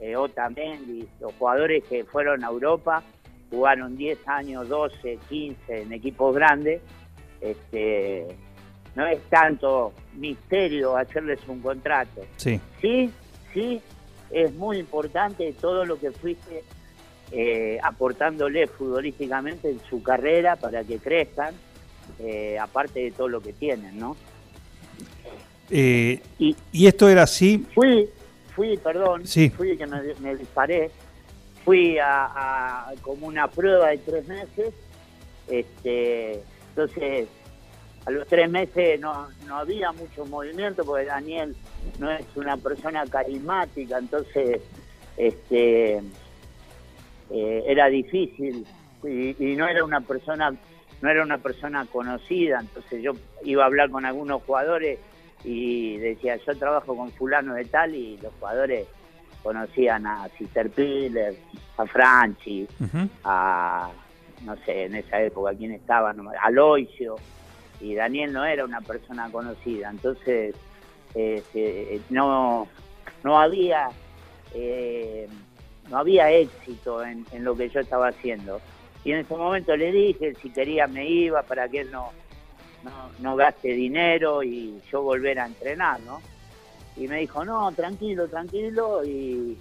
eh, 0.00 0.16
Otamendi, 0.16 1.06
los 1.20 1.32
jugadores 1.34 1.84
que 1.84 2.04
fueron 2.04 2.44
a 2.44 2.48
Europa, 2.48 3.02
jugaron 3.50 3.96
10 3.96 4.18
años, 4.26 4.68
12, 4.68 5.18
15 5.28 5.82
en 5.82 5.92
equipos 5.92 6.34
grandes. 6.34 6.80
Este, 7.40 8.26
no 8.94 9.06
es 9.06 9.20
tanto 9.28 9.92
misterio 10.14 10.96
hacerles 10.96 11.40
un 11.46 11.60
contrato. 11.60 12.22
Sí. 12.36 12.60
Sí, 12.80 13.10
sí, 13.52 13.80
es 14.30 14.52
muy 14.54 14.78
importante 14.78 15.52
todo 15.60 15.84
lo 15.84 15.98
que 15.98 16.10
fuiste 16.10 16.64
eh, 17.32 17.78
aportándole 17.82 18.68
futbolísticamente 18.68 19.70
en 19.70 19.80
su 19.90 20.02
carrera 20.02 20.54
para 20.56 20.84
que 20.84 20.98
crezcan, 20.98 21.54
eh, 22.20 22.56
aparte 22.58 23.00
de 23.00 23.10
todo 23.10 23.28
lo 23.28 23.40
que 23.40 23.52
tienen, 23.52 23.98
¿no? 23.98 24.16
Eh, 25.68 26.20
y, 26.38 26.86
esto 26.86 27.08
era 27.08 27.24
así? 27.24 27.66
Fui, 27.74 28.08
fui, 28.56 28.78
perdón, 28.78 29.26
sí. 29.26 29.50
fui 29.50 29.76
que 29.76 29.86
me, 29.86 30.34
disparé, 30.34 30.90
fui 31.64 31.98
a, 32.02 32.86
como 33.02 33.26
una 33.26 33.48
prueba 33.48 33.90
de 33.90 33.98
tres 33.98 34.26
meses, 34.26 34.74
este, 35.46 36.40
entonces 36.70 37.28
a 38.06 38.10
los 38.10 38.26
tres 38.26 38.50
meses 38.50 38.98
no, 38.98 39.28
no 39.46 39.58
había 39.58 39.92
mucho 39.92 40.24
movimiento 40.24 40.84
porque 40.84 41.04
Daniel 41.04 41.54
no 41.98 42.10
es 42.10 42.24
una 42.34 42.56
persona 42.56 43.04
carismática, 43.06 43.98
entonces 43.98 44.62
este 45.18 46.02
eh, 47.30 47.64
era 47.66 47.86
difícil 47.88 48.66
y, 49.04 49.56
no 49.56 49.68
era 49.68 49.84
una 49.84 50.00
persona 50.00 50.54
no 51.02 51.10
era 51.10 51.22
una 51.22 51.38
persona 51.38 51.86
conocida 51.86 52.60
entonces 52.60 53.02
yo 53.02 53.12
iba 53.44 53.62
a 53.62 53.66
hablar 53.66 53.90
con 53.90 54.04
algunos 54.04 54.42
jugadores 54.42 54.98
y 55.46 55.96
decía 55.98 56.36
yo 56.44 56.54
trabajo 56.58 56.94
con 56.96 57.10
fulano 57.12 57.54
de 57.54 57.64
tal 57.64 57.94
y 57.94 58.18
los 58.18 58.32
jugadores 58.34 58.86
conocían 59.42 60.06
a 60.06 60.28
Sister 60.36 60.68
Piller 60.70 61.34
a 61.78 61.86
Franchi 61.86 62.66
a 63.24 63.90
no 64.44 64.56
sé 64.64 64.84
en 64.84 64.96
esa 64.96 65.22
época 65.22 65.54
quién 65.56 65.72
estaba 65.72 66.14
a 66.42 66.50
Loisio 66.50 67.16
y 67.80 67.94
Daniel 67.94 68.32
no 68.32 68.44
era 68.44 68.64
una 68.64 68.80
persona 68.80 69.30
conocida 69.30 69.88
entonces 69.88 70.54
este, 71.14 72.00
no 72.10 72.66
no 73.22 73.40
había 73.40 73.88
eh, 74.52 75.28
no 75.90 75.98
había 75.98 76.30
éxito 76.30 77.02
en, 77.04 77.24
lo 77.40 77.56
que 77.56 77.68
yo 77.68 77.80
estaba 77.80 78.08
haciendo. 78.08 78.60
Y 79.04 79.12
en 79.12 79.18
ese 79.18 79.36
momento 79.36 79.76
le 79.76 79.92
dije, 79.92 80.34
si 80.42 80.50
quería 80.50 80.86
me 80.86 81.08
iba 81.08 81.42
para 81.42 81.68
que 81.68 81.80
él 81.80 81.90
no, 81.92 82.10
no, 83.18 83.36
gaste 83.36 83.68
dinero 83.68 84.42
y 84.42 84.80
yo 84.90 85.02
volver 85.02 85.38
a 85.40 85.46
entrenar, 85.46 86.00
¿no? 86.00 86.20
Y 86.96 87.08
me 87.08 87.20
dijo, 87.20 87.44
no, 87.44 87.70
tranquilo, 87.72 88.28
tranquilo. 88.28 89.04
Y, 89.04 89.58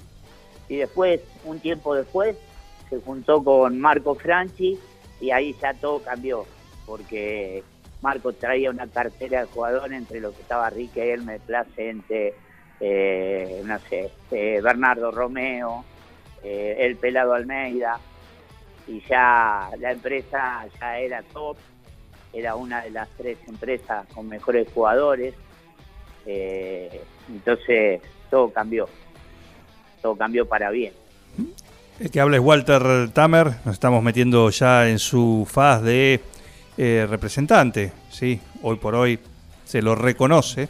y 0.69 0.75
después, 0.75 1.21
un 1.43 1.59
tiempo 1.59 1.95
después, 1.95 2.35
se 2.89 2.99
juntó 2.99 3.43
con 3.43 3.79
Marco 3.79 4.15
Franchi 4.15 4.79
y 5.19 5.31
ahí 5.31 5.55
ya 5.61 5.73
todo 5.73 5.99
cambió, 5.99 6.45
porque 6.85 7.63
Marco 8.01 8.33
traía 8.33 8.69
una 8.69 8.87
cartera 8.87 9.41
de 9.41 9.47
jugador 9.47 9.91
entre 9.93 10.19
los 10.19 10.35
que 10.35 10.41
estaba 10.41 10.69
Riquelme, 10.69 11.39
Placente, 11.39 12.35
eh, 12.79 13.61
no 13.65 13.79
sé, 13.79 14.11
eh, 14.31 14.59
Bernardo 14.61 15.11
Romeo, 15.11 15.83
eh, 16.43 16.75
el 16.79 16.97
Pelado 16.97 17.33
Almeida, 17.33 17.99
y 18.87 19.01
ya 19.01 19.69
la 19.79 19.91
empresa 19.91 20.67
ya 20.79 20.99
era 20.99 21.23
top, 21.23 21.57
era 22.35 22.55
una 22.55 22.81
de 22.81 22.91
las 22.91 23.07
tres 23.17 23.37
empresas 23.47 24.05
con 24.13 24.27
mejores 24.27 24.67
jugadores, 24.73 25.33
eh, 26.25 27.01
entonces 27.29 28.01
todo 28.29 28.51
cambió, 28.51 28.87
todo 30.01 30.15
cambió 30.15 30.45
para 30.45 30.69
bien. 30.69 30.93
El 31.99 32.11
que 32.11 32.19
habla 32.19 32.37
es 32.37 32.43
Walter 32.43 33.09
Tamer, 33.13 33.47
nos 33.63 33.73
estamos 33.73 34.03
metiendo 34.03 34.49
ya 34.49 34.89
en 34.89 34.99
su 34.99 35.47
faz 35.49 35.81
de 35.81 36.19
eh, 36.77 37.07
representante, 37.09 37.93
¿sí? 38.09 38.39
hoy 38.61 38.75
por 38.75 38.95
hoy 38.95 39.19
se 39.63 39.81
lo 39.81 39.95
reconoce, 39.95 40.67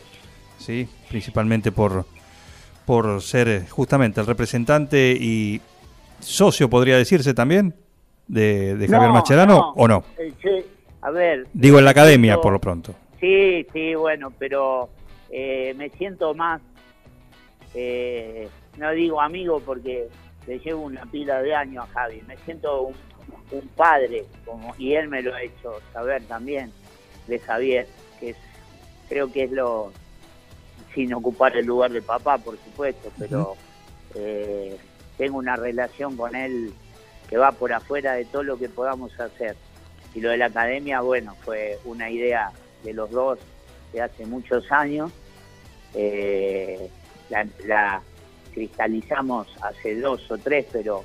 ¿sí? 0.59 0.88
principalmente 1.09 1.72
por 1.72 2.05
por 2.86 3.22
ser 3.22 3.47
eh, 3.47 3.66
justamente 3.68 4.22
el 4.22 4.28
representante 4.28 5.18
y 5.20 5.59
socio, 6.20 6.70
podría 6.70 6.97
decirse 6.97 7.34
también, 7.34 7.76
de, 8.28 8.88
Javier 8.89 9.11
Macherano, 9.11 9.74
¿o 9.76 9.88
no? 9.88 10.03
Eh, 10.18 10.64
a 11.06 11.12
ver. 11.12 11.47
Digo, 11.53 11.80
en 11.80 11.86
la 11.86 11.91
academia, 11.91 12.39
por 12.41 12.53
lo 12.53 12.60
pronto. 12.60 12.95
Sí, 13.20 13.66
sí, 13.72 13.95
bueno, 13.95 14.32
pero 14.38 14.89
eh, 15.30 15.74
me 15.78 15.89
siento 15.89 16.34
más, 16.34 16.62
no 18.78 18.91
digo 18.91 19.22
amigo 19.22 19.60
porque 19.60 20.08
le 20.47 20.60
llevo 20.60 20.84
una 20.84 21.06
pila 21.06 21.41
de 21.41 21.56
años 21.56 21.86
a 21.86 21.93
Javi, 21.93 22.22
me 22.28 22.38
siento 22.38 22.84
un, 22.84 22.95
un 23.51 23.68
padre, 23.70 24.26
como 24.45 24.74
y 24.78 24.93
él 24.93 25.08
me 25.08 25.22
lo 25.22 25.34
ha 25.34 25.41
hecho 25.41 25.82
saber 25.93 26.24
también, 26.24 26.72
de 27.28 27.39
Javier, 27.39 27.88
que 28.20 28.32
es, 28.32 28.38
creo 29.10 29.32
que 29.32 29.43
es 29.43 29.51
lo, 29.51 29.91
sin 30.93 31.14
ocupar 31.14 31.56
el 31.58 31.66
lugar 31.66 31.91
de 31.91 32.01
papá, 32.01 32.38
por 32.38 32.58
supuesto, 32.58 33.12
pero 33.20 33.56
eh, 34.16 34.78
tengo 35.18 35.38
una 35.38 35.56
relación 35.56 36.16
con 36.16 36.36
él 36.36 36.74
que 37.30 37.38
va 37.38 37.51
por 37.51 37.74
afuera 37.74 38.14
de 38.14 38.26
todo 38.26 38.43
lo 38.43 38.58
que 38.58 38.70
podamos 38.70 39.20
hacer. 39.20 39.56
Y 40.16 40.22
lo 40.22 40.30
de 40.30 40.38
la 40.38 40.45
academia, 40.47 41.01
bueno, 41.01 41.36
fue 41.43 41.78
una 41.86 42.09
idea 42.09 42.51
de 42.84 42.93
los 42.93 43.11
dos 43.11 43.38
de 43.93 44.01
hace 44.01 44.26
muchos 44.26 44.72
años. 44.72 45.11
Eh, 45.93 46.89
la, 47.30 48.01
cristalizamos 48.53 49.47
hace 49.61 49.99
dos 49.99 50.32
o 50.32 50.38
tres, 50.38 50.66
pero 50.72 51.03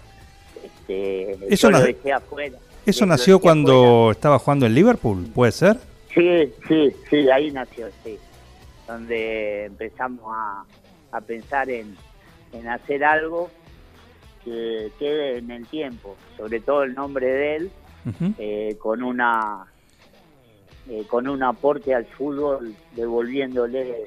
este, 0.65 1.37
eso 1.53 1.71
lo 1.71 1.81
dejé 1.81 2.13
afuera. 2.13 2.59
¿Eso 2.87 3.05
nació 3.05 3.41
cuando 3.41 4.13
estaba 4.13 4.39
jugando 4.39 4.67
en 4.67 4.75
Liverpool? 4.75 5.29
¿Puede 5.35 5.53
ser? 5.53 5.77
Sí, 6.15 6.53
sí, 6.67 6.91
sí, 7.09 7.31
ahí 7.31 7.51
nació, 7.51 7.89
sí 8.03 8.19
donde 8.91 9.67
empezamos 9.67 10.35
a, 11.13 11.21
pensar 11.21 11.71
en, 11.71 11.97
hacer 12.69 13.05
algo 13.05 13.51
que 14.45 14.91
quede 14.99 15.39
en 15.39 15.51
el 15.51 15.67
tiempo, 15.67 16.17
sobre 16.37 16.61
todo 16.61 16.83
el 16.83 16.95
nombre 16.95 17.27
de 17.27 17.57
él, 17.57 17.71
eh, 18.39 18.77
con 18.79 19.03
una 19.03 19.67
eh, 20.89 21.05
con 21.07 21.29
un 21.29 21.43
aporte 21.43 21.95
al 21.95 22.07
fútbol, 22.07 22.75
devolviéndole 22.97 24.07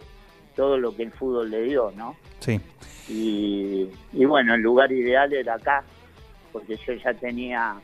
todo 0.55 0.77
lo 0.77 0.95
que 0.95 1.03
el 1.03 1.11
fútbol 1.11 1.49
le 1.49 1.63
dio, 1.63 1.91
¿no? 1.95 2.15
Sí. 2.39 2.59
Y, 3.07 3.89
y 4.11 4.25
bueno, 4.25 4.53
el 4.55 4.61
lugar 4.61 4.91
ideal 4.91 5.33
era 5.33 5.55
acá, 5.55 5.83
porque 6.51 6.77
yo 6.85 6.93
ya 6.93 7.13
tenía 7.13 7.75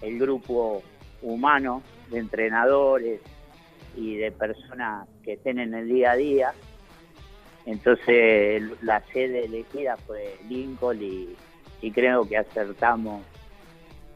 el 0.00 0.18
grupo 0.18 0.82
humano 1.22 1.82
de 2.10 2.18
entrenadores, 2.18 3.20
y 3.96 4.16
de 4.16 4.30
personas 4.32 5.08
que 5.22 5.34
estén 5.34 5.58
en 5.58 5.74
el 5.74 5.88
día 5.88 6.12
a 6.12 6.16
día. 6.16 6.52
Entonces 7.66 8.62
la 8.82 9.02
sede 9.12 9.44
elegida 9.44 9.96
fue 9.96 10.36
Lincoln 10.48 11.02
y, 11.02 11.36
creo 11.92 12.28
que 12.28 12.36
acertamos 12.36 13.22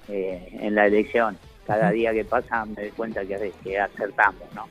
eh, 0.08 0.48
en 0.60 0.74
la 0.74 0.86
elección. 0.86 1.36
Cada 1.66 1.90
día 1.90 2.12
que 2.12 2.24
pasa 2.24 2.64
me 2.64 2.74
doy 2.74 2.90
cuenta 2.90 3.24
que, 3.24 3.52
que 3.62 3.78
acertamos, 3.78 4.42
¿no? 4.54 4.68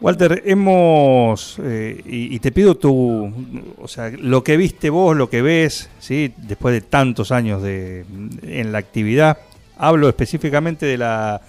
Walter, 0.00 0.42
hemos, 0.44 1.58
eh, 1.62 1.98
y, 2.04 2.38
te 2.40 2.52
pido 2.52 2.74
tu, 2.74 3.32
o 3.80 3.88
sea, 3.88 4.10
lo 4.10 4.44
que 4.44 4.58
viste 4.58 4.90
vos, 4.90 5.16
lo 5.16 5.30
que 5.30 5.40
ves, 5.40 5.88
¿sí? 5.98 6.34
después 6.36 6.74
de 6.74 6.82
tantos 6.82 7.32
años 7.32 7.62
de, 7.62 8.04
en 8.42 8.70
la 8.70 8.78
actividad, 8.78 9.38
hablo 9.78 10.08
específicamente 10.08 10.84
de 10.84 10.98
la 10.98 11.40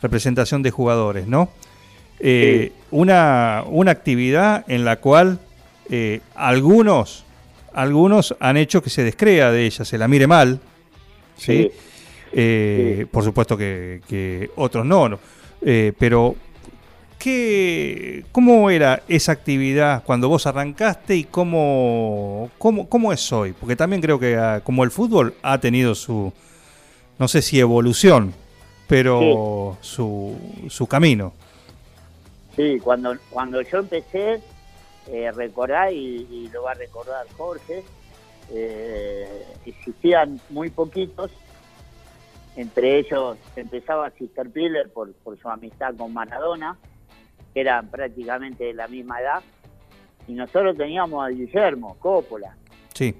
representación 0.00 0.62
de 0.62 0.70
jugadores, 0.70 1.26
¿no? 1.26 1.48
Eh, 2.20 2.72
una, 2.92 3.64
una 3.66 3.90
actividad 3.90 4.64
en 4.68 4.84
la 4.84 4.96
cual 4.96 5.40
eh, 5.90 6.20
algunos, 6.36 7.24
algunos 7.72 8.36
han 8.38 8.56
hecho 8.58 8.80
que 8.80 8.90
se 8.90 9.02
descrea 9.02 9.50
de 9.50 9.66
ella, 9.66 9.84
se 9.84 9.98
la 9.98 10.06
mire 10.06 10.28
mal, 10.28 10.60
¿sí? 11.36 11.72
Por 12.30 13.24
supuesto 13.24 13.56
que, 13.56 14.50
otros 14.56 14.84
no, 14.84 15.08
no. 15.08 15.18
pero 15.98 16.36
¿Qué, 17.18 18.24
¿Cómo 18.30 18.70
era 18.70 19.02
esa 19.08 19.32
actividad 19.32 20.04
cuando 20.04 20.28
vos 20.28 20.46
arrancaste 20.46 21.16
y 21.16 21.24
cómo, 21.24 22.48
cómo, 22.58 22.88
cómo 22.88 23.12
es 23.12 23.32
hoy? 23.32 23.52
Porque 23.52 23.74
también 23.74 24.00
creo 24.00 24.20
que 24.20 24.36
ah, 24.36 24.60
como 24.62 24.84
el 24.84 24.92
fútbol 24.92 25.34
ha 25.42 25.58
tenido 25.58 25.96
su, 25.96 26.32
no 27.18 27.26
sé 27.26 27.42
si 27.42 27.58
evolución, 27.58 28.34
pero 28.86 29.76
su, 29.80 30.36
su 30.68 30.86
camino. 30.86 31.32
Sí, 32.54 32.78
cuando, 32.78 33.16
cuando 33.30 33.62
yo 33.62 33.78
empecé, 33.78 34.40
eh, 35.08 35.32
recordar, 35.32 35.92
y, 35.92 36.48
lo 36.52 36.62
va 36.62 36.72
a 36.72 36.74
recordar 36.74 37.26
Jorge, 37.36 37.82
eh, 38.52 39.44
existían 39.66 40.40
muy 40.50 40.70
poquitos, 40.70 41.32
entre 42.58 42.98
ellos 42.98 43.38
empezaba 43.54 44.10
Sister 44.10 44.50
Piller 44.50 44.90
por, 44.90 45.12
por 45.14 45.38
su 45.38 45.48
amistad 45.48 45.94
con 45.96 46.12
Maradona, 46.12 46.76
que 47.54 47.60
eran 47.60 47.88
prácticamente 47.88 48.64
de 48.64 48.74
la 48.74 48.88
misma 48.88 49.20
edad, 49.20 49.44
y 50.26 50.32
nosotros 50.32 50.76
teníamos 50.76 51.24
a 51.24 51.28
Guillermo 51.28 51.96
Coppola. 52.00 52.56
Sí. 52.94 53.14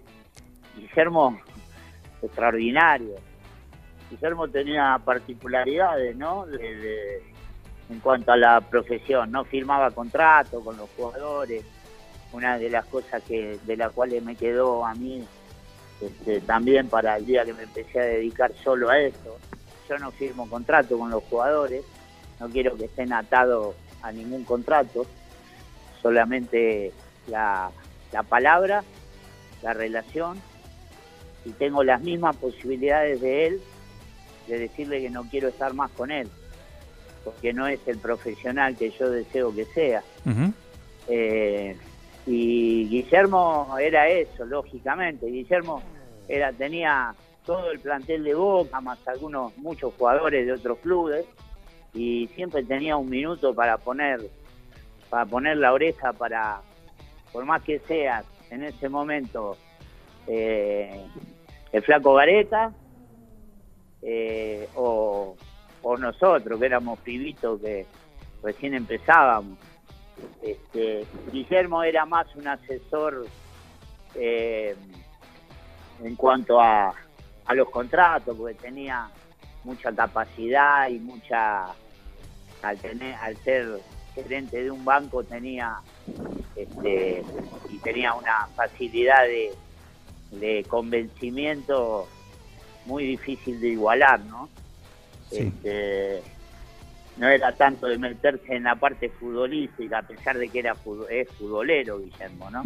Guillermo, 0.76 1.38
extraordinario. 2.20 3.14
Guillermo 4.10 4.48
tenía 4.48 5.00
particularidades, 5.04 6.16
¿no? 6.16 6.44
en 7.90 8.00
cuanto 8.00 8.32
a 8.32 8.36
la 8.36 8.60
profesión, 8.60 9.30
no 9.30 9.44
firmaba 9.44 9.92
contrato 9.92 10.64
con 10.64 10.76
los 10.76 10.90
jugadores. 10.96 11.64
Una 12.32 12.58
de 12.58 12.70
las 12.70 12.86
cosas 12.86 13.22
que 13.22 13.56
de 13.64 13.76
las 13.76 13.92
cuales 13.92 14.20
me 14.24 14.34
quedó 14.34 14.84
a 14.84 14.94
mí 14.96 15.24
este, 16.00 16.40
también 16.40 16.88
para 16.88 17.16
el 17.16 17.26
día 17.26 17.44
que 17.44 17.54
me 17.54 17.64
empecé 17.64 18.00
a 18.00 18.04
dedicar 18.04 18.52
solo 18.62 18.90
a 18.90 18.98
eso. 18.98 19.38
Yo 19.88 19.98
no 19.98 20.10
firmo 20.12 20.48
contrato 20.48 20.98
con 20.98 21.10
los 21.10 21.24
jugadores, 21.24 21.82
no 22.38 22.48
quiero 22.48 22.76
que 22.76 22.84
estén 22.84 23.12
atados 23.12 23.74
a 24.02 24.12
ningún 24.12 24.44
contrato, 24.44 25.06
solamente 26.00 26.92
la, 27.26 27.70
palabra, 28.28 28.84
la 29.62 29.72
relación, 29.72 30.40
y 31.44 31.50
tengo 31.50 31.82
las 31.82 32.00
mismas 32.02 32.36
posibilidades 32.36 33.20
de 33.20 33.46
él 33.46 33.60
de 34.46 34.58
decirle 34.58 35.00
que 35.00 35.10
no 35.10 35.24
quiero 35.24 35.48
estar 35.48 35.74
más 35.74 35.90
con 35.92 36.10
él, 36.10 36.28
porque 37.24 37.52
no 37.52 37.66
es 37.66 37.80
el 37.86 37.98
profesional 37.98 38.76
que 38.76 38.90
yo 38.90 39.10
deseo 39.10 39.54
que 39.54 39.64
sea. 39.66 40.02
Eh, 41.08 41.76
y 42.28 42.86
Guillermo 42.88 43.74
era 43.80 44.06
eso, 44.06 44.44
lógicamente. 44.44 45.26
Guillermo 45.26 45.82
era 46.28 46.52
tenía 46.52 47.14
todo 47.46 47.70
el 47.70 47.80
plantel 47.80 48.22
de 48.22 48.34
Boca, 48.34 48.82
más 48.82 48.98
algunos, 49.08 49.56
muchos 49.56 49.94
jugadores 49.94 50.44
de 50.44 50.52
otros 50.52 50.76
clubes, 50.80 51.24
y 51.94 52.28
siempre 52.34 52.62
tenía 52.64 52.98
un 52.98 53.08
minuto 53.08 53.54
para 53.54 53.78
poner 53.78 54.20
para 55.08 55.24
poner 55.24 55.56
la 55.56 55.72
oreja 55.72 56.12
para 56.12 56.60
por 57.32 57.46
más 57.46 57.62
que 57.62 57.78
sea 57.78 58.22
en 58.50 58.62
ese 58.62 58.90
momento 58.90 59.56
eh, 60.26 61.02
el 61.72 61.82
flaco 61.82 62.12
Gareta 62.12 62.72
eh, 64.02 64.68
o, 64.74 65.34
nosotros 65.98 66.60
que 66.60 66.66
éramos 66.66 66.98
pibitos 66.98 67.58
que 67.62 67.86
recién 68.42 68.74
empezábamos 68.74 69.56
este, 70.42 71.06
Guillermo 71.32 71.82
era 71.82 72.04
más 72.06 72.26
un 72.36 72.48
asesor 72.48 73.26
eh, 74.14 74.74
en 76.02 76.16
cuanto 76.16 76.60
a, 76.60 76.94
a 77.44 77.54
los 77.54 77.68
contratos 77.70 78.36
porque 78.36 78.54
tenía 78.54 79.08
mucha 79.64 79.92
capacidad 79.92 80.88
y 80.88 80.98
mucha 80.98 81.66
al 82.62 82.78
tener 82.78 83.14
al 83.16 83.36
ser 83.38 83.80
gerente 84.14 84.62
de 84.64 84.70
un 84.70 84.84
banco 84.84 85.22
tenía 85.22 85.80
este, 86.56 87.22
y 87.70 87.78
tenía 87.78 88.14
una 88.14 88.48
facilidad 88.56 89.24
de, 89.24 89.52
de 90.32 90.64
convencimiento 90.64 92.08
muy 92.86 93.04
difícil 93.04 93.60
de 93.60 93.68
igualar, 93.68 94.20
¿no? 94.20 94.48
Este, 95.30 96.22
no 97.18 97.28
era 97.28 97.52
tanto 97.52 97.86
de 97.86 97.98
meterse 97.98 98.54
en 98.54 98.64
la 98.64 98.76
parte 98.76 99.08
futbolística, 99.08 99.98
a 99.98 100.02
pesar 100.02 100.38
de 100.38 100.48
que 100.48 100.60
era 100.60 100.74
es 101.10 101.28
futbolero 101.32 101.98
Guillermo, 101.98 102.50
¿no? 102.50 102.62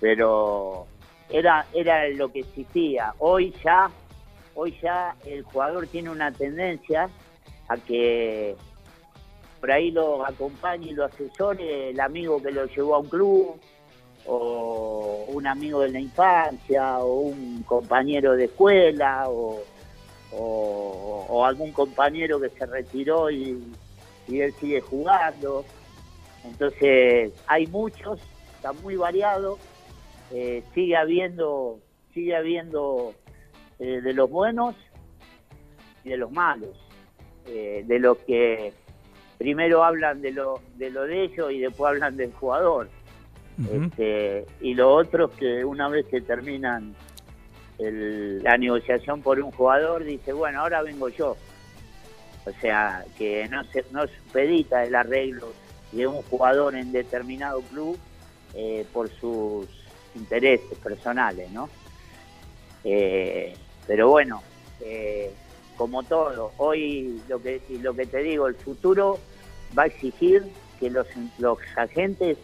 Pero 0.00 0.86
era, 1.28 1.66
era 1.72 2.08
lo 2.10 2.30
que 2.30 2.40
existía. 2.40 3.12
Hoy 3.18 3.52
ya 3.64 3.90
hoy 4.54 4.76
ya 4.82 5.14
el 5.24 5.42
jugador 5.42 5.86
tiene 5.86 6.10
una 6.10 6.30
tendencia 6.30 7.08
a 7.68 7.76
que 7.76 8.54
por 9.60 9.70
ahí 9.70 9.90
lo 9.90 10.26
acompañe 10.26 10.88
y 10.88 10.94
lo 10.94 11.04
asesore 11.04 11.90
el 11.90 12.00
amigo 12.00 12.42
que 12.42 12.50
lo 12.50 12.66
llevó 12.66 12.96
a 12.96 12.98
un 12.98 13.08
club, 13.08 13.60
o 14.26 15.24
un 15.28 15.46
amigo 15.46 15.80
de 15.80 15.90
la 15.90 16.00
infancia, 16.00 16.98
o 16.98 17.20
un 17.20 17.62
compañero 17.62 18.32
de 18.32 18.44
escuela, 18.44 19.24
o, 19.28 19.62
algún 21.52 21.72
compañero 21.72 22.40
que 22.40 22.48
se 22.50 22.66
retiró 22.66 23.30
y, 23.30 23.62
él 24.28 24.52
sigue 24.60 24.80
jugando. 24.80 25.64
Entonces 26.44 27.32
hay 27.46 27.66
muchos, 27.66 28.18
está 28.56 28.72
muy 28.72 28.96
variado, 28.96 29.58
eh, 30.30 30.62
sigue 30.74 30.96
habiendo, 30.96 31.80
sigue 32.14 32.34
habiendo 32.34 33.14
eh, 33.78 34.00
de 34.00 34.12
los 34.14 34.30
buenos 34.30 34.74
y 36.04 36.10
de 36.10 36.16
los 36.16 36.32
malos, 36.32 36.76
eh, 37.46 37.84
de 37.86 37.98
los 37.98 38.16
que 38.18 38.72
primero 39.38 39.84
hablan 39.84 40.22
de 40.22 40.32
lo 40.32 40.60
de 40.76 40.90
lo 40.90 41.02
de 41.02 41.24
ellos 41.24 41.52
y 41.52 41.58
después 41.58 41.90
hablan 41.90 42.16
del 42.16 42.32
jugador. 42.32 42.88
este, 43.70 44.46
y 44.62 44.74
los 44.74 45.06
otros 45.06 45.32
que 45.32 45.64
una 45.64 45.88
vez 45.88 46.06
que 46.06 46.22
terminan 46.22 46.94
la 47.90 48.56
negociación 48.56 49.22
por 49.22 49.40
un 49.40 49.50
jugador, 49.50 50.04
dice, 50.04 50.32
bueno, 50.32 50.60
ahora 50.60 50.82
vengo 50.82 51.08
yo. 51.08 51.36
O 52.44 52.50
sea, 52.60 53.04
que 53.16 53.48
no 53.48 53.64
se 53.64 53.84
no 53.92 54.06
supedita 54.06 54.84
el 54.84 54.94
arreglo 54.94 55.52
de 55.92 56.06
un 56.06 56.22
jugador 56.22 56.74
en 56.74 56.92
determinado 56.92 57.60
club 57.62 57.98
eh, 58.54 58.84
por 58.92 59.08
sus 59.10 59.68
intereses 60.14 60.76
personales, 60.78 61.50
¿no? 61.50 61.68
Eh, 62.84 63.54
pero 63.86 64.10
bueno, 64.10 64.42
eh, 64.80 65.32
como 65.76 66.02
todo, 66.02 66.52
hoy 66.58 67.22
lo 67.28 67.42
que, 67.42 67.60
lo 67.80 67.94
que 67.94 68.06
te 68.06 68.18
digo, 68.18 68.46
el 68.46 68.54
futuro 68.54 69.18
va 69.76 69.84
a 69.84 69.86
exigir 69.86 70.44
que 70.78 70.90
los, 70.90 71.06
los 71.38 71.58
agentes 71.76 72.38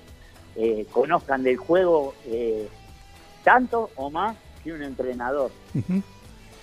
eh, 0.57 0.87
conozcan 0.91 1.43
del 1.43 1.57
juego 1.57 2.15
eh, 2.27 2.69
tanto 3.45 3.91
o 3.97 4.11
más 4.11 4.37
que 4.63 4.73
un 4.73 4.83
entrenador, 4.83 5.51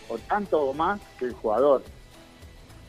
o 0.09 0.17
tanto 0.19 0.61
o 0.61 0.73
más 0.73 0.99
que 1.19 1.25
el 1.25 1.33
jugador, 1.33 1.83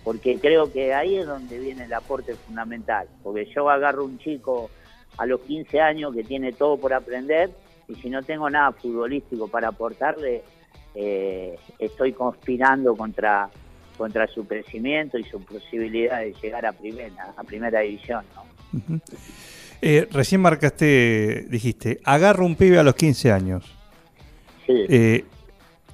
porque 0.04 0.38
creo 0.38 0.72
que 0.72 0.94
ahí 0.94 1.16
es 1.16 1.26
donde 1.26 1.59
viene 1.59 1.84
el 1.84 1.92
aporte 1.92 2.34
fundamental, 2.34 3.09
porque 3.22 3.46
yo 3.54 3.68
agarro 3.68 4.04
un 4.04 4.18
chico 4.18 4.70
a 5.18 5.26
los 5.26 5.40
15 5.40 5.80
años 5.80 6.14
que 6.14 6.22
tiene 6.22 6.52
todo 6.52 6.76
por 6.76 6.92
aprender 6.92 7.50
y 7.88 7.94
si 7.96 8.11
no 8.11 8.22
tengo 8.22 8.48
nada 8.50 8.72
futbolístico 8.72 9.48
para 9.48 9.68
aportarle, 9.68 10.42
eh, 10.94 11.59
estoy 11.78 12.12
conspirando 12.12 12.96
contra, 12.96 13.48
contra 13.96 14.26
su 14.26 14.46
crecimiento 14.46 15.18
y 15.18 15.24
su 15.24 15.40
posibilidad 15.44 16.20
de 16.20 16.34
llegar 16.42 16.66
a 16.66 16.72
primera, 16.72 17.34
a 17.36 17.44
primera 17.44 17.80
división. 17.80 18.24
Eh, 19.82 20.09
recién 20.11 20.40
marcaste, 20.40 21.46
dijiste, 21.48 22.00
agarro 22.04 22.46
un 22.46 22.57
pibe 22.57 22.78
a 22.78 22.82
los 22.82 22.94
15 22.94 23.32
años. 23.32 23.76
Eh, 24.68 25.24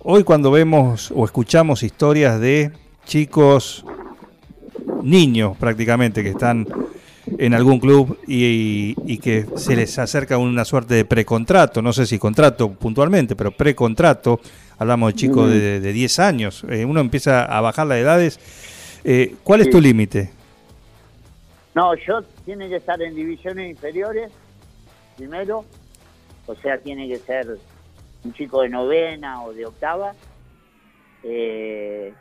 hoy 0.01 0.25
cuando 0.25 0.51
vemos 0.51 1.13
o 1.15 1.25
escuchamos 1.25 1.83
historias 1.83 2.41
de 2.41 2.73
chicos, 3.05 3.85
niños 5.03 5.57
prácticamente, 5.57 6.23
que 6.23 6.31
están 6.31 6.67
en 7.39 7.55
algún 7.55 7.79
club 7.79 8.19
y, 8.27 9.19
que 9.19 9.47
se 9.57 9.77
les 9.77 9.99
acerca 9.99 10.39
una 10.39 10.65
suerte 10.65 10.95
de 10.95 11.05
precontrato, 11.05 11.83
no 11.83 11.93
sé 11.93 12.07
si 12.07 12.19
contrato 12.19 12.73
puntualmente, 12.73 13.37
pero 13.37 13.53
precontrato, 13.53 14.41
hablamos 14.79 15.13
de 15.13 15.19
chicos 15.19 15.51
de, 15.51 15.81
de 15.81 15.93
10 15.93 16.19
años, 16.19 16.65
eh, 16.69 16.85
uno 16.85 17.01
empieza 17.01 17.45
a 17.45 17.61
bajar 17.61 17.87
las 17.87 17.99
edades. 17.99 18.41
Eh, 19.05 19.35
¿Cuál 19.43 19.63
es 19.63 19.71
tu 19.71 19.81
límite? 19.81 20.31
No, 21.75 21.95
yo 21.95 22.23
tiene 22.45 22.69
que 22.69 22.77
estar 22.77 23.01
en 23.01 23.15
divisiones 23.15 23.71
inferiores, 23.71 24.31
primero, 25.17 25.65
o 26.47 26.55
sea, 26.57 26.79
tiene 26.79 27.09
que 27.09 27.19
ser 27.19 27.59
un 28.25 28.33
chico 28.33 28.63
de 28.63 28.69
novena 28.69 29.43
o 29.43 29.53
de 29.53 29.67
octava. 29.67 30.15
Eh, 31.23 32.13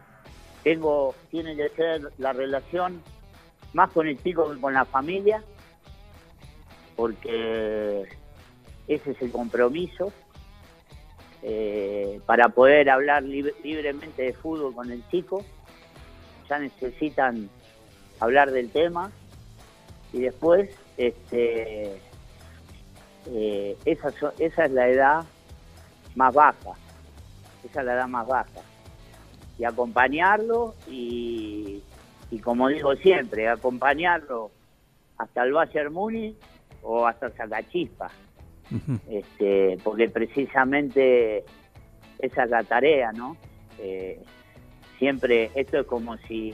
tengo, 0.63 1.15
tiene 1.29 1.55
que 1.55 1.69
ser 1.69 2.11
la 2.17 2.33
relación 2.33 3.01
más 3.73 3.91
con 3.91 4.07
el 4.07 4.21
chico 4.21 4.51
que 4.51 4.59
con 4.59 4.73
la 4.73 4.85
familia, 4.85 5.43
porque 6.95 8.07
ese 8.87 9.11
es 9.11 9.21
el 9.21 9.31
compromiso. 9.31 10.11
Eh, 11.43 12.21
para 12.27 12.49
poder 12.49 12.87
hablar 12.91 13.23
libremente 13.23 14.21
de 14.21 14.33
fútbol 14.33 14.75
con 14.75 14.91
el 14.91 15.07
chico, 15.09 15.43
ya 16.47 16.59
necesitan 16.59 17.49
hablar 18.19 18.51
del 18.51 18.69
tema 18.69 19.11
y 20.13 20.21
después 20.21 20.69
este 20.97 21.99
eh, 23.27 23.77
esa 23.85 24.13
es 24.37 24.71
la 24.71 24.87
edad 24.87 25.25
más 26.15 26.33
baja. 26.33 26.71
Esa 27.63 27.79
es 27.79 27.85
la 27.85 27.93
edad 27.93 28.07
más 28.07 28.27
baja. 28.27 28.61
Y 29.57 29.63
acompañarlo 29.63 30.75
y, 30.87 31.83
y 32.31 32.39
como 32.39 32.69
digo 32.69 32.95
siempre, 32.95 33.47
acompañarlo 33.47 34.51
hasta 35.17 35.43
el 35.43 35.53
Bayern 35.53 35.93
Muni 35.93 36.35
o 36.81 37.05
hasta 37.05 37.29
Sacachispa, 37.31 38.09
este, 39.09 39.77
porque 39.83 40.09
precisamente 40.09 41.43
esa 42.17 42.43
es 42.43 42.49
la 42.49 42.63
tarea, 42.63 43.11
¿no? 43.11 43.37
Eh, 43.77 44.19
siempre, 44.97 45.51
esto 45.55 45.79
es 45.79 45.85
como 45.85 46.17
si, 46.19 46.53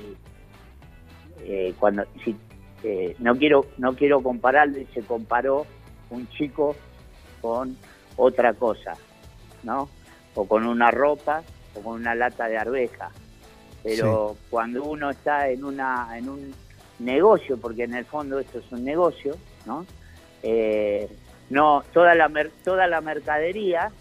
eh, 1.43 1.73
cuando, 1.79 2.03
si, 2.25 2.35
eh, 2.83 3.15
no 3.19 3.35
quiero, 3.35 3.65
no 3.77 3.95
quiero 3.95 4.21
compararlo 4.21 4.79
y 4.79 4.85
se 4.87 5.01
comparó 5.01 5.65
un 6.09 6.27
chico 6.29 6.75
con 7.41 7.77
otra 8.17 8.53
cosa, 8.53 8.93
¿no? 9.63 9.89
O 10.35 10.45
con 10.45 10.65
una 10.65 10.91
ropa 10.91 11.43
con 11.81 11.93
una 11.93 12.15
lata 12.15 12.47
de 12.47 12.57
arveja. 12.57 13.09
Pero 13.83 14.35
cuando 14.49 14.83
uno 14.83 15.11
está 15.11 15.49
en, 15.49 15.63
una, 15.63 16.17
en 16.17 16.29
un 16.29 16.53
negocio, 16.99 17.57
porque 17.57 17.83
en 17.83 17.93
el 17.93 18.05
fondo 18.05 18.39
esto 18.39 18.59
es 18.59 18.71
un 18.71 18.83
negocio, 18.83 19.37
¿no? 19.65 19.85
Eh, 20.43 21.09
no 21.49 21.83
toda 21.93 22.15
la, 22.15 22.29
toda 22.63 22.87
la 22.87 23.01
mercadería, 23.01 23.91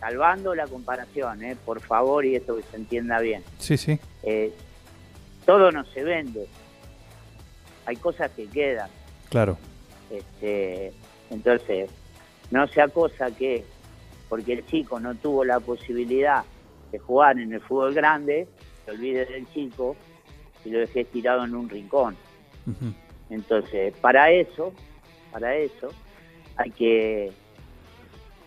salvando 0.00 0.54
la 0.54 0.66
comparación, 0.66 1.44
¿eh? 1.44 1.56
por 1.64 1.80
favor, 1.80 2.24
y 2.24 2.36
esto 2.36 2.56
que 2.56 2.62
se 2.62 2.76
entienda 2.76 3.20
bien. 3.20 3.42
Sí, 3.58 3.76
sí. 3.76 3.98
Eh, 4.22 4.52
todo 5.44 5.70
no 5.70 5.84
se 5.86 6.02
vende. 6.02 6.46
Hay 7.86 7.96
cosas 7.96 8.30
que 8.30 8.46
quedan. 8.46 8.88
Claro. 9.28 9.58
Este, 10.10 10.92
entonces, 11.30 11.90
no 12.50 12.66
sea 12.68 12.88
cosa 12.88 13.30
que 13.30 13.64
porque 14.28 14.54
el 14.54 14.66
chico 14.66 14.98
no 15.00 15.14
tuvo 15.14 15.44
la 15.44 15.60
posibilidad 15.60 16.44
jugar 16.98 17.38
en 17.38 17.52
el 17.52 17.60
fútbol 17.60 17.94
grande, 17.94 18.46
te 18.84 18.90
olvides 18.92 19.28
del 19.28 19.48
chico 19.52 19.96
y 20.64 20.70
lo 20.70 20.80
dejé 20.80 21.04
tirado 21.04 21.44
en 21.44 21.54
un 21.54 21.68
rincón. 21.68 22.16
Entonces, 23.30 23.94
para 23.98 24.30
eso, 24.30 24.72
para 25.32 25.54
eso, 25.56 25.88
hay 26.56 26.70
que 26.70 27.32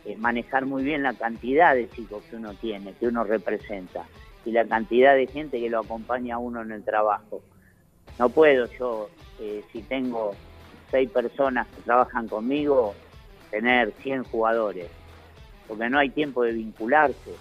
eh, 0.05 0.15
manejar 0.17 0.65
muy 0.65 0.83
bien 0.83 1.03
la 1.03 1.13
cantidad 1.13 1.75
de 1.75 1.89
chicos 1.89 2.23
que 2.29 2.35
uno 2.35 2.53
tiene, 2.55 2.93
que 2.93 3.07
uno 3.07 3.23
representa, 3.23 4.05
y 4.45 4.51
la 4.51 4.65
cantidad 4.65 5.15
de 5.15 5.27
gente 5.27 5.59
que 5.59 5.69
lo 5.69 5.79
acompaña 5.79 6.35
a 6.35 6.39
uno 6.39 6.61
en 6.61 6.71
el 6.71 6.83
trabajo. 6.83 7.41
No 8.17 8.29
puedo 8.29 8.65
yo, 8.79 9.09
eh, 9.39 9.63
si 9.71 9.81
tengo 9.83 10.33
seis 10.89 11.09
personas 11.09 11.67
que 11.67 11.81
trabajan 11.81 12.27
conmigo, 12.27 12.95
tener 13.51 13.93
100 14.01 14.23
jugadores, 14.23 14.87
porque 15.67 15.89
no 15.89 15.99
hay 15.99 16.09
tiempo 16.09 16.43
de 16.43 16.53
vincularse. 16.53 17.31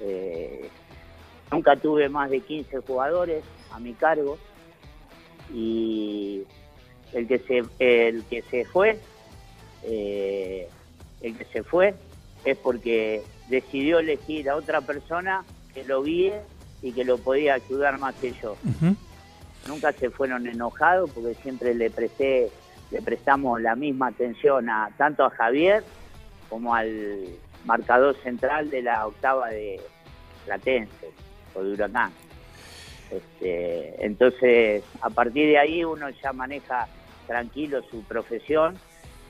Eh, 0.00 0.68
nunca 1.50 1.76
tuve 1.76 2.08
más 2.08 2.30
de 2.30 2.40
15 2.40 2.78
jugadores 2.78 3.44
a 3.72 3.78
mi 3.78 3.94
cargo 3.94 4.38
y 5.52 6.42
el 7.12 7.26
que 7.26 7.38
se, 7.38 7.62
el 7.78 8.24
que 8.24 8.42
se 8.42 8.64
fue, 8.64 8.98
eh, 9.82 10.68
el 11.20 11.36
que 11.36 11.44
se 11.46 11.62
fue 11.62 11.94
es 12.44 12.56
porque 12.58 13.22
decidió 13.48 13.98
elegir 13.98 14.50
a 14.50 14.56
otra 14.56 14.80
persona 14.80 15.44
que 15.74 15.84
lo 15.84 16.02
guíe 16.02 16.40
y 16.82 16.92
que 16.92 17.04
lo 17.04 17.18
podía 17.18 17.54
ayudar 17.54 17.98
más 17.98 18.14
que 18.16 18.32
yo. 18.40 18.56
Nunca 19.66 19.92
se 19.92 20.10
fueron 20.10 20.46
enojados 20.46 21.10
porque 21.10 21.34
siempre 21.34 21.74
le 21.74 21.90
presté, 21.90 22.50
le 22.90 23.02
prestamos 23.02 23.60
la 23.60 23.74
misma 23.74 24.08
atención 24.08 24.70
a 24.70 24.90
tanto 24.96 25.24
a 25.24 25.30
Javier 25.30 25.82
como 26.48 26.74
al 26.74 27.26
marcador 27.64 28.16
central 28.22 28.70
de 28.70 28.82
la 28.82 29.06
octava 29.06 29.48
de 29.48 29.80
Platense 30.44 31.10
o 31.54 31.62
de 31.62 31.72
Huracán. 31.72 32.12
Este, 33.10 34.04
entonces, 34.04 34.82
a 35.00 35.10
partir 35.10 35.46
de 35.48 35.58
ahí 35.58 35.84
uno 35.84 36.10
ya 36.10 36.32
maneja 36.32 36.86
tranquilo 37.26 37.82
su 37.90 38.02
profesión 38.02 38.76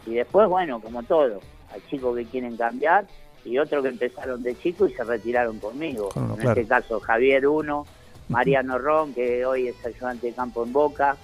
y 0.07 0.15
después, 0.15 0.49
bueno, 0.49 0.81
como 0.81 1.03
todo, 1.03 1.41
hay 1.73 1.81
chicos 1.91 2.17
que 2.17 2.25
quieren 2.25 2.57
cambiar 2.57 3.07
y 3.45 3.59
otros 3.59 3.83
que 3.83 3.89
empezaron 3.91 4.43
de 4.43 4.57
chico 4.57 4.87
y 4.87 4.95
se 4.95 5.05
retiraron 5.05 5.59
conmigo. 5.59 6.11
en 6.17 6.49
este 6.49 6.67
caso, 6.67 7.01
Javier 7.01 7.47
Uno, 7.47 7.87
Mariano 8.29 8.79
Ron, 8.79 9.15
que 9.15 9.47
hoy 9.47 9.69
es 9.69 9.87
ayudante 9.87 10.29
de 10.29 10.33
campo 10.33 10.65
en 10.65 10.73
Boca, 10.73 11.17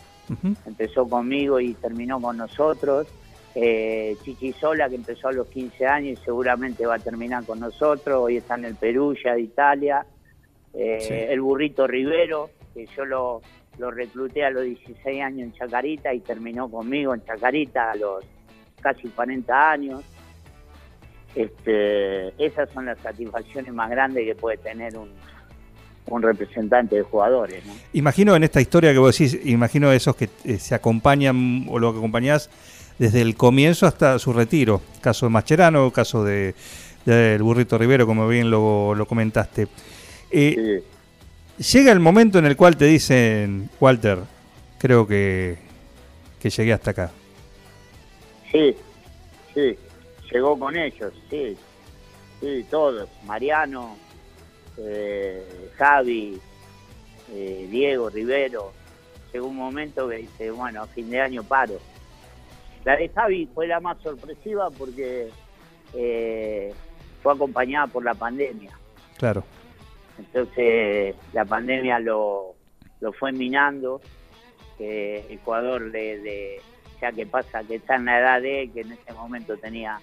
empezó 0.65 1.09
conmigo 1.09 1.61
y 1.61 1.75
terminó 1.75 2.21
con 2.21 2.37
nosotros 2.37 3.07
eh, 3.55 4.17
Chichi 4.25 4.53
Sola, 4.53 4.89
que 4.89 4.97
empezó 4.97 5.29
a 5.29 5.33
los 5.33 5.47
15 5.49 5.87
años 5.87 6.19
y 6.19 6.25
seguramente 6.25 6.87
va 6.87 6.97
a 6.97 6.99
terminar 6.99 7.45
con 7.45 7.61
nosotros, 7.61 8.23
hoy 8.23 8.39
está 8.39 8.57
en 8.57 8.65
el 8.65 8.75
Perú, 8.75 9.15
ya 9.23 9.35
de 9.35 9.43
Italia, 9.43 10.05
eh, 10.73 11.29
el 11.31 11.41
Burrito 11.41 11.87
Rivero, 11.87 12.51
que 12.75 12.87
yo 12.97 13.05
lo, 13.05 13.43
lo 13.79 13.91
recluté 13.91 14.45
a 14.45 14.51
los 14.51 14.65
16 14.65 15.23
años 15.23 15.41
en 15.41 15.53
Chacarita 15.53 16.13
y 16.13 16.21
terminó 16.21 16.69
conmigo 16.69 17.15
en 17.15 17.25
Chacarita 17.25 17.93
a 17.93 17.97
los 17.97 18.25
casi 18.81 19.09
40 19.09 19.71
años. 19.71 20.03
Este, 21.35 22.29
esas 22.45 22.71
son 22.71 22.87
las 22.87 22.99
satisfacciones 22.99 23.73
más 23.73 23.91
grandes 23.91 24.25
que 24.25 24.35
puede 24.35 24.57
tener 24.59 24.97
un, 24.97 25.11
un 26.07 26.23
representante 26.23 26.97
de 26.97 27.03
jugadores. 27.03 27.63
Imagino 27.93 28.37
en 28.37 28.45
esta 28.45 28.61
historia 28.61 28.93
que 28.93 28.99
vos 28.99 29.17
decís, 29.17 29.41
imagino 29.45 29.91
esos 29.93 30.15
que 30.17 30.29
eh, 30.45 30.59
se 30.59 30.75
acompañan 30.75 31.67
o 31.69 31.79
lo 31.79 31.93
que 31.93 31.99
acompañás 31.99 32.51
desde 32.99 33.21
el 33.23 33.37
comienzo 33.37 33.87
hasta 33.87 34.19
su 34.19 34.33
retiro. 34.33 34.81
Caso 35.01 35.27
de 35.27 35.31
Mascherano, 35.31 35.91
caso 35.91 36.25
de 36.25 36.55
del 37.05 37.43
Burrito 37.43 37.77
Rivero, 37.77 38.07
como 38.07 38.27
bien 38.29 38.51
lo, 38.51 38.95
lo 38.95 39.07
comentaste. 39.07 39.69
Eh, 40.31 40.83
llega 41.59 41.93
el 41.93 42.01
momento 42.01 42.39
en 42.39 42.47
el 42.47 42.57
cual 42.57 42.77
te 42.77 42.87
dicen, 42.87 43.69
Walter, 43.81 44.21
creo 44.79 45.07
que, 45.07 45.59
que 46.41 46.51
llegué 46.51 46.73
hasta 46.73 46.91
acá. 46.93 47.11
Sí, 48.51 48.75
sí, 49.53 49.77
llegó 50.33 50.59
con 50.59 50.77
ellos, 50.77 51.13
sí, 51.29 51.57
sí, 52.41 52.65
todos, 52.71 53.09
Mariano, 53.27 53.97
eh, 54.79 55.71
Javi, 55.77 56.41
eh, 57.33 57.69
Diego, 57.71 58.11
Rivero, 58.11 58.73
llegó 59.33 59.49
un 59.49 59.57
momento 59.57 60.09
que 60.09 60.17
dice, 60.17 60.51
bueno, 60.53 60.83
a 60.83 60.87
fin 60.87 61.11
de 61.11 61.21
año 61.21 61.43
paro 61.43 61.81
la 62.85 62.97
de 62.97 63.09
Javi 63.09 63.49
fue 63.55 63.67
la 63.67 63.81
más 63.81 63.99
sorpresiva 64.03 64.71
porque 64.71 65.29
eh, 65.95 66.73
fue 67.23 67.33
acompañada 67.33 67.87
por 67.87 68.05
la 68.05 68.15
pandemia. 68.15 68.79
Claro. 69.17 69.45
Entonces 70.19 71.17
la 71.33 71.45
pandemia 71.45 71.99
lo, 71.99 72.55
lo 73.01 73.13
fue 73.13 73.33
minando. 73.33 74.01
que 74.77 75.25
Ecuador, 75.31 75.81
le, 75.83 76.61
ya 77.01 77.13
que 77.13 77.27
pasa 77.27 77.63
que 77.65 77.77
está 77.77 77.97
en 77.97 78.05
la 78.05 78.19
edad 78.19 78.43
de 78.43 78.71
que 78.73 78.83
en 78.83 78.93
ese 78.93 79.13
momento 79.15 79.57
tenía 79.57 79.99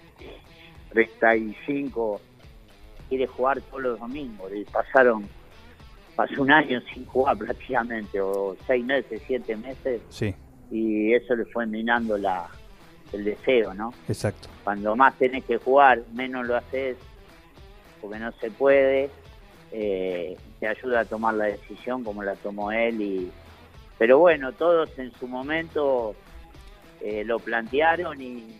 35, 0.89 2.19
quiere 3.09 3.27
jugar 3.27 3.61
todos 3.61 3.83
los 3.83 3.99
domingos. 3.99 4.51
Y 4.55 4.63
pasaron, 4.65 5.27
pasó 6.15 6.41
un 6.41 6.51
año 6.51 6.81
sin 6.93 7.05
jugar 7.05 7.37
prácticamente, 7.37 8.19
o 8.19 8.55
seis 8.65 8.83
meses, 8.83 9.21
siete 9.27 9.55
meses. 9.55 10.01
Sí. 10.09 10.33
Y 10.71 11.13
eso 11.13 11.35
le 11.35 11.45
fue 11.45 11.67
minando 11.67 12.17
la, 12.17 12.49
el 13.13 13.23
deseo, 13.23 13.73
¿no? 13.73 13.93
Exacto. 14.07 14.49
Cuando 14.63 14.95
más 14.95 15.17
tenés 15.17 15.43
que 15.45 15.57
jugar, 15.57 16.01
menos 16.13 16.45
lo 16.47 16.55
haces 16.55 16.97
porque 18.01 18.19
no 18.19 18.31
se 18.33 18.49
puede, 18.51 19.09
eh, 19.71 20.37
te 20.59 20.67
ayuda 20.67 21.01
a 21.01 21.05
tomar 21.05 21.35
la 21.35 21.45
decisión 21.45 22.03
como 22.03 22.23
la 22.23 22.35
tomó 22.35 22.71
él 22.71 23.01
y 23.01 23.31
pero 24.01 24.17
bueno, 24.17 24.51
todos 24.51 24.89
en 24.97 25.13
su 25.13 25.27
momento 25.27 26.15
eh, 27.01 27.23
lo 27.23 27.37
plantearon 27.37 28.19
y, 28.19 28.59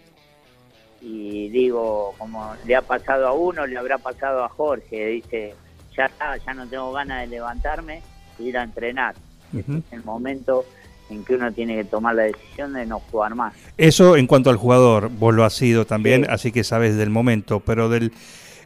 y 1.01 1.49
digo, 1.49 2.13
como 2.19 2.55
le 2.63 2.75
ha 2.75 2.83
pasado 2.83 3.27
a 3.27 3.33
uno, 3.33 3.65
le 3.65 3.75
habrá 3.75 3.97
pasado 3.97 4.43
a 4.43 4.49
Jorge, 4.49 5.03
dice, 5.07 5.55
ya 5.97 6.05
está, 6.05 6.37
ya 6.37 6.53
no 6.53 6.67
tengo 6.67 6.91
ganas 6.91 7.21
de 7.21 7.27
levantarme 7.37 8.03
e 8.37 8.43
ir 8.43 8.55
a 8.55 8.61
entrenar. 8.61 9.15
Este 9.51 9.79
es 9.79 9.83
el 9.93 10.03
momento 10.03 10.63
en 11.11 11.23
que 11.23 11.35
uno 11.35 11.51
tiene 11.51 11.75
que 11.75 11.83
tomar 11.83 12.15
la 12.15 12.23
decisión 12.23 12.73
de 12.73 12.85
no 12.85 12.99
jugar 12.99 13.35
más. 13.35 13.53
Eso 13.77 14.15
en 14.15 14.27
cuanto 14.27 14.49
al 14.49 14.57
jugador, 14.57 15.09
vos 15.09 15.33
lo 15.33 15.43
has 15.43 15.53
sido 15.53 15.85
también, 15.85 16.25
así 16.29 16.51
que 16.51 16.63
sabes 16.63 16.95
del 16.95 17.09
momento, 17.09 17.59
pero 17.59 17.89
del... 17.89 18.11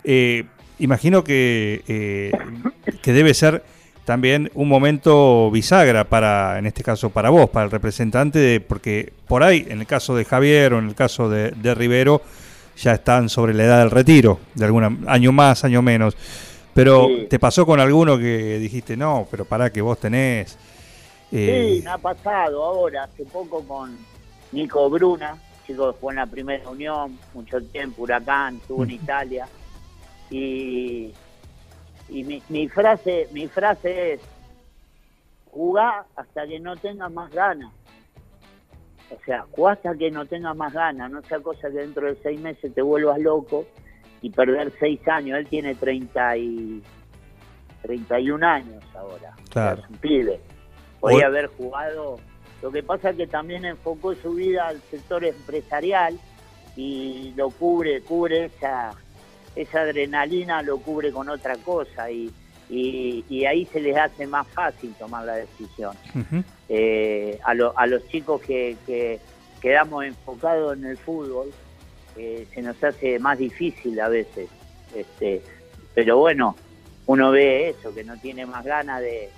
Eh, 0.04 0.46
imagino 0.80 1.24
que, 1.24 1.84
eh, 1.88 2.32
que 3.02 3.14
debe 3.14 3.34
ser 3.34 3.64
también 4.06 4.52
un 4.54 4.70
momento 4.70 5.50
bisagra 5.52 6.04
para, 6.04 6.60
en 6.60 6.68
este 6.68 6.84
caso 6.84 7.10
para 7.10 7.32
vos, 7.32 7.50
para 7.50 7.66
el 7.66 7.72
representante, 7.72 8.38
de, 8.38 8.62
porque 8.62 9.12
por 9.28 9.44
ahí, 9.44 9.66
en 9.68 9.80
el 9.80 9.88
caso 9.88 10.16
de 10.16 10.26
Javier 10.26 10.74
o 10.74 10.80
en 10.80 10.88
el 10.88 10.96
caso 10.96 11.28
de, 11.28 11.76
Rivero, 11.76 12.22
ya 12.78 12.94
están 12.94 13.30
sobre 13.30 13.54
la 13.54 13.64
edad 13.64 13.80
del 13.80 13.92
retiro, 13.92 14.40
de 14.54 14.66
algún 14.66 15.06
año 15.08 15.32
más, 15.32 15.64
año 15.64 15.82
menos. 15.82 16.16
Pero 16.74 17.08
¿te 17.30 17.40
pasó 17.40 17.66
con 17.66 17.80
alguno 17.80 18.18
que 18.18 18.60
dijiste, 18.60 18.96
no, 18.96 19.28
pero 19.30 19.46
para 19.46 19.72
que 19.72 19.82
vos 19.82 20.00
tenés... 20.00 20.58
Eh... 21.36 21.76
Sí, 21.78 21.84
me 21.84 21.92
ha 21.92 21.98
pasado 21.98 22.64
ahora, 22.64 23.04
hace 23.04 23.26
poco 23.26 23.64
con 23.68 23.98
Nico 24.52 24.90
Bruna, 24.90 25.38
chico 25.66 25.92
que 25.92 26.00
fue 26.00 26.14
en 26.14 26.18
la 26.18 26.26
primera 26.26 26.70
unión, 26.70 27.18
mucho 27.34 27.62
tiempo, 27.62 28.04
Huracán, 28.04 28.58
estuvo 28.58 28.84
en 28.84 28.92
Italia, 28.92 29.48
y 30.30 31.14
y 32.08 32.24
mi, 32.24 32.42
mi 32.50 32.68
frase 32.68 33.28
mi 33.32 33.48
frase 33.48 34.14
es 34.14 34.22
jugá 35.50 36.06
hasta 36.16 36.46
que 36.46 36.60
no 36.60 36.76
tengas 36.76 37.12
más 37.12 37.32
ganas 37.32 37.74
o 39.10 39.18
sea 39.26 39.44
jugá 39.50 39.72
hasta 39.72 39.96
que 39.96 40.12
no 40.12 40.28
tengas 40.28 40.56
más 40.56 40.72
ganas 40.72 41.10
no 41.10 41.24
sea 41.24 41.40
cosa 41.40 41.68
que 41.70 41.78
dentro 41.78 42.06
de 42.06 42.16
seis 42.22 42.40
meses 42.40 42.76
te 42.76 42.82
vuelvas 42.84 43.18
loco 43.18 43.66
y 44.26 44.32
perder 44.32 44.74
seis 44.80 45.00
años. 45.08 45.38
Él 45.38 45.48
tiene 45.48 45.76
treinta 45.76 46.36
y 46.36 46.82
31 47.84 48.44
años 48.44 48.84
ahora 48.96 49.36
claro. 49.52 49.84
es 49.84 49.90
un 49.90 49.98
pibe 49.98 50.40
podía 51.12 51.28
haber 51.28 51.48
jugado 51.48 52.20
lo 52.62 52.72
que 52.72 52.84
pasa 52.84 53.12
es 53.12 53.18
que 53.18 53.28
también 53.28 53.66
enfocó 53.66 54.16
su 54.16 54.34
vida 54.34 54.68
al 54.68 54.82
sector 54.90 55.24
empresarial 55.24 56.20
y 56.76 57.34
lo 57.36 57.50
cubre 57.50 58.02
cubre 58.02 58.46
esa 58.46 58.94
esa 59.56 59.82
adrenalina 59.82 60.62
lo 60.62 60.78
cubre 60.80 61.12
con 61.12 61.30
otra 61.30 61.56
cosa 61.58 62.10
y, 62.12 62.32
y, 62.70 63.46
ahí 63.46 63.66
se 63.66 63.80
les 63.80 63.96
hace 63.96 64.26
más 64.28 64.48
fácil 64.48 64.94
tomar 64.98 65.26
la 65.26 65.36
decisión. 65.36 65.96
Eh, 66.68 67.40
a, 67.44 67.52
a 67.52 67.86
los 67.86 68.08
chicos 68.08 68.42
que, 68.42 68.76
que 68.88 69.20
quedamos 69.62 70.04
enfocados 70.04 70.76
en 70.76 70.86
el 70.86 70.98
fútbol, 70.98 71.52
eh, 72.18 72.48
se 72.54 72.62
nos 72.62 72.84
hace 72.84 73.20
más 73.20 73.38
difícil 73.38 74.00
a 74.00 74.10
veces. 74.10 74.50
Este, 74.96 75.42
pero 75.94 76.18
bueno, 76.18 76.56
uno 77.06 77.32
ve 77.32 77.70
eso, 77.70 77.94
que 77.94 78.04
no 78.04 78.18
tiene 78.18 78.46
más 78.46 78.66
ganas 78.66 79.02
de, 79.02 79.30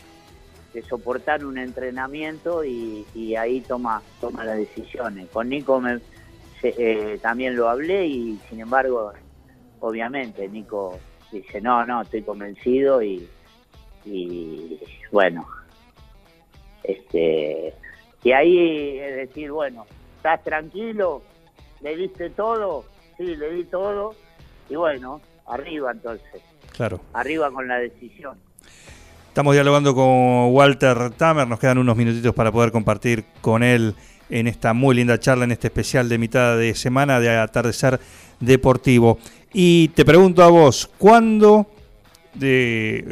soportar 0.87 1.43
un 1.43 1.57
entrenamiento 1.57 2.63
y, 2.63 3.05
y, 3.15 3.35
ahí 3.35 3.61
toma, 3.61 4.01
toma 4.21 4.43
las 4.43 4.57
decisiones. 4.57 5.27
Con 5.29 5.49
Nico 5.49 5.81
me, 5.81 5.99
eh, 6.63 7.17
también 7.21 7.55
lo 7.55 7.69
hablé 7.69 8.05
y 8.05 8.39
sin 8.49 8.59
embargo 8.59 9.11
obviamente 9.79 10.47
Nico 10.47 10.99
dice, 11.31 11.61
no, 11.61 11.85
no, 11.85 12.01
estoy 12.01 12.21
convencido 12.21 13.01
y, 13.01 13.27
y 14.05 14.79
bueno, 15.11 15.47
este, 16.83 17.73
y 18.23 18.31
ahí 18.31 18.99
es 18.99 19.15
decir, 19.15 19.51
bueno, 19.51 19.85
estás 20.15 20.43
tranquilo, 20.43 21.21
le 21.81 21.95
diste 21.95 22.29
todo, 22.29 22.85
sí, 23.17 23.35
le 23.35 23.51
di 23.51 23.63
todo, 23.65 24.15
y 24.69 24.75
bueno, 24.75 25.21
arriba 25.47 25.91
entonces. 25.91 26.41
Claro. 26.75 26.99
Arriba 27.13 27.51
con 27.51 27.67
la 27.67 27.79
decisión. 27.79 28.37
Estamos 29.37 29.53
dialogando 29.53 29.93
con 29.93 30.51
Walter 30.51 31.11
Tamer, 31.11 31.47
nos 31.47 31.59
quedan 31.59 31.77
unos 31.77 31.95
minutitos 31.95 32.33
para 32.33 32.51
poder 32.51 32.71
compartir 32.71 33.23
con 33.39 33.61
él 33.61 33.93
en 34.31 34.47
esta 34.47 34.73
muy 34.73 34.95
linda 34.95 35.19
charla, 35.19 35.43
en 35.43 35.51
este 35.51 35.67
especial 35.67 36.09
de 36.09 36.17
mitad 36.17 36.57
de 36.57 36.73
semana 36.73 37.19
de 37.19 37.29
atardecer 37.37 37.99
deportivo. 38.39 39.19
Y 39.53 39.89
te 39.89 40.05
pregunto 40.05 40.41
a 40.41 40.47
vos, 40.47 40.89
¿cuándo 40.97 41.67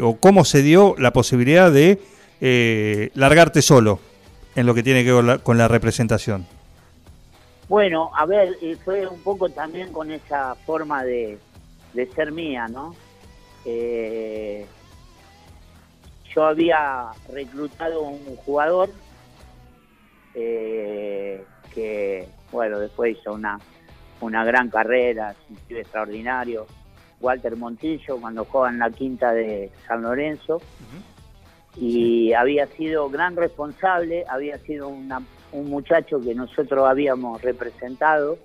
o 0.01 0.17
cómo 0.19 0.45
se 0.45 0.63
dio 0.63 0.95
la 0.97 1.13
posibilidad 1.13 1.71
de 1.71 2.01
eh, 2.41 3.11
largarte 3.13 3.61
solo 3.61 3.99
en 4.55 4.65
lo 4.65 4.73
que 4.73 4.81
tiene 4.81 5.03
que 5.03 5.13
ver 5.13 5.41
con 5.41 5.59
la, 5.59 5.67
representación? 5.67 6.47
Bueno, 7.69 8.09
a 8.17 8.25
ver, 8.25 8.57
fue 8.83 9.05
un 9.05 9.21
poco 9.21 9.49
también 9.49 9.93
con 9.93 10.09
esa 10.09 10.55
forma 10.55 11.03
de, 11.03 11.37
ser 12.15 12.31
mía, 12.31 12.67
¿no? 12.67 12.95
Eh, 13.63 14.65
yo 16.35 16.45
había 16.45 17.11
reclutado 17.31 18.01
un 18.01 18.35
jugador 18.37 18.89
eh, 20.33 21.43
que, 21.73 22.27
bueno, 22.51 22.79
después 22.79 23.17
hizo 23.17 23.33
una 23.33 23.57
una 24.21 24.43
gran 24.43 24.69
carrera, 24.69 25.35
un 25.49 25.77
extraordinario. 25.77 26.65
Walter 27.21 27.55
Montillo 27.55 28.17
cuando 28.19 28.43
jugaba 28.45 28.69
en 28.69 28.79
la 28.79 28.89
quinta 28.89 29.31
de 29.31 29.71
San 29.87 30.01
Lorenzo. 30.01 30.61
Y 31.77 32.33
había 32.33 32.67
sido 32.67 33.09
gran 33.09 33.35
responsable, 33.35 34.25
había 34.29 34.57
sido 34.59 34.87
un 34.87 35.69
muchacho 35.69 36.21
que 36.21 36.33
nosotros 36.33 36.87
habíamos 36.87 37.41
representado, 37.41 38.37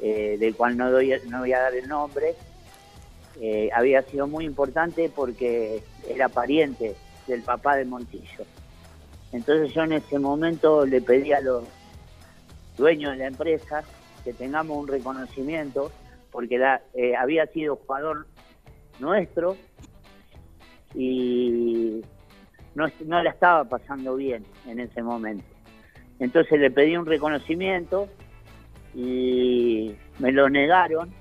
eh, 0.00 0.36
del 0.38 0.54
cual 0.54 0.76
no, 0.76 0.90
doy, 0.90 1.12
no 1.28 1.40
voy 1.40 1.52
a 1.52 1.60
dar 1.60 1.74
el 1.74 1.86
nombre, 1.88 2.34
eh, 3.40 3.70
había 3.74 4.02
sido 4.02 4.26
muy 4.26 4.44
importante 4.44 5.10
porque 5.14 5.82
era 6.08 6.28
pariente 6.28 6.94
del 7.26 7.42
papá 7.42 7.76
de 7.76 7.84
Montillo. 7.84 8.44
Entonces 9.32 9.72
yo 9.72 9.82
en 9.84 9.92
ese 9.92 10.18
momento 10.18 10.84
le 10.84 11.00
pedí 11.00 11.32
a 11.32 11.40
los 11.40 11.64
dueños 12.76 13.12
de 13.12 13.18
la 13.18 13.26
empresa 13.26 13.82
que 14.24 14.32
tengamos 14.32 14.76
un 14.76 14.88
reconocimiento, 14.88 15.90
porque 16.30 16.60
eh, 16.94 17.16
había 17.16 17.46
sido 17.46 17.76
jugador 17.76 18.26
nuestro 19.00 19.56
y 20.94 22.02
no, 22.74 22.86
no 23.06 23.22
la 23.22 23.30
estaba 23.30 23.64
pasando 23.64 24.16
bien 24.16 24.44
en 24.66 24.80
ese 24.80 25.02
momento. 25.02 25.44
Entonces 26.18 26.60
le 26.60 26.70
pedí 26.70 26.96
un 26.96 27.06
reconocimiento 27.06 28.08
y 28.94 29.94
me 30.18 30.32
lo 30.32 30.48
negaron 30.48 31.12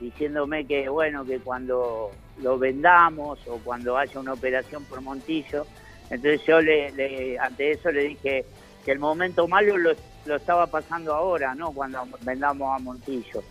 diciéndome 0.00 0.66
que 0.66 0.88
bueno 0.88 1.24
que 1.24 1.40
cuando 1.40 2.10
lo 2.40 2.58
vendamos 2.58 3.40
o 3.48 3.58
cuando 3.58 3.96
haya 3.96 4.20
una 4.20 4.32
operación 4.32 4.84
por 4.84 5.00
Montillo 5.00 5.66
entonces 6.10 6.42
yo 6.46 6.60
le, 6.60 7.38
ante 7.38 7.72
eso 7.72 7.90
le 7.90 8.04
dije 8.04 8.44
que 8.84 8.92
el 8.92 8.98
momento 8.98 9.46
malo 9.46 9.76
lo, 9.76 9.92
estaba 10.34 10.66
pasando 10.66 11.14
ahora, 11.14 11.54
¿no? 11.54 11.72
Cuando 11.72 12.06
vendamos 12.22 12.74
a 12.74 12.78
Montillo, 12.78 13.42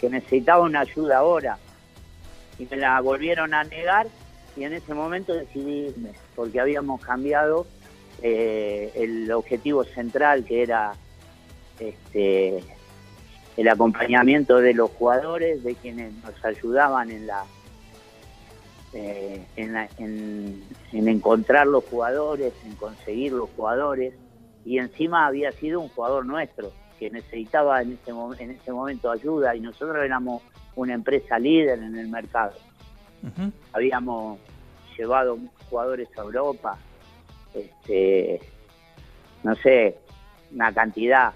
que 0.00 0.08
necesitaba 0.08 0.64
una 0.64 0.80
ayuda 0.80 1.18
ahora. 1.18 1.58
Y 2.58 2.66
me 2.66 2.76
la 2.76 3.00
volvieron 3.00 3.54
a 3.54 3.64
negar 3.64 4.06
y 4.56 4.64
en 4.64 4.74
ese 4.74 4.92
momento 4.92 5.32
decidí 5.32 5.94
porque 6.34 6.60
habíamos 6.60 7.00
cambiado 7.00 7.66
eh, 8.22 8.92
el 8.94 9.30
objetivo 9.32 9.84
central 9.84 10.44
que 10.44 10.62
era 10.62 10.92
este, 11.78 12.62
el 13.60 13.68
acompañamiento 13.68 14.56
de 14.56 14.72
los 14.72 14.90
jugadores, 14.92 15.62
de 15.62 15.74
quienes 15.74 16.14
nos 16.24 16.42
ayudaban 16.42 17.10
en 17.10 17.26
la, 17.26 17.44
eh, 18.94 19.44
en, 19.56 19.76
en, 19.98 21.08
encontrar 21.08 21.66
los 21.66 21.84
jugadores, 21.84 22.54
en 22.64 22.74
conseguir 22.76 23.32
los 23.32 23.50
jugadores 23.50 24.14
y 24.64 24.78
encima 24.78 25.26
había 25.26 25.52
sido 25.52 25.78
un 25.80 25.90
jugador 25.90 26.24
nuestro 26.24 26.72
que 26.98 27.10
necesitaba 27.10 27.82
en 27.82 27.98
ese, 28.02 28.12
en 28.42 28.50
ese 28.52 28.72
momento 28.72 29.10
ayuda 29.10 29.54
y 29.54 29.60
nosotros 29.60 30.02
éramos 30.02 30.42
una 30.74 30.94
empresa 30.94 31.38
líder 31.38 31.80
en 31.80 31.98
el 31.98 32.08
mercado. 32.08 32.54
Habíamos 33.74 34.38
llevado 34.96 35.38
jugadores 35.68 36.08
a 36.16 36.22
Europa, 36.22 36.78
este, 37.52 38.40
no 39.42 39.54
sé, 39.56 39.98
una 40.50 40.72
cantidad. 40.72 41.34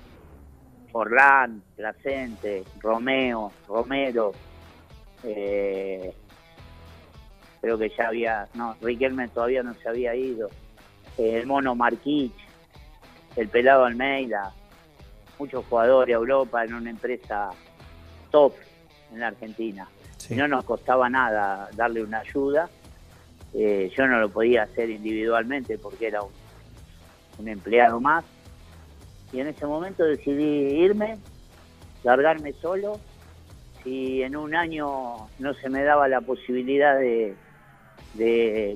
Forlán, 0.94 1.60
Placente, 1.74 2.62
Romeo, 2.80 3.50
Romero, 3.66 4.30
eh, 5.24 6.14
creo 7.60 7.76
que 7.76 7.90
ya 7.98 8.06
había, 8.06 8.46
no, 8.54 8.76
Riquelme 8.80 9.26
todavía 9.26 9.64
no 9.64 9.74
se 9.74 9.88
había 9.88 10.14
ido, 10.14 10.50
el 11.18 11.48
Mono 11.48 11.74
Marquich, 11.74 12.36
el 13.34 13.48
pelado 13.48 13.84
Almeida, 13.84 14.54
muchos 15.36 15.64
jugadores 15.66 16.14
a 16.14 16.18
Europa 16.18 16.64
en 16.64 16.74
una 16.74 16.90
empresa 16.90 17.50
top 18.30 18.54
en 19.12 19.18
la 19.18 19.26
Argentina. 19.26 19.88
Y 20.30 20.36
no 20.36 20.46
nos 20.46 20.64
costaba 20.64 21.10
nada 21.10 21.70
darle 21.74 22.04
una 22.04 22.20
ayuda. 22.20 22.70
Eh, 23.52 23.90
yo 23.96 24.06
no 24.06 24.20
lo 24.20 24.28
podía 24.28 24.62
hacer 24.62 24.90
individualmente 24.90 25.76
porque 25.76 26.06
era 26.06 26.20
un 26.22 27.48
empleado 27.48 27.98
más. 27.98 28.24
Y 29.34 29.40
en 29.40 29.48
ese 29.48 29.66
momento 29.66 30.04
decidí 30.04 30.80
irme, 30.80 31.18
largarme 32.04 32.52
solo. 32.52 33.00
Si 33.82 34.22
en 34.22 34.36
un 34.36 34.54
año 34.54 35.28
no 35.40 35.54
se 35.54 35.68
me 35.68 35.82
daba 35.82 36.06
la 36.06 36.20
posibilidad 36.20 36.96
de, 36.96 37.34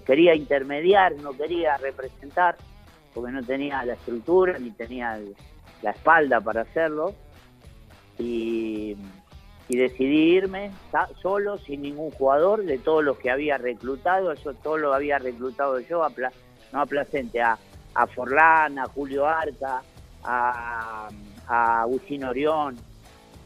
quería 0.04 0.34
intermediar, 0.34 1.14
no 1.22 1.30
quería 1.30 1.76
representar, 1.76 2.56
porque 3.14 3.30
no 3.30 3.40
tenía 3.44 3.84
la 3.84 3.94
estructura 3.94 4.58
ni 4.58 4.72
tenía 4.72 5.16
la 5.80 5.92
espalda 5.92 6.40
para 6.40 6.62
hacerlo. 6.62 7.14
Y, 8.18 8.96
decidí 9.68 10.34
irme 10.34 10.72
solo, 11.22 11.58
sin 11.58 11.82
ningún 11.82 12.10
jugador, 12.10 12.64
de 12.64 12.78
todos 12.78 13.04
los 13.04 13.16
que 13.18 13.30
había 13.30 13.58
reclutado, 13.58 14.34
yo 14.34 14.54
todo 14.54 14.76
lo 14.76 14.92
había 14.92 15.20
reclutado 15.20 15.78
yo, 15.78 16.02
a, 16.02 16.10
no 16.72 16.80
a 16.80 16.86
Placente, 16.86 17.40
a, 17.40 17.56
a 17.94 18.06
Forlán, 18.08 18.78
a 18.80 18.86
Julio 18.86 19.24
Arca, 19.24 19.82
a, 20.24 21.08
a 21.46 21.80
Agustín 21.82 22.24
Orión, 22.24 22.76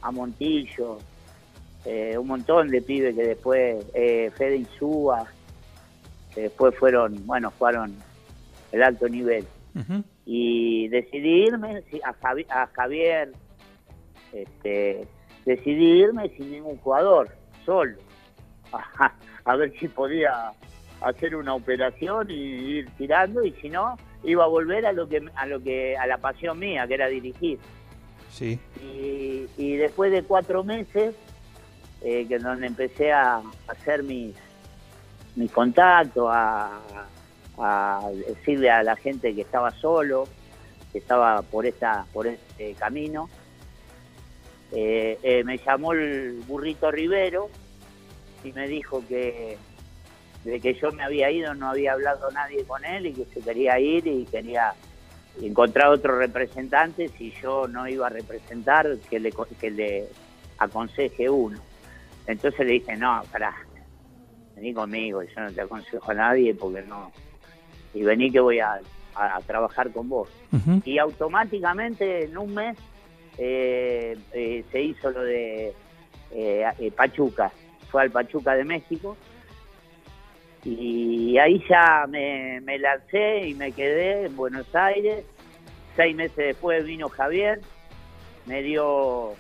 a 0.03 0.11
Montillo, 0.11 0.99
eh, 1.85 2.16
un 2.16 2.29
montón 2.29 2.68
de 2.68 2.81
pibes 2.81 3.14
que 3.14 3.23
después, 3.23 3.85
eh, 3.95 4.31
Fede 4.37 4.57
Insúa, 4.57 5.27
que 6.33 6.43
después 6.43 6.77
fueron, 6.77 7.27
bueno, 7.27 7.51
fueron 7.51 7.95
el 8.70 8.83
alto 8.83 9.09
nivel. 9.09 9.47
Y 10.25 10.89
decidí 10.89 11.47
irme 11.47 11.83
a, 12.05 12.66
Javier, 12.73 13.33
este, 14.33 15.09
decidí 15.45 16.03
irme 16.03 16.29
sin 16.37 16.53
ningún 16.53 16.77
jugador, 16.79 17.31
solo, 17.64 17.97
a, 19.45 19.57
ver 19.57 19.73
si 19.79 19.89
podía 19.89 20.53
hacer 21.01 21.35
una 21.35 21.55
operación 21.55 22.31
y 22.31 22.35
ir 22.35 22.91
tirando 22.97 23.45
y 23.45 23.53
si 23.55 23.68
no 23.68 23.97
iba 24.25 24.45
a 24.45 24.49
volver 24.49 24.87
a 24.87 24.93
lo 24.93 25.09
que 25.09 25.23
a 25.35 25.47
lo 25.47 25.62
que 25.62 25.97
a 25.97 26.07
la 26.07 26.18
pasión 26.18 26.59
mía 26.59 26.87
que 26.87 26.95
era 26.95 27.09
dirigir 27.09 27.59
sí 28.31 28.59
y, 28.81 29.47
y 29.57 29.77
después 29.77 30.12
de 30.12 30.23
cuatro 30.23 30.64
meses 30.64 31.14
eh, 32.03 32.27
que 32.29 32.39
donde 32.39 32.66
empecé 32.66 33.12
a 33.12 33.43
hacer 33.68 34.03
mis 34.03 34.35
mis 35.37 35.51
contactos 35.51 36.29
a, 36.31 36.81
a 37.59 38.11
decirle 38.29 38.70
a 38.70 38.83
la 38.83 38.97
gente 38.97 39.35
que 39.35 39.43
estaba 39.43 39.70
solo, 39.70 40.27
que 40.93 40.99
estaba 40.99 41.43
por 41.43 41.66
esta 41.66 42.07
por 42.12 42.27
este 42.27 42.75
camino. 42.75 43.29
Eh, 44.73 45.18
eh, 45.23 45.45
me 45.45 45.59
llamó 45.59 45.93
el 45.93 46.43
burrito 46.47 46.91
Rivero 46.91 47.51
y 48.43 48.53
me 48.53 48.66
dijo 48.66 49.05
que 49.07 49.59
de 50.45 50.61
que 50.61 50.74
yo 50.74 50.90
me 50.93 51.05
había 51.05 51.30
ido 51.30 51.55
no 51.55 51.70
había 51.70 51.93
hablado 51.93 52.30
nadie 52.32 52.64
con 52.64 52.84
él 52.84 53.07
y 53.07 53.12
que 53.12 53.24
se 53.26 53.40
quería 53.40 53.78
ir 53.78 54.07
y 54.07 54.24
quería 54.24 54.74
encontrar 55.40 55.88
otro 55.88 56.18
representante 56.18 57.09
si 57.09 57.32
yo 57.43 57.68
no 57.68 57.88
iba 57.88 58.07
a 58.07 58.11
representar 58.11 58.99
que 59.09 59.20
le, 59.20 59.32
que 59.61 59.70
le 59.70 60.09
aconseje 60.59 61.30
uno. 61.30 61.59
Entonces 62.26 62.66
le 62.66 62.72
dije, 62.72 62.97
no, 62.97 63.22
para, 63.32 63.55
vení 64.55 64.74
conmigo, 64.74 65.22
yo 65.22 65.40
no 65.40 65.53
te 65.53 65.62
aconsejo 65.62 66.11
a 66.11 66.14
nadie 66.14 66.55
porque 66.55 66.82
no, 66.82 67.12
y 67.95 68.03
vení 68.03 68.30
que 68.30 68.40
voy 68.40 68.61
a, 68.61 68.80
trabajar 69.47 69.90
con 69.93 70.09
vos. 70.09 70.30
Y 70.86 70.97
automáticamente 70.97 72.24
en 72.24 72.38
un 72.38 72.55
mes 72.55 72.78
eh, 73.36 74.16
eh, 74.32 74.64
se 74.72 74.80
hizo 74.80 75.11
lo 75.11 75.22
de 75.22 75.74
eh, 76.30 76.93
Pachuca, 76.97 77.53
fue 77.90 78.03
al 78.03 78.11
Pachuca 78.11 78.55
de 78.55 78.64
México 78.64 79.18
y 80.65 81.39
ahí 81.39 81.63
ya 81.69 82.07
me, 82.09 82.61
lancé 82.79 83.49
y 83.49 83.55
me 83.55 83.73
quedé 83.73 84.27
en 84.27 84.37
Buenos 84.37 84.73
Aires. 84.75 85.25
Seis 85.97 86.15
meses 86.15 86.37
después 86.37 86.85
vino 86.85 87.09
Javier, 87.09 87.61
me 88.47 88.63
dio 88.63 89.35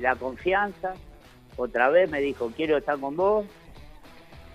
la 0.00 0.16
confianza, 0.16 0.94
otra 1.56 1.90
vez 1.90 2.10
me 2.10 2.20
dijo, 2.20 2.50
quiero 2.56 2.78
estar 2.78 2.98
con 2.98 3.16
vos, 3.16 3.46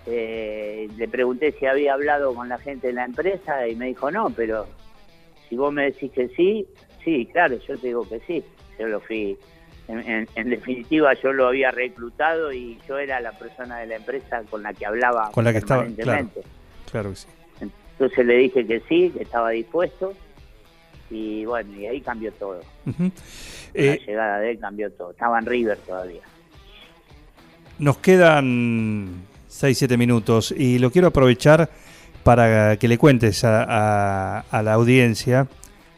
eh, 0.08 0.88
le 0.98 1.08
pregunté 1.08 1.52
si 1.54 1.66
había 1.66 1.94
hablado 1.94 2.34
con 2.36 2.48
la 2.48 2.60
gente 2.60 2.88
de 2.88 2.94
la 2.94 3.06
empresa 3.06 3.68
y 3.68 3.76
me 3.76 3.88
dijo 3.88 4.12
no, 4.12 4.30
pero 4.30 4.68
si 5.50 5.56
vos 5.56 5.74
me 5.74 5.86
decís 5.86 6.12
que 6.12 6.28
sí, 6.30 6.68
sí, 7.04 7.28
claro, 7.32 7.58
yo 7.58 7.78
te 7.78 7.88
digo 7.88 8.08
que 8.08 8.20
sí. 8.22 8.44
Yo 8.78 8.88
lo 8.88 9.00
fui, 9.00 9.38
en, 9.88 10.50
definitiva 10.50 11.14
yo 11.14 11.32
lo 11.32 11.48
había 11.48 11.72
reclutado 11.72 12.52
y 12.52 12.80
yo 12.88 12.98
era 12.98 13.20
la 13.20 13.32
persona 13.34 13.78
de 13.78 13.88
la 13.88 13.96
empresa 13.98 14.42
con 14.50 14.64
la 14.64 14.74
que 14.74 14.86
hablaba 14.86 15.32
con 15.32 15.44
la 15.44 15.52
que 15.52 15.60
estaba, 15.60 15.86
claro, 15.86 16.30
claro 16.92 17.10
que 17.12 17.16
sí. 17.16 17.28
Entonces 17.62 18.26
le 18.26 18.38
dije 18.38 18.66
que 18.66 18.82
sí, 18.90 19.12
que 19.16 19.24
estaba 19.24 19.52
dispuesto 19.52 20.14
y 21.10 21.46
bueno, 21.46 21.74
y 21.76 21.86
ahí 21.86 22.02
cambió 22.02 22.32
todo. 22.34 22.60
La 22.86 22.94
eh, 23.74 24.02
llegada 24.06 24.40
de 24.40 24.52
él 24.52 24.60
cambió 24.60 24.92
todo. 24.92 25.12
Estaba 25.12 25.40
en 25.40 25.46
River 25.46 25.78
todavía. 25.78 26.22
Nos 27.78 27.98
quedan 27.98 29.26
6-7 29.50 29.98
minutos. 29.98 30.54
Y 30.56 30.80
lo 30.80 30.92
quiero 30.92 31.08
aprovechar 31.08 31.70
para 32.24 32.78
que 32.78 32.88
le 32.88 32.98
cuentes 32.98 33.44
a, 33.44 34.44
la 34.52 34.74
audiencia 34.74 35.48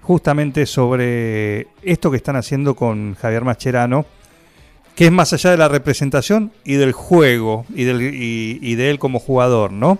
justamente 0.07 0.65
sobre 0.65 1.67
esto 1.81 2.09
que 2.09 2.15
están 2.15 2.37
haciendo 2.37 2.77
con 2.77 3.15
Javier 3.15 3.43
Mascherano, 3.43 4.05
que 4.95 5.07
es 5.07 5.11
más 5.11 5.33
allá 5.33 5.51
de 5.51 5.57
la 5.57 5.67
representación 5.67 6.53
y 6.63 6.75
del 6.75 6.93
juego 6.93 7.65
y, 7.75 7.83
del, 7.83 8.01
y, 8.01 8.75
de 8.75 8.89
él 8.89 8.99
como 8.99 9.19
jugador, 9.19 9.73
¿no? 9.73 9.97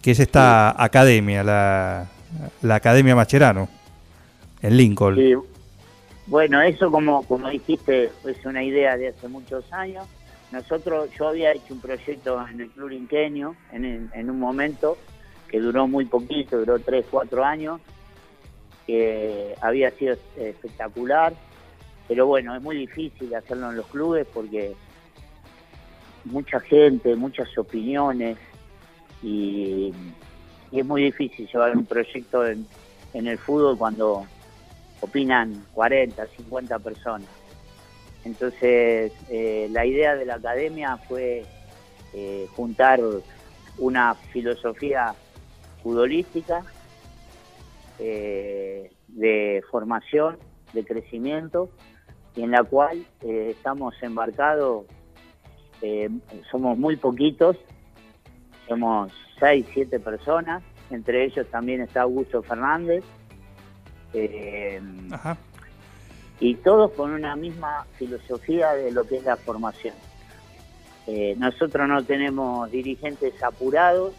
Que 0.00 0.12
es 0.12 0.20
esta 0.20 0.80
academia, 0.80 1.42
la, 1.42 2.06
la 2.62 2.76
Academia 2.76 3.16
Mascherano, 3.16 3.68
en 4.62 4.76
Lincoln. 4.76 5.16
Sí. 5.16 5.34
Bueno, 6.28 6.62
eso 6.62 6.92
como, 6.92 7.24
como 7.24 7.48
dijiste, 7.48 8.12
es 8.24 8.44
una 8.44 8.62
idea 8.62 8.96
de 8.96 9.08
hace 9.08 9.26
muchos 9.26 9.72
años 9.72 10.06
nosotros, 10.52 11.10
yo 11.18 11.28
había 11.28 11.50
hecho 11.50 11.74
un 11.74 11.80
proyecto 11.80 12.46
en 12.48 12.60
el 12.60 12.70
Club 12.70 12.92
Inqueño 12.92 13.56
en, 13.72 14.08
en 14.14 14.30
un 14.30 14.38
momento 14.38 14.96
que 15.48 15.58
duró 15.58 15.88
muy 15.88 16.04
poquito, 16.04 16.58
duró 16.58 16.78
3, 16.78 17.06
4 17.10 17.44
años, 17.44 17.80
que 18.86 19.54
había 19.60 19.90
sido 19.92 20.16
espectacular, 20.36 21.34
pero 22.08 22.26
bueno, 22.26 22.54
es 22.54 22.62
muy 22.62 22.76
difícil 22.76 23.34
hacerlo 23.34 23.70
en 23.70 23.76
los 23.76 23.86
clubes 23.86 24.26
porque 24.32 24.74
mucha 26.24 26.60
gente, 26.60 27.14
muchas 27.16 27.56
opiniones 27.58 28.38
y, 29.22 29.92
es 30.72 30.84
muy 30.84 31.04
difícil 31.04 31.48
llevar 31.48 31.76
un 31.76 31.86
proyecto 31.86 32.46
en, 32.46 32.66
en 33.14 33.26
el 33.26 33.38
fútbol 33.38 33.78
cuando 33.78 34.26
opinan 35.00 35.64
40, 35.72 36.26
50 36.26 36.78
personas. 36.80 37.28
Entonces, 38.24 39.12
eh, 39.30 39.68
la 39.70 39.86
idea 39.86 40.16
de 40.16 40.26
la 40.26 40.34
academia 40.34 40.96
fue 40.96 41.44
eh, 42.12 42.48
juntar 42.56 43.00
una 43.78 44.14
filosofía 44.14 45.14
futbolística 45.82 46.64
eh, 47.98 48.90
de 49.08 49.62
formación, 49.70 50.38
de 50.72 50.84
crecimiento, 50.84 51.70
y 52.34 52.42
en 52.42 52.50
la 52.50 52.64
cual 52.64 53.06
estamos 53.22 53.94
embarcados, 54.02 54.84
somos 56.50 56.76
muy 56.76 56.96
poquitos, 56.96 57.56
somos 58.68 59.10
seis, 59.40 59.64
siete 59.72 59.98
personas, 59.98 60.62
entre 60.90 61.24
ellos 61.24 61.46
también 61.50 61.80
está 61.80 62.02
Augusto 62.02 62.42
Fernández. 62.42 63.04
Ajá 65.12 65.38
y 66.40 66.54
todos 66.56 66.92
con 66.92 67.12
una 67.12 67.34
misma 67.36 67.86
filosofía 67.96 68.72
de 68.74 68.92
lo 68.92 69.04
que 69.04 69.16
es 69.16 69.24
la 69.24 69.36
formación. 69.36 69.94
Eh, 71.06 71.34
nosotros 71.38 71.88
no 71.88 72.04
tenemos 72.04 72.70
dirigentes 72.70 73.42
apurados, 73.42 74.12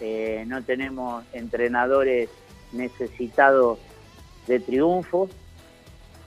eh, 0.00 0.44
no 0.46 0.62
tenemos 0.62 1.24
entrenadores 1.32 2.30
necesitados 2.72 3.78
de 4.46 4.60
triunfos, 4.60 5.30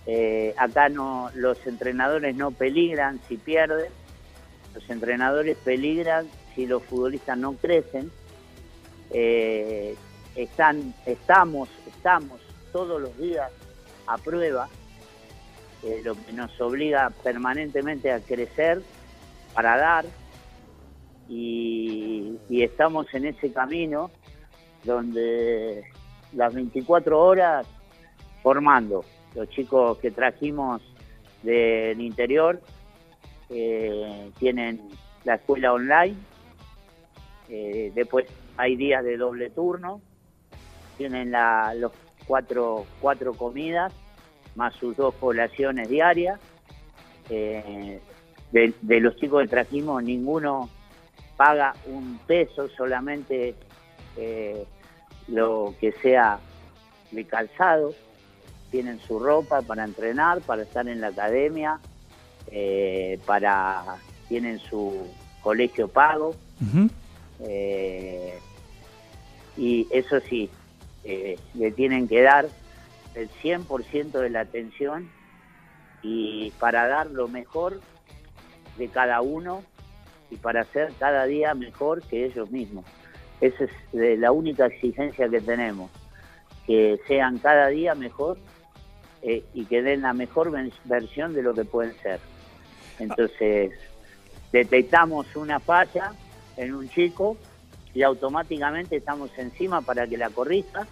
eh, 0.08 0.54
acá 0.58 0.90
no, 0.90 1.30
los 1.36 1.66
entrenadores 1.68 2.36
no 2.36 2.52
peligran 2.52 3.20
si 3.28 3.38
pierden, 3.38 3.92
los 4.74 4.90
entrenadores 4.90 5.58
peligran 5.58 6.28
si 6.56 6.66
los 6.66 6.84
futbolistas 6.84 7.38
no 7.38 7.54
crecen. 7.54 8.12
están, 10.36 10.94
estamos, 11.06 11.70
estamos 11.86 12.40
todos 12.72 13.02
los 13.02 13.18
días 13.18 13.52
a 14.08 14.18
prueba, 14.18 14.68
eh, 15.84 16.02
lo 16.04 16.16
que 16.16 16.34
nos 16.34 16.60
obliga 16.62 17.12
permanentemente 17.24 18.12
a 18.12 18.20
crecer 18.20 18.82
para 19.54 19.78
dar. 19.78 20.06
Y, 21.28 22.38
estamos 22.50 23.12
en 23.14 23.26
ese 23.26 23.52
camino 23.52 24.12
donde 24.84 25.84
las 26.34 26.54
24 26.54 27.20
horas 27.20 27.68
formando 28.44 29.04
los 29.36 29.50
chicos 29.50 29.98
que 30.00 30.12
trajimos 30.12 30.82
del 31.44 32.00
interior 32.02 32.62
eh, 33.50 34.32
tienen 34.40 34.82
la 35.24 35.36
escuela 35.36 35.74
online 35.74 36.16
eh, 37.50 37.92
después 37.94 38.26
hay 38.58 38.76
días 38.76 39.04
de 39.04 39.18
doble 39.18 39.50
turno 39.50 40.02
tienen 40.98 41.32
la, 41.32 41.74
los 41.74 41.92
cuatro, 42.28 42.86
cuatro 43.00 43.34
comidas, 43.34 43.92
más 44.56 44.74
sus 44.76 44.96
dos 44.96 45.16
poblaciones 45.16 45.90
diarias. 45.90 46.40
Eh, 47.30 48.00
de, 48.52 49.00
los 49.00 49.16
chicos 49.16 49.42
que 49.42 49.48
trajimos, 49.48 50.04
ninguno 50.04 50.70
paga 51.38 51.74
un 51.88 52.20
peso, 52.28 52.70
solamente 52.70 53.56
lo 55.28 55.74
que 55.80 55.92
sea 55.94 56.40
de 57.12 57.26
calzado. 57.26 57.94
Tienen 58.70 59.00
su 59.00 59.20
ropa 59.20 59.62
para 59.62 59.84
entrenar, 59.84 60.42
para 60.42 60.64
estar 60.64 60.88
en 60.88 61.02
la 61.02 61.08
academia, 61.08 61.80
eh, 62.48 63.20
para 63.26 63.98
tienen 64.28 64.60
su 64.60 65.08
colegio 65.42 65.88
pago. 65.90 66.36
Eh, 67.42 68.40
y 69.58 69.88
eso 69.92 70.20
sí, 70.22 70.50
eh, 71.04 71.38
le 71.54 71.72
tienen 71.72 72.08
que 72.08 72.22
dar 72.22 72.48
el 73.16 73.30
100% 73.42 74.20
de 74.20 74.30
la 74.30 74.42
atención 74.42 75.10
y 76.02 76.52
para 76.60 76.88
dar 76.88 77.08
lo 77.12 77.28
mejor 77.28 77.82
de 78.78 78.88
cada 78.88 79.22
uno 79.22 79.64
y 80.30 80.38
para 80.38 80.64
ser 80.66 80.94
cada 80.98 81.26
día 81.26 81.54
mejor 81.54 82.02
que 82.04 82.26
ellos 82.26 82.50
mismos. 82.52 82.86
Esa 83.42 83.64
es 83.64 83.72
eh, 83.94 84.16
la 84.18 84.32
única 84.32 84.68
exigencia 84.68 85.28
que 85.28 85.42
tenemos, 85.42 85.90
que 86.68 87.00
sean 87.08 87.40
cada 87.40 87.68
día 87.68 87.96
mejor 87.96 88.38
eh, 89.24 89.44
y 89.54 89.66
que 89.66 89.82
den 89.82 90.02
la 90.02 90.14
mejor 90.14 90.52
versión 90.86 91.34
de 91.34 91.42
lo 91.42 91.54
que 91.54 91.66
pueden 91.66 91.94
ser. 92.02 92.20
Entonces, 93.00 93.74
detectamos 94.52 95.36
una 95.36 95.60
falla 95.60 96.14
en 96.56 96.76
un 96.76 96.88
chico 96.90 97.36
y 97.96 98.04
automáticamente 98.04 98.98
estamos 98.98 99.32
encima 99.38 99.82
para 99.82 100.06
que 100.06 100.18
la 100.18 100.30
corrija, 100.30 100.88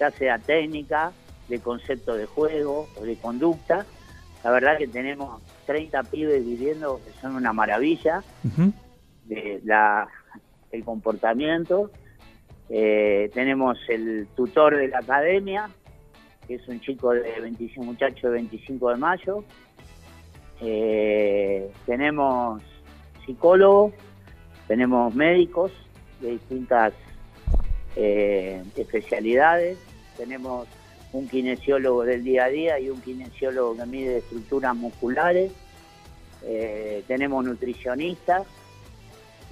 ya 0.00 0.10
sea 0.10 0.38
técnica, 0.38 1.12
de 1.48 1.60
concepto 1.60 2.14
de 2.14 2.24
juego 2.24 2.88
o 2.98 3.02
de 3.02 3.16
conducta. 3.16 3.84
La 4.42 4.50
verdad 4.50 4.78
que 4.78 4.88
tenemos 4.88 5.42
30 5.66 6.02
pibes 6.04 6.44
viviendo 6.44 7.00
que 7.04 7.12
son 7.20 7.36
una 7.36 7.52
maravilla 7.52 8.24
de 9.26 9.60
la, 9.64 10.08
el 10.72 10.84
comportamiento. 10.84 11.90
Eh, 12.68 13.30
tenemos 13.34 13.78
el 13.88 14.26
tutor 14.34 14.76
de 14.76 14.88
la 14.88 14.98
academia, 14.98 15.68
que 16.46 16.54
es 16.54 16.66
un 16.68 16.80
chico 16.80 17.12
de 17.12 17.40
25, 17.40 17.84
muchacho 17.84 18.28
de 18.28 18.32
25 18.34 18.90
de 18.90 18.96
mayo. 18.96 19.44
Eh, 20.60 21.70
tenemos 21.86 22.62
psicólogos, 23.26 23.92
tenemos 24.66 25.14
médicos 25.14 25.70
de 26.20 26.32
distintas 26.32 26.94
eh, 27.96 28.62
especialidades, 28.76 29.78
tenemos 30.16 30.66
un 31.12 31.28
kinesiólogo 31.28 32.04
del 32.04 32.24
día 32.24 32.44
a 32.44 32.48
día 32.48 32.80
y 32.80 32.88
un 32.88 33.02
kinesiólogo 33.02 33.76
que 33.76 33.86
mide 33.86 34.18
estructuras 34.18 34.74
musculares, 34.74 35.52
tenemos 37.06 37.44
nutricionistas 37.44 38.46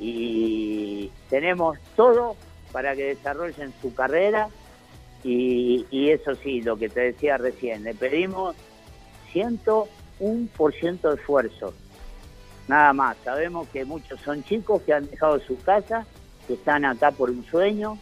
y 0.00 1.10
tenemos 1.28 1.78
todo 1.94 2.34
para 2.72 2.96
que 2.96 3.14
desarrollen 3.14 3.72
su 3.82 3.94
carrera 3.94 4.48
y, 5.22 5.86
y 5.90 6.10
eso 6.10 6.34
sí, 6.36 6.62
lo 6.62 6.76
que 6.76 6.88
te 6.88 7.00
decía 7.00 7.36
recién, 7.36 7.84
le 7.84 7.94
pedimos 7.94 8.56
101% 9.34 11.00
de 11.00 11.14
esfuerzo, 11.14 11.74
nada 12.68 12.92
más. 12.94 13.16
Sabemos 13.22 13.68
que 13.68 13.84
muchos 13.84 14.20
son 14.22 14.42
chicos 14.44 14.80
que 14.82 14.94
han 14.94 15.08
dejado 15.10 15.38
su 15.40 15.58
casa, 15.58 16.06
que 16.46 16.54
están 16.54 16.86
acá 16.86 17.10
por 17.10 17.30
un 17.30 17.44
sueño 17.44 17.98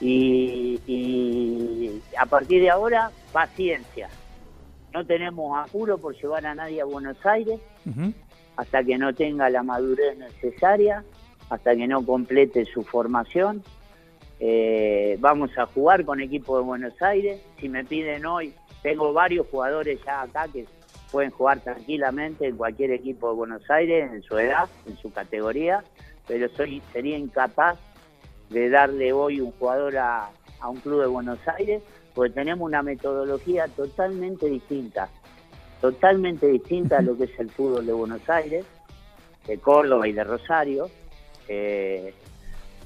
y, 0.00 0.78
y 0.86 2.02
a 2.18 2.26
partir 2.26 2.60
de 2.60 2.70
ahora, 2.70 3.10
paciencia. 3.32 4.10
No 4.92 5.04
tenemos 5.06 5.58
apuro 5.58 5.98
por 5.98 6.14
llevar 6.14 6.46
a 6.46 6.54
nadie 6.54 6.80
a 6.80 6.84
Buenos 6.84 7.16
Aires 7.24 7.58
hasta 8.56 8.84
que 8.84 8.96
no 8.96 9.12
tenga 9.14 9.50
la 9.50 9.62
madurez 9.62 10.16
necesaria, 10.16 11.04
hasta 11.50 11.76
que 11.76 11.86
no 11.86 12.04
complete 12.04 12.64
su 12.64 12.82
formación. 12.82 13.62
Eh, 14.40 15.16
vamos 15.20 15.56
a 15.56 15.66
jugar 15.66 16.04
con 16.04 16.20
equipo 16.20 16.56
de 16.58 16.64
Buenos 16.64 17.00
Aires. 17.02 17.40
Si 17.58 17.68
me 17.68 17.84
piden 17.84 18.26
hoy, 18.26 18.52
tengo 18.82 19.12
varios 19.12 19.46
jugadores 19.48 20.00
ya 20.04 20.22
acá 20.22 20.48
que 20.52 20.66
pueden 21.10 21.30
jugar 21.30 21.60
tranquilamente 21.60 22.46
en 22.46 22.56
cualquier 22.56 22.90
equipo 22.90 23.28
de 23.28 23.34
Buenos 23.36 23.70
Aires, 23.70 24.10
en 24.12 24.22
su 24.22 24.36
edad, 24.36 24.68
en 24.86 24.96
su 24.96 25.12
categoría, 25.12 25.84
pero 26.26 26.48
soy, 26.50 26.82
sería 26.92 27.16
incapaz 27.16 27.78
de 28.50 28.68
darle 28.68 29.12
hoy 29.12 29.40
un 29.40 29.52
jugador 29.52 29.96
a, 29.96 30.30
a 30.60 30.68
un 30.68 30.80
club 30.80 31.02
de 31.02 31.06
Buenos 31.06 31.38
Aires, 31.46 31.82
porque 32.14 32.34
tenemos 32.34 32.66
una 32.66 32.82
metodología 32.82 33.68
totalmente 33.68 34.46
distinta 34.46 35.08
totalmente 35.84 36.46
distinta 36.46 36.96
a 36.96 37.02
lo 37.02 37.14
que 37.14 37.24
es 37.24 37.38
el 37.38 37.50
fútbol 37.50 37.84
de 37.84 37.92
Buenos 37.92 38.26
Aires, 38.30 38.64
de 39.46 39.58
Córdoba 39.58 40.08
y 40.08 40.12
de 40.12 40.24
Rosario, 40.24 40.88
eh, 41.48 42.14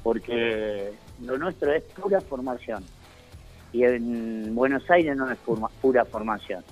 porque 0.02 0.92
lo 1.22 1.38
nuestro 1.38 1.72
es 1.72 1.82
pura 1.84 2.20
formación. 2.20 2.84
Y 3.72 3.84
en 3.84 4.54
Buenos 4.54 4.88
Aires 4.90 5.16
no 5.16 5.30
es 5.30 5.38
pura, 5.38 5.68
pura 5.82 6.04
formación, 6.04 6.64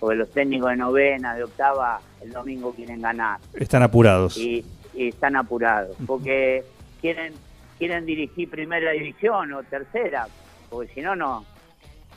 porque 0.00 0.16
los 0.16 0.30
técnicos 0.30 0.70
de 0.70 0.76
novena, 0.76 1.34
de 1.34 1.44
octava, 1.44 2.00
el 2.20 2.32
domingo 2.32 2.72
quieren 2.72 3.00
ganar. 3.00 3.38
Están 3.54 3.82
apurados. 3.82 4.36
y, 4.36 4.64
y 4.94 5.08
están 5.08 5.36
apurados, 5.36 5.96
porque 6.06 6.64
quieren 7.00 7.34
quieren 7.78 8.04
dirigir 8.04 8.50
primera 8.50 8.90
división 8.90 9.54
o 9.54 9.62
tercera, 9.62 10.26
porque 10.68 10.92
si 10.92 11.00
no, 11.00 11.16
no, 11.16 11.46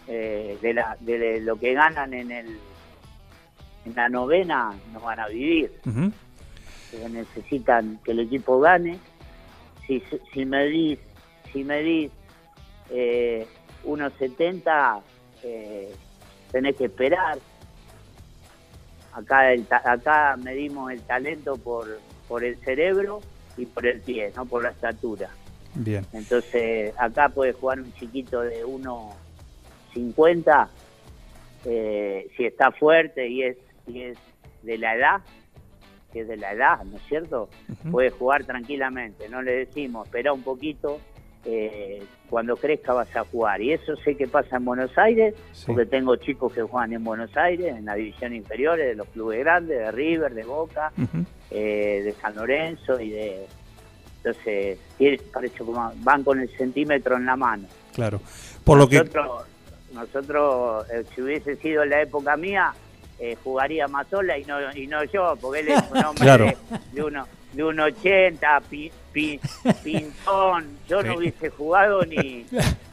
eh, 0.09 0.57
de, 0.61 0.73
la, 0.73 0.97
de 0.99 1.39
lo 1.39 1.55
que 1.57 1.73
ganan 1.73 2.13
en 2.13 2.31
el 2.31 2.57
en 3.85 3.95
la 3.95 4.09
novena 4.09 4.73
no 4.93 4.99
van 4.99 5.19
a 5.19 5.27
vivir, 5.27 5.71
necesitan 7.11 7.99
que 8.03 8.11
el 8.11 8.21
equipo 8.21 8.59
gane. 8.59 8.97
Si, 9.87 10.03
si 10.33 10.45
medís, 10.45 10.99
si 11.51 11.63
medís 11.63 12.11
eh, 12.89 13.47
1.70, 13.85 15.01
eh, 15.43 15.93
tenés 16.51 16.75
que 16.75 16.85
esperar. 16.85 17.37
Acá, 19.13 19.53
el, 19.53 19.67
acá 19.69 20.35
medimos 20.37 20.91
el 20.91 21.01
talento 21.01 21.57
por, 21.57 21.99
por 22.27 22.43
el 22.43 22.57
cerebro 22.57 23.21
y 23.57 23.65
por 23.65 23.85
el 23.85 23.99
pie, 24.01 24.31
no 24.35 24.45
por 24.45 24.63
la 24.63 24.69
estatura. 24.69 25.29
Bien. 25.75 26.05
Entonces, 26.13 26.93
acá 26.97 27.29
puede 27.29 27.53
jugar 27.53 27.79
un 27.79 27.93
chiquito 27.93 28.41
de 28.41 28.65
1.50, 28.65 30.67
eh, 31.65 32.27
si 32.35 32.45
está 32.45 32.71
fuerte 32.71 33.27
y 33.27 33.43
es, 33.43 33.57
y 33.87 34.01
es 34.01 34.17
de 34.63 34.77
la 34.77 34.95
edad, 34.95 35.21
que 36.13 36.21
es 36.21 36.27
de 36.27 36.37
la 36.37 36.53
edad, 36.53 36.83
¿no 36.85 36.95
es 36.95 37.03
cierto? 37.09 37.49
Ujú. 37.69 37.91
Puede 37.91 38.11
jugar 38.11 38.45
tranquilamente, 38.45 39.27
no 39.27 39.41
le 39.41 39.65
decimos, 39.65 40.05
espera 40.07 40.31
un 40.31 40.43
poquito, 40.43 40.99
eh, 41.45 42.01
cuando 42.29 42.55
crezca 42.55 42.93
vas 42.93 43.13
a 43.15 43.25
jugar. 43.25 43.61
Y 43.61 43.73
eso 43.73 43.95
sé 43.97 44.15
que 44.15 44.27
pasa 44.27 44.55
en 44.57 44.65
Buenos 44.65 44.97
Aires, 44.97 45.35
Sí. 45.51 45.65
porque 45.67 45.85
tengo 45.85 46.15
chicos 46.15 46.53
que 46.53 46.61
juegan 46.61 46.93
en 46.93 47.03
Buenos 47.03 47.35
Aires, 47.35 47.75
en 47.75 47.85
la 47.85 47.95
división 47.95 48.33
inferiores, 48.33 48.85
de 48.87 48.95
los 48.95 49.07
clubes 49.09 49.39
grandes, 49.39 49.77
de 49.77 49.91
River, 49.91 50.33
de 50.33 50.43
Boca, 50.43 50.91
eh, 51.51 52.01
de 52.05 52.11
San 52.13 52.35
Lorenzo 52.35 52.99
y 52.99 53.09
de... 53.09 53.45
Entonces, 54.23 54.79
parece 55.33 55.57
como 55.57 55.91
van 55.97 56.23
con 56.23 56.39
el 56.39 56.47
centímetro 56.57 57.17
en 57.17 57.25
la 57.25 57.35
mano. 57.35 57.67
Claro. 57.93 58.21
Por 58.63 58.77
lo 58.77 58.87
que. 58.87 58.99
nosotros, 58.99 59.43
nosotros 59.93 60.85
eh, 60.91 61.03
si 61.13 61.21
hubiese 61.21 61.57
sido 61.57 61.83
en 61.83 61.89
la 61.89 62.01
época 62.03 62.37
mía, 62.37 62.73
eh, 63.23 63.37
jugaría 63.43 63.87
Mazola 63.87 64.37
y 64.37 64.43
no, 64.45 64.55
y 64.75 64.85
no 64.87 65.03
yo, 65.05 65.35
porque 65.39 65.61
él 65.61 65.69
es 65.69 65.83
un 65.91 65.97
hombre 66.05 66.23
Claro. 66.23 66.45
de, 66.45 66.57
de 66.91 67.03
uno 67.03 67.25
de 67.53 67.63
un 67.63 67.79
80, 67.79 68.61
pi- 68.67 68.91
pi- 69.11 69.39
pintón. 69.83 70.65
Yo 70.89 71.03
no 71.03 71.17
hubiese 71.17 71.49
jugado 71.51 72.03
ni... 72.03 72.45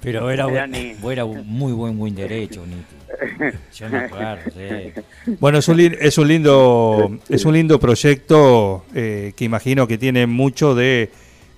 Pero 0.03 0.31
era, 0.31 0.47
Pero 0.47 0.65
un- 0.65 0.71
ni- 0.71 0.97
era 1.13 1.25
un 1.25 1.47
muy 1.47 1.73
buen 1.73 1.97
buen 1.99 2.15
derecho, 2.15 2.63
Niti. 2.67 3.57
Yo 3.75 3.89
me 3.89 3.99
acuerdo, 4.01 4.51
sí. 4.53 4.93
Bueno, 5.41 5.59
es 5.59 5.69
un, 5.69 5.81
es 5.81 6.19
un 6.19 6.29
lindo 6.29 7.11
es 7.29 7.45
un 7.47 7.55
lindo 7.55 7.81
proyecto 7.81 8.85
eh, 8.95 9.33
que 9.35 9.45
imagino 9.45 9.87
que 9.87 9.97
tiene 9.99 10.27
mucho 10.27 10.75
de 10.75 11.11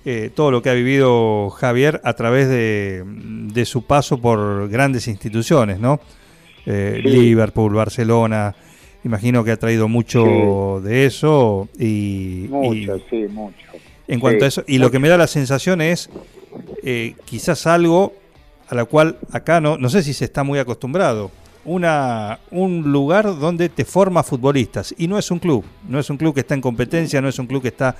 eh, 0.05 0.29
todo 0.33 0.51
lo 0.51 0.61
que 0.61 0.69
ha 0.69 0.73
vivido 0.73 1.49
Javier 1.49 1.99
a 2.05 2.13
través 2.13 2.47
de, 2.49 3.03
de 3.05 3.65
su 3.65 3.85
paso 3.85 4.19
por 4.21 4.69
grandes 4.69 5.07
instituciones, 5.09 5.79
¿no? 5.79 5.99
Eh, 6.65 6.99
Sí. 7.03 7.09
Liverpool, 7.09 7.73
Barcelona. 7.73 8.55
Imagino 9.03 9.43
que 9.43 9.51
ha 9.51 9.57
traído 9.57 9.87
mucho 9.89 10.79
de 10.83 11.05
eso 11.05 11.67
y, 11.77 12.45
Mucho, 12.49 12.95
y 12.95 13.03
sí, 13.09 13.25
mucho. 13.29 13.57
en 14.07 14.19
cuanto 14.21 14.39
Sí, 14.39 14.45
a 14.45 14.47
eso 14.47 14.63
y 14.65 14.77
lo 14.77 14.89
que 14.91 14.99
me 14.99 15.09
da 15.09 15.17
la 15.17 15.27
sensación 15.27 15.81
es 15.81 16.09
eh, 16.83 17.15
quizás 17.25 17.67
algo 17.67 18.13
a 18.69 18.75
la 18.75 18.85
cual 18.85 19.17
acá 19.33 19.59
no 19.59 19.77
no 19.77 19.89
sé 19.89 20.03
si 20.03 20.13
se 20.13 20.23
está 20.23 20.43
muy 20.45 20.57
acostumbrado 20.57 21.31
una 21.65 22.39
un 22.51 22.93
lugar 22.93 23.25
donde 23.37 23.67
te 23.67 23.83
forma 23.83 24.23
futbolistas 24.23 24.95
y 24.97 25.07
no 25.09 25.17
es 25.17 25.29
un 25.31 25.39
club 25.39 25.65
no 25.89 25.99
es 25.99 26.09
un 26.09 26.15
club 26.15 26.33
que 26.33 26.39
está 26.41 26.53
en 26.53 26.61
competencia 26.61 27.19
no 27.21 27.27
es 27.27 27.37
un 27.39 27.47
club 27.47 27.61
que 27.61 27.69
está 27.69 27.97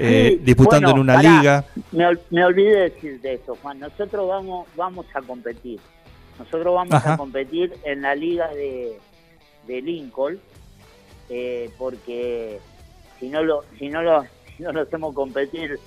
eh, 0.00 0.38
disputando 0.44 0.90
en 0.92 0.98
una 1.00 1.20
liga. 1.20 1.64
Me, 1.90 2.04
me, 2.30 2.44
olvidé 2.44 2.82
decir 2.90 3.20
de 3.20 3.34
eso, 3.34 3.58
Juan. 3.60 3.80
Nosotros 3.80 4.28
vamos, 4.28 4.68
vamos 4.76 5.04
a 5.12 5.20
competir. 5.20 5.80
Nosotros 6.38 6.74
vamos 6.74 7.06
a 7.06 7.16
competir 7.16 7.74
en 7.84 8.02
la 8.02 8.14
liga 8.14 8.48
de, 8.48 8.98
de 9.66 9.82
Lincoln, 9.82 10.40
eh, 11.28 11.70
porque 11.76 12.60
si 13.18 13.28
no 13.28 13.42
lo, 13.42 13.64
si 13.78 13.88
no 13.88 14.02
lo, 14.02 14.22
si 14.56 14.62
no 14.62 14.72
lo 14.72 14.82
hacemos 14.82 15.14
competir, 15.14 15.78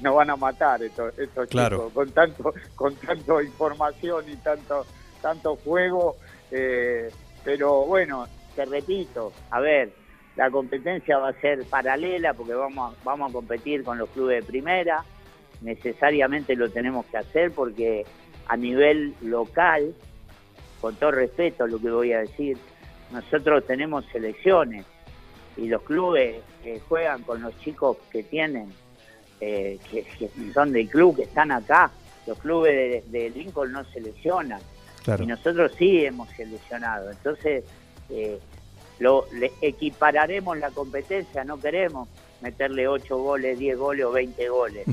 nos 0.00 0.14
van 0.14 0.30
a 0.30 0.36
matar 0.36 0.82
estos, 0.82 1.14
chicos 1.48 1.92
con 1.92 2.10
tanto, 2.10 2.54
con 2.74 2.94
tanto 2.96 3.40
información 3.42 4.24
y 4.28 4.36
tanto, 4.36 4.86
tanto 5.20 5.56
juego. 5.56 6.16
Eh, 6.50 7.10
pero 7.44 7.86
bueno, 7.86 8.26
te 8.54 8.64
repito, 8.64 9.32
a 9.50 9.60
ver, 9.60 9.92
la 10.36 10.50
competencia 10.50 11.18
va 11.18 11.30
a 11.30 11.40
ser 11.40 11.64
paralela 11.64 12.34
porque 12.34 12.54
vamos 12.54 12.92
a, 12.92 13.04
vamos 13.04 13.30
a 13.30 13.32
competir 13.32 13.84
con 13.84 13.98
los 13.98 14.08
clubes 14.10 14.40
de 14.40 14.46
primera. 14.46 15.04
Necesariamente 15.60 16.56
lo 16.56 16.70
tenemos 16.70 17.04
que 17.06 17.18
hacer 17.18 17.52
porque 17.52 18.04
a 18.50 18.56
nivel 18.56 19.14
local, 19.22 19.94
con 20.80 20.96
todo 20.96 21.12
respeto 21.12 21.68
lo 21.68 21.78
que 21.78 21.88
voy 21.88 22.12
a 22.12 22.18
decir, 22.18 22.58
nosotros 23.12 23.64
tenemos 23.64 24.04
selecciones 24.10 24.84
y 25.56 25.68
los 25.68 25.82
clubes 25.82 26.36
que 26.64 26.80
juegan 26.80 27.22
con 27.22 27.42
los 27.42 27.56
chicos 27.60 27.96
que 28.10 28.24
tienen, 28.24 28.72
eh, 29.40 29.78
que, 29.88 30.04
son 30.52 30.72
del 30.72 30.88
club, 30.88 31.14
que 31.14 31.22
están 31.22 31.52
acá, 31.52 31.92
los 32.26 32.38
clubes 32.38 33.08
de, 33.08 33.30
Lincoln 33.30 33.70
no 33.70 33.84
seleccionan. 33.84 34.60
Y 35.20 35.26
nosotros 35.26 35.72
sí 35.78 36.04
hemos 36.04 36.28
seleccionado. 36.30 37.10
Entonces, 37.10 37.64
eh, 38.10 38.40
lo, 38.98 39.26
equipararemos 39.62 40.58
la 40.58 40.70
competencia, 40.72 41.44
no 41.44 41.60
queremos 41.60 42.08
meterle 42.40 42.88
8 42.88 43.16
goles, 43.16 43.58
10 43.60 43.78
goles 43.78 44.04
o 44.06 44.10
20 44.10 44.48
goles. 44.48 44.86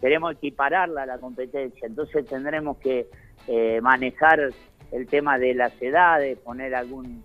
Queremos 0.00 0.32
equipararla 0.32 1.02
a 1.02 1.06
la 1.06 1.18
competencia, 1.18 1.86
entonces 1.86 2.26
tendremos 2.26 2.78
que 2.78 3.06
eh, 3.46 3.80
manejar 3.82 4.50
el 4.92 5.06
tema 5.06 5.38
de 5.38 5.54
las 5.54 5.72
edades, 5.80 6.38
poner 6.38 6.74
algunas 6.74 7.22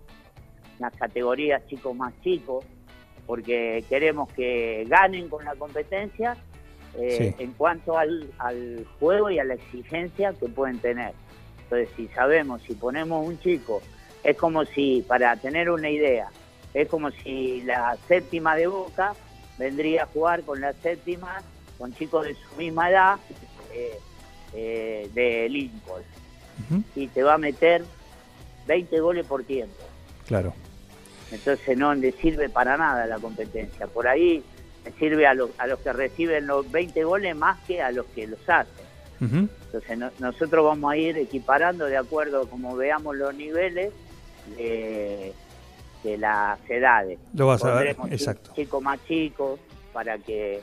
categorías 0.98 1.66
chicos 1.66 1.96
más 1.96 2.12
chicos, 2.20 2.64
porque 3.26 3.84
queremos 3.88 4.32
que 4.32 4.84
ganen 4.88 5.28
con 5.28 5.44
la 5.44 5.54
competencia 5.54 6.36
eh, 6.98 7.34
en 7.38 7.52
cuanto 7.52 7.98
al, 7.98 8.30
al 8.38 8.86
juego 9.00 9.30
y 9.30 9.38
a 9.38 9.44
la 9.44 9.54
exigencia 9.54 10.32
que 10.32 10.48
pueden 10.48 10.78
tener. 10.78 11.12
Entonces, 11.64 11.88
si 11.96 12.08
sabemos, 12.08 12.62
si 12.62 12.74
ponemos 12.74 13.26
un 13.26 13.38
chico 13.40 13.82
es 14.26 14.36
como 14.36 14.64
si, 14.64 15.04
para 15.06 15.36
tener 15.36 15.70
una 15.70 15.88
idea, 15.88 16.28
es 16.74 16.88
como 16.88 17.10
si 17.12 17.62
la 17.62 17.96
séptima 18.08 18.56
de 18.56 18.66
Boca 18.66 19.14
vendría 19.56 20.02
a 20.02 20.06
jugar 20.06 20.42
con 20.42 20.60
la 20.60 20.72
séptima, 20.72 21.42
con 21.78 21.94
chicos 21.94 22.26
de 22.26 22.34
su 22.34 22.56
misma 22.56 22.90
edad, 22.90 23.18
eh, 23.72 23.98
eh, 24.54 25.10
de 25.14 25.48
Lincoln. 25.48 26.02
Y 26.94 27.08
te 27.08 27.22
va 27.22 27.34
a 27.34 27.38
meter 27.38 27.84
20 28.66 29.00
goles 29.00 29.26
por 29.26 29.44
tiempo. 29.44 29.76
Claro. 30.26 30.54
Entonces 31.30 31.76
no 31.76 31.94
le 31.94 32.12
sirve 32.12 32.48
para 32.48 32.76
nada 32.76 33.06
la 33.06 33.18
competencia. 33.18 33.86
Por 33.86 34.08
ahí 34.08 34.42
le 34.84 34.92
sirve 34.92 35.26
a, 35.26 35.34
los, 35.34 35.50
a 35.58 35.66
los 35.66 35.80
que 35.80 35.92
reciben 35.92 36.46
los 36.46 36.70
20 36.70 37.04
goles 37.04 37.36
más 37.36 37.58
que 37.66 37.82
a 37.82 37.90
los 37.90 38.06
que 38.06 38.26
los 38.26 38.40
hacen. 38.48 38.86
Entonces 39.20 39.98
nosotros 40.20 40.64
vamos 40.64 40.92
a 40.92 40.96
ir 40.96 41.16
equiparando 41.16 41.86
de 41.86 41.96
acuerdo 41.96 42.42
a 42.42 42.48
como 42.48 42.76
veamos 42.76 43.16
los 43.16 43.34
niveles 43.34 43.92
de, 44.56 45.32
las 46.18 46.58
edades. 46.70 47.18
Lo 47.34 47.48
vas 47.48 47.64
a 47.64 47.74
ver, 47.74 47.96
exacto. 48.10 48.52
Chicos 48.54 48.82
más 48.82 49.00
chicos, 49.06 49.58
para 49.92 50.18
que 50.18 50.60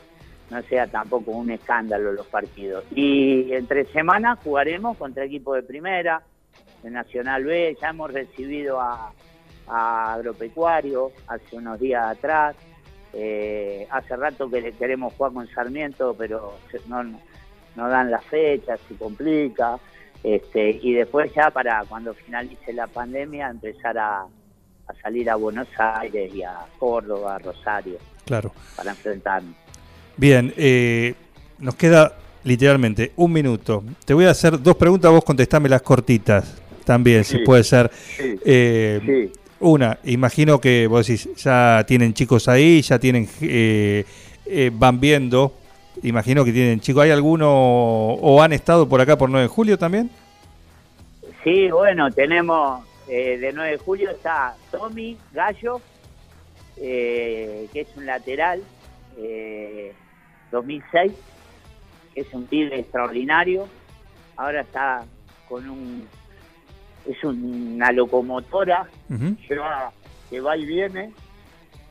no 0.53 0.61
sea 0.63 0.87
tampoco 0.87 1.31
un 1.31 1.49
escándalo 1.49 2.13
los 2.13 2.27
partidos. 2.27 2.85
Y 2.95 3.51
entre 3.53 3.85
semanas 3.85 4.39
jugaremos 4.43 4.95
contra 4.97 5.25
equipos 5.25 5.55
de 5.55 5.63
primera, 5.63 6.21
de 6.83 6.91
Nacional 6.91 7.43
B, 7.43 7.75
ya 7.81 7.89
hemos 7.89 8.13
recibido 8.13 8.79
a, 8.79 9.11
Agropecuario 9.65 11.11
hace 11.27 11.55
unos 11.55 11.79
días 11.79 12.05
atrás. 12.05 12.55
Eh, 13.13 13.87
hace 13.89 14.15
rato 14.15 14.49
que 14.49 14.73
queremos 14.73 15.13
jugar 15.13 15.31
con 15.31 15.47
Sarmiento, 15.47 16.13
pero 16.17 16.57
no, 16.87 17.03
no 17.03 17.89
dan 17.89 18.11
la 18.11 18.19
fecha, 18.19 18.75
se 18.77 18.95
complica. 18.95 19.79
Este, 20.21 20.79
y 20.81 20.93
después 20.93 21.33
ya 21.33 21.49
para 21.49 21.83
cuando 21.87 22.13
finalice 22.13 22.73
la 22.73 22.87
pandemia 22.87 23.49
empezar 23.49 23.97
a, 23.97 24.25
salir 25.01 25.29
a 25.29 25.35
Buenos 25.35 25.67
Aires 25.77 26.33
y 26.35 26.43
a 26.43 26.59
Córdoba, 26.77 27.35
a 27.35 27.39
Rosario. 27.39 27.97
Claro. 28.25 28.51
Para 28.75 28.91
enfrentarnos. 28.91 29.62
Bien, 30.17 30.53
eh, 30.57 31.15
nos 31.59 31.75
queda 31.75 32.13
literalmente 32.43 33.11
un 33.15 33.31
minuto. 33.31 33.83
Te 34.05 34.13
voy 34.13 34.25
a 34.25 34.31
hacer 34.31 34.61
dos 34.61 34.75
preguntas, 34.75 35.11
vos 35.11 35.23
contestame 35.23 35.69
las 35.69 35.81
cortitas 35.81 36.61
también, 36.85 37.23
si 37.23 37.39
puede 37.39 37.63
ser. 37.63 37.89
Eh, 38.19 39.31
una, 39.59 39.97
imagino 40.03 40.59
que 40.59 40.87
vos 40.87 41.07
decís, 41.07 41.29
ya 41.37 41.83
tienen 41.87 42.13
chicos 42.13 42.47
ahí, 42.47 42.81
ya 42.81 42.99
tienen, 42.99 43.27
eh, 43.41 44.03
van 44.73 44.99
viendo 44.99 45.53
Imagino 46.01 46.43
que 46.43 46.51
tienen 46.51 46.79
chicos. 46.79 47.03
¿Hay 47.03 47.11
alguno 47.11 47.49
o 47.49 48.41
han 48.41 48.53
estado 48.53 48.89
por 48.89 48.99
acá 48.99 49.17
por 49.17 49.29
9 49.29 49.43
de 49.43 49.47
julio 49.47 49.77
también? 49.77 50.09
Sí, 51.43 51.69
bueno, 51.69 52.09
tenemos 52.11 52.83
eh, 53.07 53.37
de 53.37 53.53
9 53.53 53.71
de 53.71 53.77
julio 53.77 54.09
está 54.09 54.55
Tommy 54.71 55.17
Gallo, 55.33 55.81
eh, 56.77 57.67
que 57.71 57.81
es 57.81 57.87
un 57.95 58.05
lateral, 58.05 58.63
2006, 60.53 61.11
eh, 61.11 61.15
que 62.13 62.21
es 62.21 62.33
un 62.33 62.45
pibe 62.45 62.79
extraordinario. 62.79 63.67
Ahora 64.37 64.61
está 64.61 65.03
con 65.49 65.69
un. 65.69 66.07
Es 67.05 67.21
una 67.25 67.91
locomotora 67.91 68.87
que 70.29 70.39
va 70.39 70.55
y 70.55 70.65
viene 70.65 71.11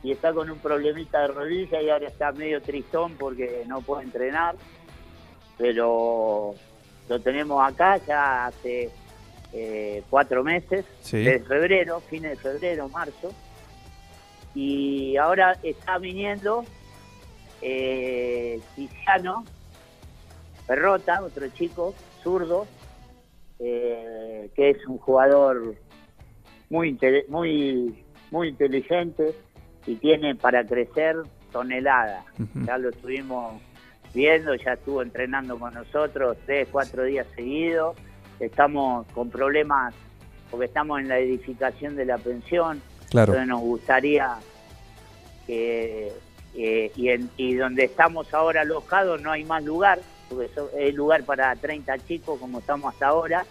y 0.01 0.11
está 0.11 0.33
con 0.33 0.49
un 0.49 0.57
problemita 0.57 1.21
de 1.21 1.27
rodilla 1.27 1.81
y 1.81 1.89
ahora 1.89 2.07
está 2.07 2.31
medio 2.31 2.61
tristón 2.61 3.13
porque 3.17 3.63
no 3.67 3.81
puede 3.81 4.03
entrenar, 4.03 4.55
pero 5.57 6.55
lo 7.07 7.19
tenemos 7.21 7.63
acá 7.63 7.97
ya 8.05 8.47
hace 8.47 8.89
eh, 9.53 10.03
cuatro 10.09 10.43
meses, 10.43 10.83
desde 11.09 11.39
febrero, 11.41 12.01
fines 12.01 12.31
de 12.31 12.37
febrero, 12.37 12.89
marzo, 12.89 13.31
y 14.55 15.15
ahora 15.15 15.57
está 15.63 15.99
viniendo 15.99 16.65
eh, 17.63 18.59
Tiziano 18.75 19.45
Perrota, 20.67 21.23
otro 21.23 21.47
chico, 21.49 21.93
zurdo, 22.21 22.67
eh, 23.59 24.49
que 24.55 24.71
es 24.71 24.85
un 24.87 24.97
jugador 24.97 25.75
muy, 26.69 26.97
muy, 27.27 28.03
muy 28.31 28.47
inteligente, 28.49 29.35
y 29.85 29.95
tiene 29.95 30.35
para 30.35 30.65
crecer 30.65 31.17
toneladas. 31.51 32.25
Ya 32.65 32.77
lo 32.77 32.89
estuvimos 32.89 33.61
viendo, 34.13 34.55
ya 34.55 34.73
estuvo 34.73 35.01
entrenando 35.01 35.57
con 35.59 35.73
nosotros 35.73 36.37
tres, 36.45 36.67
cuatro 36.71 37.03
días 37.03 37.27
seguidos. 37.35 37.95
Estamos 38.39 39.05
con 39.13 39.29
problemas 39.29 39.93
porque 40.49 40.65
estamos 40.65 40.99
en 40.99 41.07
la 41.07 41.19
edificación 41.19 41.95
de 41.95 42.05
la 42.05 42.17
pensión. 42.17 42.81
Claro. 43.09 43.33
Entonces 43.33 43.47
nos 43.47 43.61
gustaría 43.61 44.35
que, 45.45 46.11
y, 46.53 47.09
y 47.37 47.55
donde 47.55 47.85
estamos 47.85 48.33
ahora 48.33 48.61
alojados 48.61 49.21
no 49.21 49.31
hay 49.31 49.43
más 49.43 49.63
lugar, 49.63 49.99
porque 50.29 50.49
es 50.77 50.93
lugar 50.93 51.23
para 51.23 51.55
30 51.55 51.97
chicos 51.99 52.39
como 52.39 52.59
estamos 52.59 52.93
hasta 52.93 53.07
ahora 53.07 53.45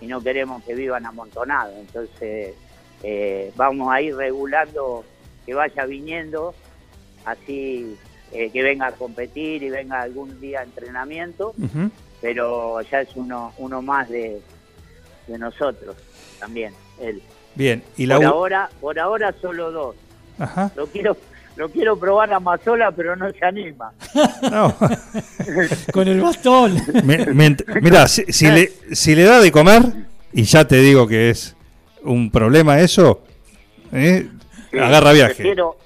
y 0.00 0.06
no 0.06 0.20
queremos 0.20 0.62
que 0.64 0.74
vivan 0.74 1.06
amontonados. 1.06 1.74
Entonces 1.78 2.54
eh, 3.02 3.52
vamos 3.56 3.92
a 3.92 4.00
ir 4.00 4.16
regulando 4.16 5.04
que 5.46 5.54
vaya 5.54 5.84
viniendo, 5.86 6.54
así 7.24 7.96
eh, 8.32 8.50
que 8.50 8.62
venga 8.62 8.88
a 8.88 8.92
competir 8.92 9.62
y 9.62 9.70
venga 9.70 10.00
algún 10.00 10.40
día 10.40 10.60
a 10.60 10.64
entrenamiento, 10.64 11.54
pero 12.20 12.80
ya 12.82 13.00
es 13.00 13.14
uno, 13.14 13.52
uno 13.58 13.82
más 13.82 14.08
de, 14.08 14.40
de 15.26 15.38
nosotros 15.38 15.96
también, 16.38 16.74
él. 17.00 17.22
Bien, 17.54 17.82
y 17.96 18.06
la 18.06 18.16
por 18.16 18.24
ahora, 18.24 18.70
por 18.80 18.98
ahora 18.98 19.34
solo 19.40 19.70
dos. 19.70 19.96
Ajá. 20.38 20.70
Lo 20.76 20.86
quiero 20.86 21.16
lo 21.60 21.68
quiero 21.68 21.94
probar 21.94 22.32
a 22.32 22.40
Mazola, 22.40 22.90
pero 22.90 23.14
no 23.16 23.30
se 23.30 23.44
anima. 23.44 23.92
No. 24.50 24.74
Con 25.92 26.08
el 26.08 26.18
bastón. 26.20 26.80
mira, 27.82 28.08
si, 28.08 28.24
si, 28.32 28.50
le, 28.50 28.72
si 28.92 29.14
le 29.14 29.24
da 29.24 29.40
de 29.40 29.52
comer, 29.52 29.82
y 30.32 30.44
ya 30.44 30.66
te 30.66 30.76
digo 30.76 31.06
que 31.06 31.28
es 31.28 31.54
un 32.02 32.30
problema 32.30 32.80
eso, 32.80 33.22
¿eh? 33.92 34.26
Agarra 34.72 35.12
viaje. 35.12 35.34
Prefiero, 35.34 35.76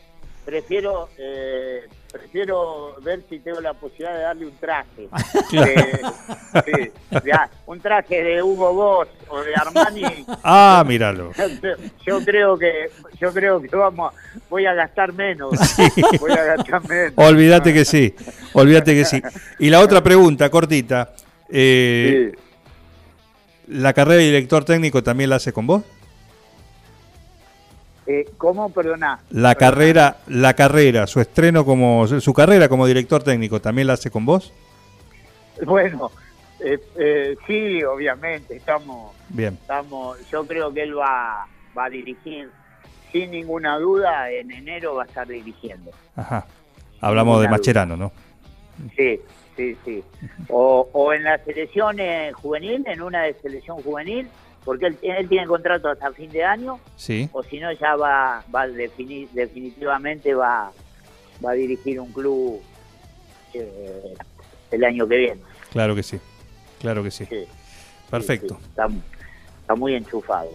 prefiero 0.45 1.09
eh, 1.19 1.89
prefiero 2.19 2.95
ver 3.03 3.23
si 3.28 3.41
tengo 3.41 3.61
la 3.61 3.74
posibilidad 3.74 4.15
de 4.15 4.23
darle 4.23 4.47
un 4.47 4.57
traje. 4.57 5.09
De- 5.51 6.93
sí, 7.24 7.31
un 7.66 7.81
traje 7.81 8.23
de 8.23 8.43
Hugo 8.43 8.73
Boss 8.73 9.09
o 9.28 9.41
de 9.43 9.53
Armani. 9.55 10.24
Ah, 10.45 10.85
míralo. 10.86 11.32
Yo 12.07 12.24
creo 12.24 12.57
que 12.57 12.91
yo 13.20 13.32
creo 13.32 13.61
que 13.61 13.74
vamos 13.74 14.12
voy 14.49 14.66
a 14.66 14.74
gastar 14.74 15.12
menos. 15.12 15.51
Voy 16.20 16.32
a 16.32 16.45
gastar 16.45 16.86
menos. 16.89 17.12
Olvídate 17.16 17.73
que 17.73 17.85
sí, 17.85 18.15
olvídate 18.53 18.95
que 18.95 19.05
sí. 19.05 19.23
Y 19.59 19.70
la 19.70 19.81
otra 19.81 20.03
pregunta, 20.03 20.51
cortita. 20.51 21.15
eh, 21.49 22.32
Sí. 22.35 22.39
¿La 23.66 23.95
carrera 23.95 24.19
de 24.19 24.27
director 24.27 24.62
técnico 24.65 25.03
también 25.03 25.31
la 25.31 25.36
hace 25.36 25.53
con 25.53 25.66
vos? 25.66 25.82
Eh, 28.07 28.27
¿Cómo? 28.37 28.71
Perdona. 28.71 29.21
La 29.31 29.55
Perdona. 29.55 29.55
carrera, 29.55 30.17
la 30.27 30.55
carrera, 30.55 31.07
su 31.07 31.21
estreno 31.21 31.65
como, 31.65 32.07
su 32.07 32.33
carrera 32.35 32.69
como 32.69 32.87
director 32.87 33.23
técnico, 33.23 33.61
¿también 33.61 33.87
la 33.87 33.95
hace 33.95 34.11
con 34.11 34.27
vos? 34.27 34.53
Bueno, 35.65 36.11
eh, 36.61 36.79
eh, 36.99 37.37
sí, 37.47 37.83
obviamente, 37.85 38.57
estamos, 38.57 39.13
Bien, 39.29 39.55
estamos, 39.61 40.19
yo 40.31 40.47
creo 40.47 40.73
que 40.73 40.83
él 40.83 40.99
va, 40.99 41.47
va 41.77 41.85
a 41.87 41.91
dirigir, 41.91 42.51
sin 43.13 43.31
ninguna 43.31 43.79
duda, 43.79 44.31
en 44.31 44.51
enero 44.51 44.97
va 44.97 45.05
a 45.05 45.07
estar 45.07 45.27
dirigiendo. 45.27 45.91
ajá. 46.17 46.47
Hablamos 47.01 47.39
de 47.41 47.47
duda. 47.47 47.51
Macherano, 47.59 47.97
¿no? 47.99 48.13
Sí, 48.97 49.21
sí, 49.57 49.77
sí. 49.85 50.03
O, 50.49 50.89
o 50.93 51.13
en 51.13 51.23
la 51.25 51.37
selección 51.45 52.01
eh, 52.01 52.33
juvenil, 52.33 52.83
en 52.87 53.03
una 53.03 53.23
de 53.25 53.35
selección 53.35 53.77
juvenil, 53.83 54.27
porque 54.65 54.86
él, 54.86 54.99
él 55.03 55.28
tiene 55.28 55.47
contrato 55.47 55.89
hasta 55.89 56.12
fin 56.12 56.31
de 56.31 56.45
año, 56.45 56.81
Sí, 56.97 57.28
o 57.32 57.43
si 57.43 57.59
no 57.61 57.70
ya 57.73 57.97
va, 57.97 58.45
va 58.55 58.66
definir, 58.66 59.28
definitivamente 59.31 60.35
va, 60.35 60.73
va 61.45 61.51
a 61.51 61.55
dirigir 61.55 62.01
un 62.01 62.12
club 62.12 62.61
eh, 63.53 64.15
el 64.70 64.85
año 64.85 65.07
que 65.07 65.16
viene. 65.16 65.41
claro 65.70 65.95
que 65.95 66.03
sí, 66.03 66.19
claro 66.81 67.03
que 67.03 67.11
sí. 67.11 67.27
Sí. 67.27 67.47
Perfecto. 68.11 68.57
Sí, 68.61 68.66
está, 68.69 68.89
está 69.61 69.74
muy 69.74 69.95
enchufado. 69.95 70.51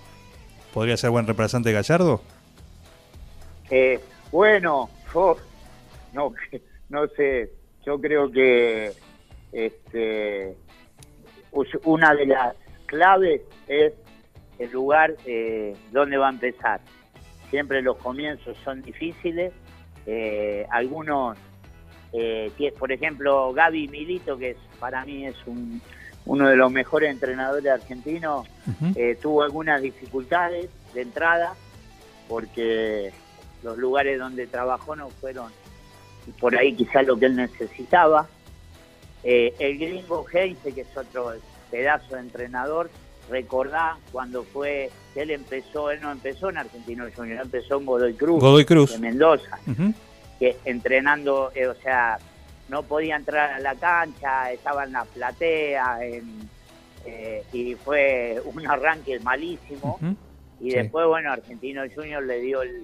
¿Podría 0.73 0.98
ser 0.98 1.10
buen 1.10 1.26
reemplazante 1.26 1.69
de 1.69 1.76
Gallardo? 1.76 2.22
Eh, 3.69 3.99
bueno, 4.31 4.90
oh, 5.14 5.38
no, 6.14 6.34
no 6.90 7.07
sé, 7.10 7.52
yo 7.86 7.99
creo 7.99 8.31
que 8.31 8.94
este, 9.52 10.56
una 11.84 12.14
de 12.14 12.26
las 12.27 12.56
claves 12.90 13.41
es 13.68 13.94
el 14.57 14.72
lugar 14.72 15.16
eh, 15.26 15.76
donde 15.91 16.18
va 16.18 16.28
a 16.28 16.32
empezar. 16.32 16.82
Siempre 17.49 17.82
los 17.82 17.98
comienzos 17.98 18.57
son 18.64 18.82
difíciles. 18.82 19.53
eh, 20.06 20.66
algunos, 20.72 21.38
eh, 22.14 22.52
por 22.78 22.91
ejemplo, 22.91 23.53
Gaby 23.53 23.88
Milito, 23.88 24.38
que 24.38 24.52
es, 24.52 24.57
para 24.80 25.06
mí 25.06 25.26
es 25.26 25.36
un, 25.45 25.82
uno 26.26 26.48
de 26.49 26.56
los 26.56 26.72
mejores 26.72 27.11
entrenadores 27.11 27.72
argentinos, 27.72 28.48
eh, 28.95 29.18
tuvo 29.22 29.44
algunas 29.44 29.82
dificultades 29.82 30.70
de 30.94 31.02
entrada 31.02 31.53
porque 32.28 33.11
los 33.64 33.78
lugares 33.78 34.20
donde 34.20 34.48
trabajó 34.48 34.95
no 34.95 35.10
fueron 35.10 35.52
por 36.40 36.56
ahí 36.56 36.74
quizás 36.76 37.06
lo 37.06 37.18
que 37.18 37.26
él 37.28 37.36
necesitaba. 37.36 38.28
Eh, 39.24 39.53
el 39.60 39.78
gringo 39.78 40.26
Heinze, 40.32 40.72
que 40.74 40.82
es 40.82 40.98
otro 40.98 41.34
pedazo 41.72 42.16
de 42.16 42.22
entrenador, 42.22 42.90
recordá 43.30 43.98
cuando 44.12 44.44
fue, 44.44 44.90
él 45.16 45.32
empezó, 45.32 45.91
él 45.91 46.00
no 46.02 46.12
empezó 46.12 46.50
en 46.50 46.58
Argentino 46.58 47.06
Junior, 47.16 47.41
empezó 47.41 47.78
en 47.80 47.86
Godoy 47.86 48.14
Cruz, 48.16 48.41
Godoy 48.41 48.66
Cruz. 48.66 48.91
de 48.94 49.00
Mendoza 49.00 49.60
que 50.40 50.58
entrenando, 50.66 51.52
eh, 51.54 51.68
o 51.68 51.76
sea, 51.76 52.18
no 52.70 52.84
podía 52.84 53.16
entrar 53.18 53.52
a 53.52 53.60
la 53.60 53.76
cancha, 53.76 54.52
estaba 54.52 54.86
en 54.86 54.94
la 54.94 55.04
platea, 55.06 56.06
en, 56.06 56.50
eh, 57.06 57.44
y 57.52 57.76
fue 57.76 58.41
un 58.46 58.66
arranque 58.68 59.20
malísimo. 59.20 60.00
Y 60.62 60.72
Sí. 60.72 60.78
después, 60.78 61.06
bueno, 61.08 61.32
Argentino 61.32 61.82
Junior 61.94 62.24
le 62.24 62.40
dio 62.41 62.62
el, 62.62 62.84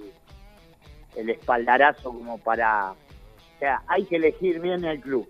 el 1.16 1.30
espaldarazo 1.30 2.12
como 2.12 2.38
para... 2.40 2.92
O 2.92 3.60
sea, 3.60 3.82
hay 3.88 4.04
que 4.06 4.18
elegir 4.18 4.60
bien 4.60 4.84
el 4.84 5.00
club, 5.00 5.30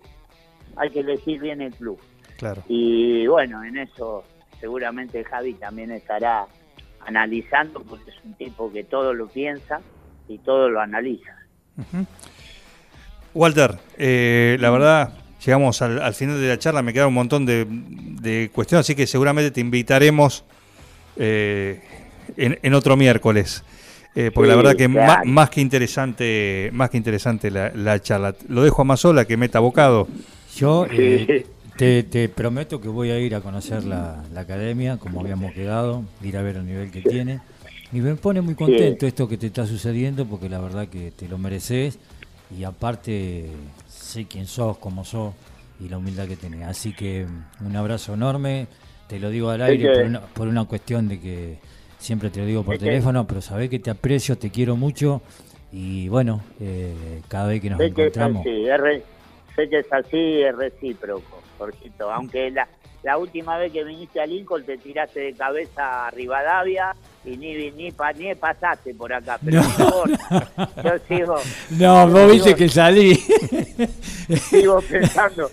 hay 0.78 0.90
que 0.90 1.02
elegir 1.02 1.40
bien 1.40 1.62
el 1.62 1.74
club. 1.76 2.00
Claro. 2.38 2.64
Y 2.68 3.28
bueno, 3.28 3.64
en 3.64 3.78
eso 3.78 4.24
seguramente 4.60 5.24
Javi 5.24 5.54
también 5.54 5.92
estará 5.92 6.46
analizando, 7.06 7.82
porque 7.84 8.12
es 8.12 8.18
un 8.24 8.34
tipo 8.34 8.72
que 8.72 8.84
todo 8.84 9.14
lo 9.14 9.28
piensa 9.28 9.80
y 10.28 10.40
todo 10.40 10.70
lo 10.70 10.82
analiza. 10.82 11.36
Walter, 13.34 13.78
eh, 13.98 14.58
la 14.60 14.70
verdad, 14.70 15.14
llegamos 15.46 15.82
al, 15.82 16.02
al 16.02 16.14
final 16.14 16.40
de 16.40 16.48
la 16.48 16.58
charla, 16.58 16.82
me 16.82 16.94
quedan 16.94 17.10
un 17.10 17.14
montón 17.14 17.46
de, 17.46 17.66
de 17.70 18.50
cuestiones, 18.54 18.86
así 18.86 18.96
que 18.96 19.08
seguramente 19.08 19.52
te 19.52 19.62
invitaremos 19.62 20.46
eh, 21.18 21.82
en, 22.38 22.58
en 22.62 22.74
otro 22.74 22.98
miércoles. 22.98 23.64
Eh, 24.18 24.32
porque 24.34 24.48
la 24.50 24.56
verdad 24.56 24.78
que 24.78 24.90
claro. 24.90 25.26
más 25.26 25.50
que 25.50 25.60
interesante, 25.60 26.70
más 26.72 26.90
que 26.90 26.96
interesante 26.96 27.52
la, 27.52 27.70
la 27.76 28.02
charla. 28.02 28.34
Lo 28.48 28.64
dejo 28.64 28.82
a 28.82 28.86
Mazola 28.86 29.26
que 29.26 29.36
meta 29.36 29.60
bocado. 29.60 30.08
Yo 30.56 30.88
eh. 30.90 31.46
Te, 31.78 32.04
te 32.04 32.30
prometo 32.30 32.80
que 32.80 32.88
voy 32.88 33.12
a 33.12 33.20
ir 33.20 33.36
a 33.36 33.42
conocer 33.42 33.84
la, 33.84 34.24
la 34.34 34.42
academia, 34.42 34.98
como 34.98 35.22
habíamos 35.22 35.54
quedado, 35.54 36.04
ir 36.24 36.38
a 36.38 36.42
ver 36.42 36.58
el 36.58 36.66
nivel 36.66 36.92
que 36.92 37.02
tiene. 37.02 37.40
Y 37.92 38.00
me 38.02 38.16
pone 38.16 38.42
muy 38.42 38.56
contento 38.56 39.06
esto 39.08 39.28
que 39.28 39.38
te 39.38 39.48
está 39.48 39.66
sucediendo, 39.66 40.26
porque 40.26 40.50
la 40.50 40.60
verdad 40.60 40.88
que 40.88 41.12
te 41.12 41.28
lo 41.28 41.38
mereces. 41.38 42.00
Y 42.58 42.64
aparte, 42.64 43.46
sé 43.88 44.26
quién 44.26 44.48
sos, 44.48 44.78
cómo 44.78 45.04
sos 45.04 45.34
y 45.80 45.90
la 45.90 45.98
humildad 45.98 46.28
que 46.28 46.36
tenés. 46.36 46.64
Así 46.68 46.94
que 46.94 47.26
mm, 47.26 47.66
un 47.68 47.76
abrazo 47.76 48.14
enorme. 48.14 48.68
Te 49.08 49.20
lo 49.20 49.30
digo 49.30 49.50
al 49.50 49.62
aire 49.62 49.92
por, 49.94 50.04
una, 50.04 50.22
por 50.22 50.48
una 50.48 50.66
cuestión 50.66 51.08
de 51.08 51.20
que 51.20 51.58
siempre 52.00 52.30
te 52.30 52.40
lo 52.40 52.46
digo 52.46 52.64
por 52.64 52.78
teléfono, 52.78 53.28
pero 53.28 53.42
sabés 53.42 53.70
que 53.70 53.80
te 53.80 53.92
aprecio, 53.92 54.38
te 54.38 54.50
quiero 54.50 54.76
mucho. 54.76 55.22
Y 55.72 56.08
bueno, 56.08 56.42
eh, 56.60 57.22
cada 57.28 57.48
vez 57.48 57.62
que 57.62 57.70
nos 57.70 57.78
sé 57.80 57.86
que 57.86 57.92
es 57.92 58.18
encontramos. 58.18 58.42
así, 58.42 58.66
es 58.68 58.80
re- 58.80 59.04
sé 59.56 59.70
que 59.70 59.80
es 59.80 59.94
así, 59.94 60.42
es 60.42 60.56
recíproco, 60.56 61.45
Jorgito. 61.66 62.12
Aunque 62.12 62.52
la, 62.52 62.68
la 63.04 63.18
última 63.18 63.58
vez 63.58 63.72
que 63.72 63.84
viniste 63.84 64.20
a 64.22 64.26
Lincoln 64.26 64.64
te 64.66 64.78
tiraste 64.78 65.20
de 65.20 65.34
cabeza 65.34 66.08
a 66.08 66.12
Rivadavia 66.12 66.96
y 67.24 67.38
ni, 67.38 67.72
ni, 67.72 67.92
pa- 67.92 68.14
ni 68.14 68.34
pasaste 68.36 68.94
por 68.94 69.12
acá. 69.14 69.40
Pero 69.44 69.62
No. 69.62 69.68
por 69.68 69.76
favor, 69.76 70.10
yo 70.84 70.92
sigo, 71.08 71.36
No, 71.72 72.08
vos 72.10 72.32
viste 72.32 72.56
que 72.56 72.70
salí. 72.70 73.16
sigo 74.50 74.82
pensando, 74.82 75.50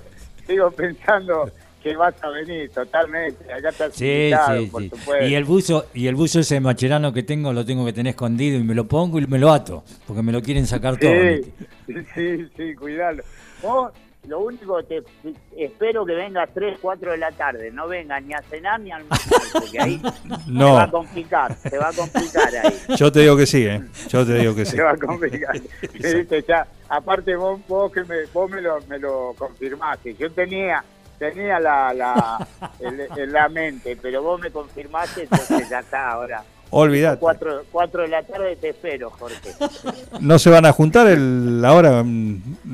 sigo 0.46 0.70
pensando 0.70 1.50
que 1.82 1.96
vas 1.96 2.14
a 2.22 2.28
venir 2.28 2.70
totalmente. 2.70 3.52
Acá 3.52 3.70
estás 3.70 3.94
Sí, 3.94 4.04
invitado, 4.06 4.60
sí, 4.60 4.66
por 4.66 4.82
sí. 4.82 4.88
supuesto. 4.90 5.26
Y 5.26 5.34
el 5.34 5.44
buzo, 5.44 5.86
y 5.94 6.06
el 6.06 6.14
buzo 6.14 6.40
ese 6.40 6.60
macherano 6.60 7.12
que 7.12 7.22
tengo 7.24 7.52
lo 7.52 7.64
tengo 7.64 7.84
que 7.84 7.92
tener 7.92 8.10
escondido 8.10 8.58
y 8.58 8.62
me 8.62 8.74
lo 8.74 8.86
pongo 8.86 9.18
y 9.18 9.26
me 9.26 9.38
lo 9.38 9.50
ato, 9.52 9.82
porque 10.06 10.22
me 10.22 10.30
lo 10.30 10.40
quieren 10.42 10.66
sacar 10.66 10.96
todo. 10.96 11.10
Sí, 11.10 11.94
sí, 12.14 12.46
sí, 12.56 12.74
cuidalo. 12.76 13.24
Vos, 13.62 13.90
lo 14.28 14.38
único 14.40 14.76
que 14.78 15.02
te 15.02 15.34
espero 15.56 16.06
que 16.06 16.14
vengas 16.14 16.48
3, 16.54 16.78
4 16.80 17.10
de 17.12 17.18
la 17.18 17.32
tarde, 17.32 17.70
no 17.72 17.88
vengas 17.88 18.22
ni 18.22 18.34
a 18.34 18.42
cenar 18.42 18.78
ni 18.80 18.92
a 18.92 18.96
almorzar, 18.96 19.40
porque 19.52 19.80
ahí 19.80 20.00
No. 20.46 20.66
se 20.68 20.72
va 20.74 20.82
a 20.84 20.90
complicar, 20.90 21.56
se 21.56 21.78
va 21.78 21.88
a 21.88 21.92
complicar 21.92 22.54
ahí. 22.56 22.80
Yo 22.96 23.10
te 23.10 23.20
digo 23.20 23.36
que 23.36 23.46
sí, 23.46 23.66
¿eh? 23.66 23.82
Yo 24.08 24.24
te 24.24 24.34
digo 24.34 24.54
que 24.54 24.64
sí. 24.64 24.76
Se 24.76 24.82
va 24.82 24.92
a 24.92 24.96
complicar. 24.96 25.60
Viste, 25.92 26.44
ya, 26.46 26.66
aparte 26.88 27.34
vos, 27.36 27.60
vos 27.66 27.90
que 27.92 28.04
me, 28.04 28.24
vos 28.32 28.48
me 28.50 28.60
lo, 28.60 28.80
me 28.88 28.98
lo 28.98 29.34
confirmaste. 29.36 30.14
Yo 30.14 30.30
tenía 30.30 30.84
tenía 31.18 31.60
la, 31.60 31.94
la, 31.94 32.48
en 32.80 33.32
la 33.32 33.48
mente, 33.48 33.96
pero 34.00 34.22
vos 34.22 34.40
me 34.40 34.50
confirmaste, 34.50 35.22
entonces 35.22 35.68
ya 35.68 35.78
está 35.78 36.10
ahora. 36.10 36.42
Olvídate. 36.74 37.18
4, 37.20 37.64
4 37.70 38.02
de 38.02 38.08
la 38.08 38.22
tarde 38.22 38.56
te 38.56 38.70
espero, 38.70 39.10
Jorge. 39.10 39.50
¿No 40.20 40.38
se 40.38 40.48
van 40.50 40.64
a 40.66 40.72
juntar 40.72 41.06
el, 41.06 41.62
ahora 41.64 42.02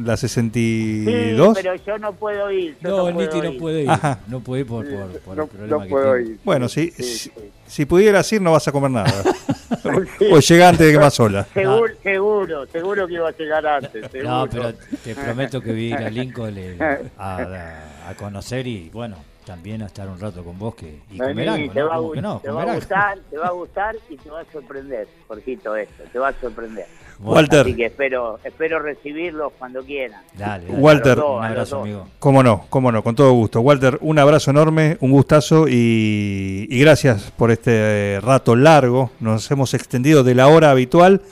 la 0.03 0.16
Sí, 0.16 0.29
62? 0.29 1.59
pero 1.61 1.75
yo 1.75 1.99
no 1.99 2.12
puedo 2.12 2.51
ir. 2.53 2.77
Yo 2.81 2.89
No, 2.91 2.97
no, 2.97 3.09
el 3.09 3.15
puedo 3.15 3.35
Niti 3.35 3.47
no 3.53 3.59
puede 3.59 3.83
ir. 3.83 3.91
Ajá. 3.91 4.20
No 4.29 4.41
puede 4.41 4.61
ir 4.62 4.66
por, 4.69 4.87
Sí, 4.87 4.93
por, 4.95 5.20
por 5.20 5.37
no, 5.37 5.43
el 5.43 5.49
problema 5.49 5.77
no 5.77 5.83
que 5.83 5.89
puedo 5.91 6.15
tiene. 6.15 6.31
ir. 6.31 6.39
Bueno, 6.45 6.69
Sí, 6.69 6.93
si, 6.97 7.03
sí, 7.03 7.19
si, 7.19 7.19
sí. 7.31 7.33
si 7.66 7.85
pudieras 7.87 8.33
ir 8.33 8.41
no 8.41 8.53
vas 8.53 8.69
a 8.69 8.73
comer 8.73 8.91
nada. 8.91 9.11
Sí. 9.23 9.29
O 10.33 10.39
llega 10.39 10.69
antes 10.69 10.87
de 10.87 10.93
que 10.93 10.99
más 10.99 11.15
sola. 11.15 11.47
Seguro, 11.53 11.93
seguro, 12.03 12.66
seguro 12.66 13.07
que 13.07 13.15
iba 13.15 13.29
a 13.29 13.33
llegar 13.37 13.66
antes. 13.66 14.11
Seguro. 14.11 14.31
No, 14.31 14.47
pero 14.49 14.75
te 15.05 15.15
prometo 15.15 15.61
que 15.61 15.70
voy 15.73 15.93
a 15.93 16.01
ir 16.01 16.07
a 16.07 16.11
Lincoln 16.11 16.55
a, 16.81 16.99
a- 17.19 18.11
a 18.11 18.15
conocer 18.15 18.66
y 18.66 18.89
bueno, 18.91 19.16
también 19.49 19.81
a 19.83 19.87
estar 19.87 20.07
un 20.09 20.20
rato 20.20 20.45
con 20.45 20.59
vos 20.59 20.75
que, 20.75 21.01
y 21.11 21.19
Vení, 21.19 21.33
comer 21.33 21.49
algo, 21.49 21.73
te, 21.73 21.81
¿no? 21.81 21.87
va 21.89 21.95
a, 21.95 21.97
¿Cómo 21.97 22.09
gu- 22.11 22.15
que 22.15 22.20
no? 22.23 22.41
te 22.41 22.51
va 22.51 22.75
gustar, 22.75 23.19
te 23.31 23.39
va 23.39 23.47
a 23.47 23.51
gustar 23.53 23.97
y 24.11 24.16
te 24.19 24.29
va 24.31 24.41
a 24.41 24.45
sorprender, 24.53 25.09
Jorgito, 25.27 25.75
esto, 25.75 26.03
te 26.12 26.19
va 26.19 26.29
a 26.29 26.33
sorprender. 26.35 26.87
Walter, 27.20 27.61
Así 27.62 27.75
que 27.75 27.87
espero, 27.87 28.39
espero 28.45 28.79
recibirlos 28.79 29.53
cuando 29.59 29.83
quieran. 29.83 30.20
Dale, 30.37 30.66
dale. 30.66 30.79
Walter. 30.79 31.16
Dos, 31.16 31.39
un 31.39 31.45
abrazo, 31.45 31.81
amigo. 31.81 32.07
cómo 32.19 32.43
no, 32.45 32.66
cómo 32.69 32.93
no, 32.93 33.03
con 33.03 33.16
todo 33.16 33.33
gusto. 33.33 33.61
Walter, 33.61 33.99
un 34.03 34.19
abrazo 34.20 34.51
enorme, 34.53 34.99
un 35.01 35.11
gustazo 35.11 35.66
y, 35.66 36.66
y 36.70 36.79
gracias 36.81 37.33
por 37.37 37.51
este 37.51 37.73
eh, 38.16 38.20
rato 38.20 38.55
largo. 38.55 39.11
Nos 39.19 39.51
hemos 39.51 39.73
extendido 39.75 40.23
de 40.23 40.35
la 40.37 40.47
hora 40.47 40.70
habitual, 40.70 41.23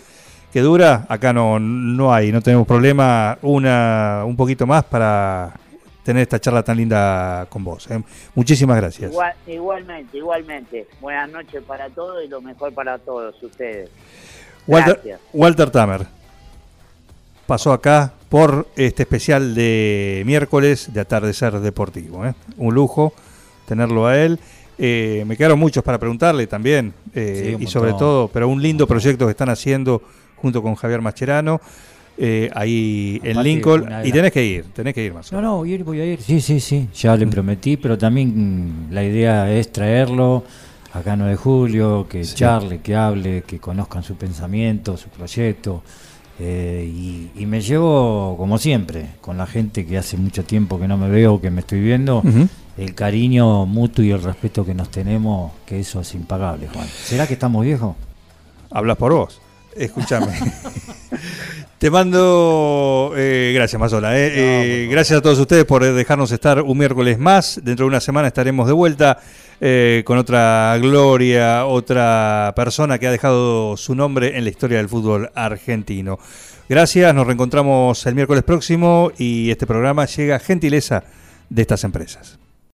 que 0.52 0.60
dura, 0.60 1.06
acá 1.09 1.32
no, 1.32 1.60
no 1.60 2.12
hay, 2.12 2.32
no 2.32 2.40
tenemos 2.40 2.66
problema. 2.66 3.38
Una, 3.43 4.22
un 4.26 4.36
poquito 4.36 4.66
más 4.66 4.82
para 4.84 5.52
tener 6.06 6.22
esta 6.22 6.38
charla 6.38 6.62
tan 6.62 6.76
linda 6.76 7.46
con 7.50 7.64
vos. 7.64 7.90
¿eh? 7.90 8.00
Muchísimas 8.36 8.76
gracias. 8.76 9.12
igualmente, 9.48 10.16
igualmente. 10.16 10.86
Buenas 11.00 11.28
noches 11.30 11.64
para 11.64 11.90
todos 11.90 12.24
y 12.24 12.28
lo 12.28 12.40
mejor 12.40 12.72
para 12.72 12.96
todos 12.98 13.34
ustedes. 13.42 13.90
Walter, 14.68 15.18
Walter 15.32 15.68
Tamer 15.68 16.06
pasó 17.44 17.72
acá 17.72 18.12
por 18.28 18.68
este 18.76 19.02
especial 19.02 19.56
de 19.56 20.22
miércoles 20.24 20.92
de 20.92 21.00
atardecer 21.00 21.58
deportivo. 21.58 22.24
¿eh? 22.24 22.34
Un 22.56 22.72
lujo 22.72 23.12
tenerlo 23.66 24.06
a 24.06 24.16
él. 24.16 24.38
Eh, 24.78 25.24
me 25.26 25.36
quedaron 25.36 25.58
muchos 25.58 25.82
para 25.82 25.98
preguntarle 25.98 26.46
también, 26.46 26.94
y 27.14 27.66
sobre 27.66 27.94
todo, 27.94 28.28
pero 28.28 28.46
un 28.48 28.62
lindo 28.62 28.86
proyecto 28.86 29.24
que 29.24 29.32
están 29.32 29.48
haciendo 29.48 30.02
junto 30.36 30.62
con 30.62 30.76
Javier 30.76 31.00
Mascherano 31.00 31.60
eh, 32.18 32.51
ahí 32.55 33.20
en 33.22 33.43
Lincoln. 33.43 33.88
Y 34.05 34.12
tenés 34.12 34.32
que 34.32 34.44
ir, 34.44 34.64
tenés 34.72 34.94
que 34.94 35.05
ir 35.05 35.12
más. 35.12 35.30
No, 35.32 35.40
no, 35.40 35.66
ir, 35.66 35.84
voy 35.84 36.01
a 36.01 36.05
ir. 36.05 36.20
Sí, 36.20 36.40
sí, 36.40 36.60
sí, 36.60 36.88
ya 36.94 37.16
le 37.16 37.26
prometí, 37.26 37.76
pero 37.76 37.98
también 37.98 38.88
mm, 38.88 38.93
la 38.93 39.05
idea 39.05 39.52
es 39.52 39.70
traerlo 39.70 40.44
acá 40.93 41.14
9 41.16 41.32
de 41.32 41.36
julio, 41.36 42.06
que 42.09 42.22
charle, 42.22 42.80
que 42.80 42.94
hable, 42.94 43.43
que 43.43 43.59
conozcan 43.59 44.02
su 44.02 44.16
pensamiento, 44.16 44.97
su 44.97 45.09
proyecto. 45.10 45.82
Eh, 46.38 47.30
y, 47.34 47.47
me 47.47 47.60
llevo, 47.60 48.34
como 48.36 48.59
siempre, 48.59 49.06
con 49.20 49.38
la 49.38 49.47
gente 49.47 49.86
que 49.86 49.97
hace 49.97 50.16
mucho 50.16 50.44
tiempo 50.44 50.78
que 50.78 50.88
no 50.88 50.97
me 50.97 51.09
veo, 51.09 51.40
que 51.40 51.51
me 51.51 51.60
estoy 51.60 51.80
viendo, 51.80 52.22
el 52.76 52.94
cariño 52.94 53.64
mutuo 53.66 54.05
y 54.05 54.10
el 54.10 54.22
respeto 54.22 54.64
que 54.64 54.74
nos 54.74 54.90
tenemos, 54.90 55.52
que 55.64 55.80
eso 55.80 56.01
es 56.01 56.14
impagable, 56.14 56.68
Juan. 56.68 56.86
¿Será 56.86 57.26
que 57.26 57.34
estamos 57.34 57.64
viejos? 57.64 57.97
Hablas 58.70 58.97
por 58.97 59.12
vos. 59.12 59.40
Escúchame. 59.77 60.28
Te 61.78 61.90
mando, 61.90 63.12
eh, 63.16 63.53
gracias 63.55 63.78
Mazola, 63.78 64.19
eh, 64.19 64.32
eh, 64.35 64.89
gracias 64.90 65.19
a 65.19 65.23
todos 65.23 65.39
ustedes 65.39 65.66
por 65.66 65.85
dejarnos 65.85 66.32
estar 66.32 66.62
un 66.62 66.78
miércoles 66.78 67.19
más. 67.19 67.61
Dentro 67.62 67.85
de 67.85 67.89
una 67.89 68.01
semana 68.01 68.28
estaremos 68.28 68.66
de 68.66 68.73
vuelta 68.73 69.19
con 70.05 70.19
otra 70.19 70.77
gloria, 70.81 71.66
otra 71.66 72.53
persona 72.57 72.98
que 72.98 73.07
ha 73.07 73.11
dejado 73.11 73.77
su 73.77 73.94
nombre 73.94 74.36
en 74.36 74.44
la 74.44 74.51
historia 74.51 74.78
del 74.78 74.89
fútbol 74.89 75.31
argentino. 75.35 76.19
Gracias, 76.69 77.15
nos 77.15 77.27
reencontramos 77.27 78.05
el 78.07 78.15
miércoles 78.15 78.43
próximo 78.43 79.12
y 79.19 79.51
este 79.51 79.66
programa 79.66 80.07
llega 80.07 80.39
gentileza 80.39 81.05
de 81.48 81.62
estas 81.62 81.85
empresas. 81.85 82.39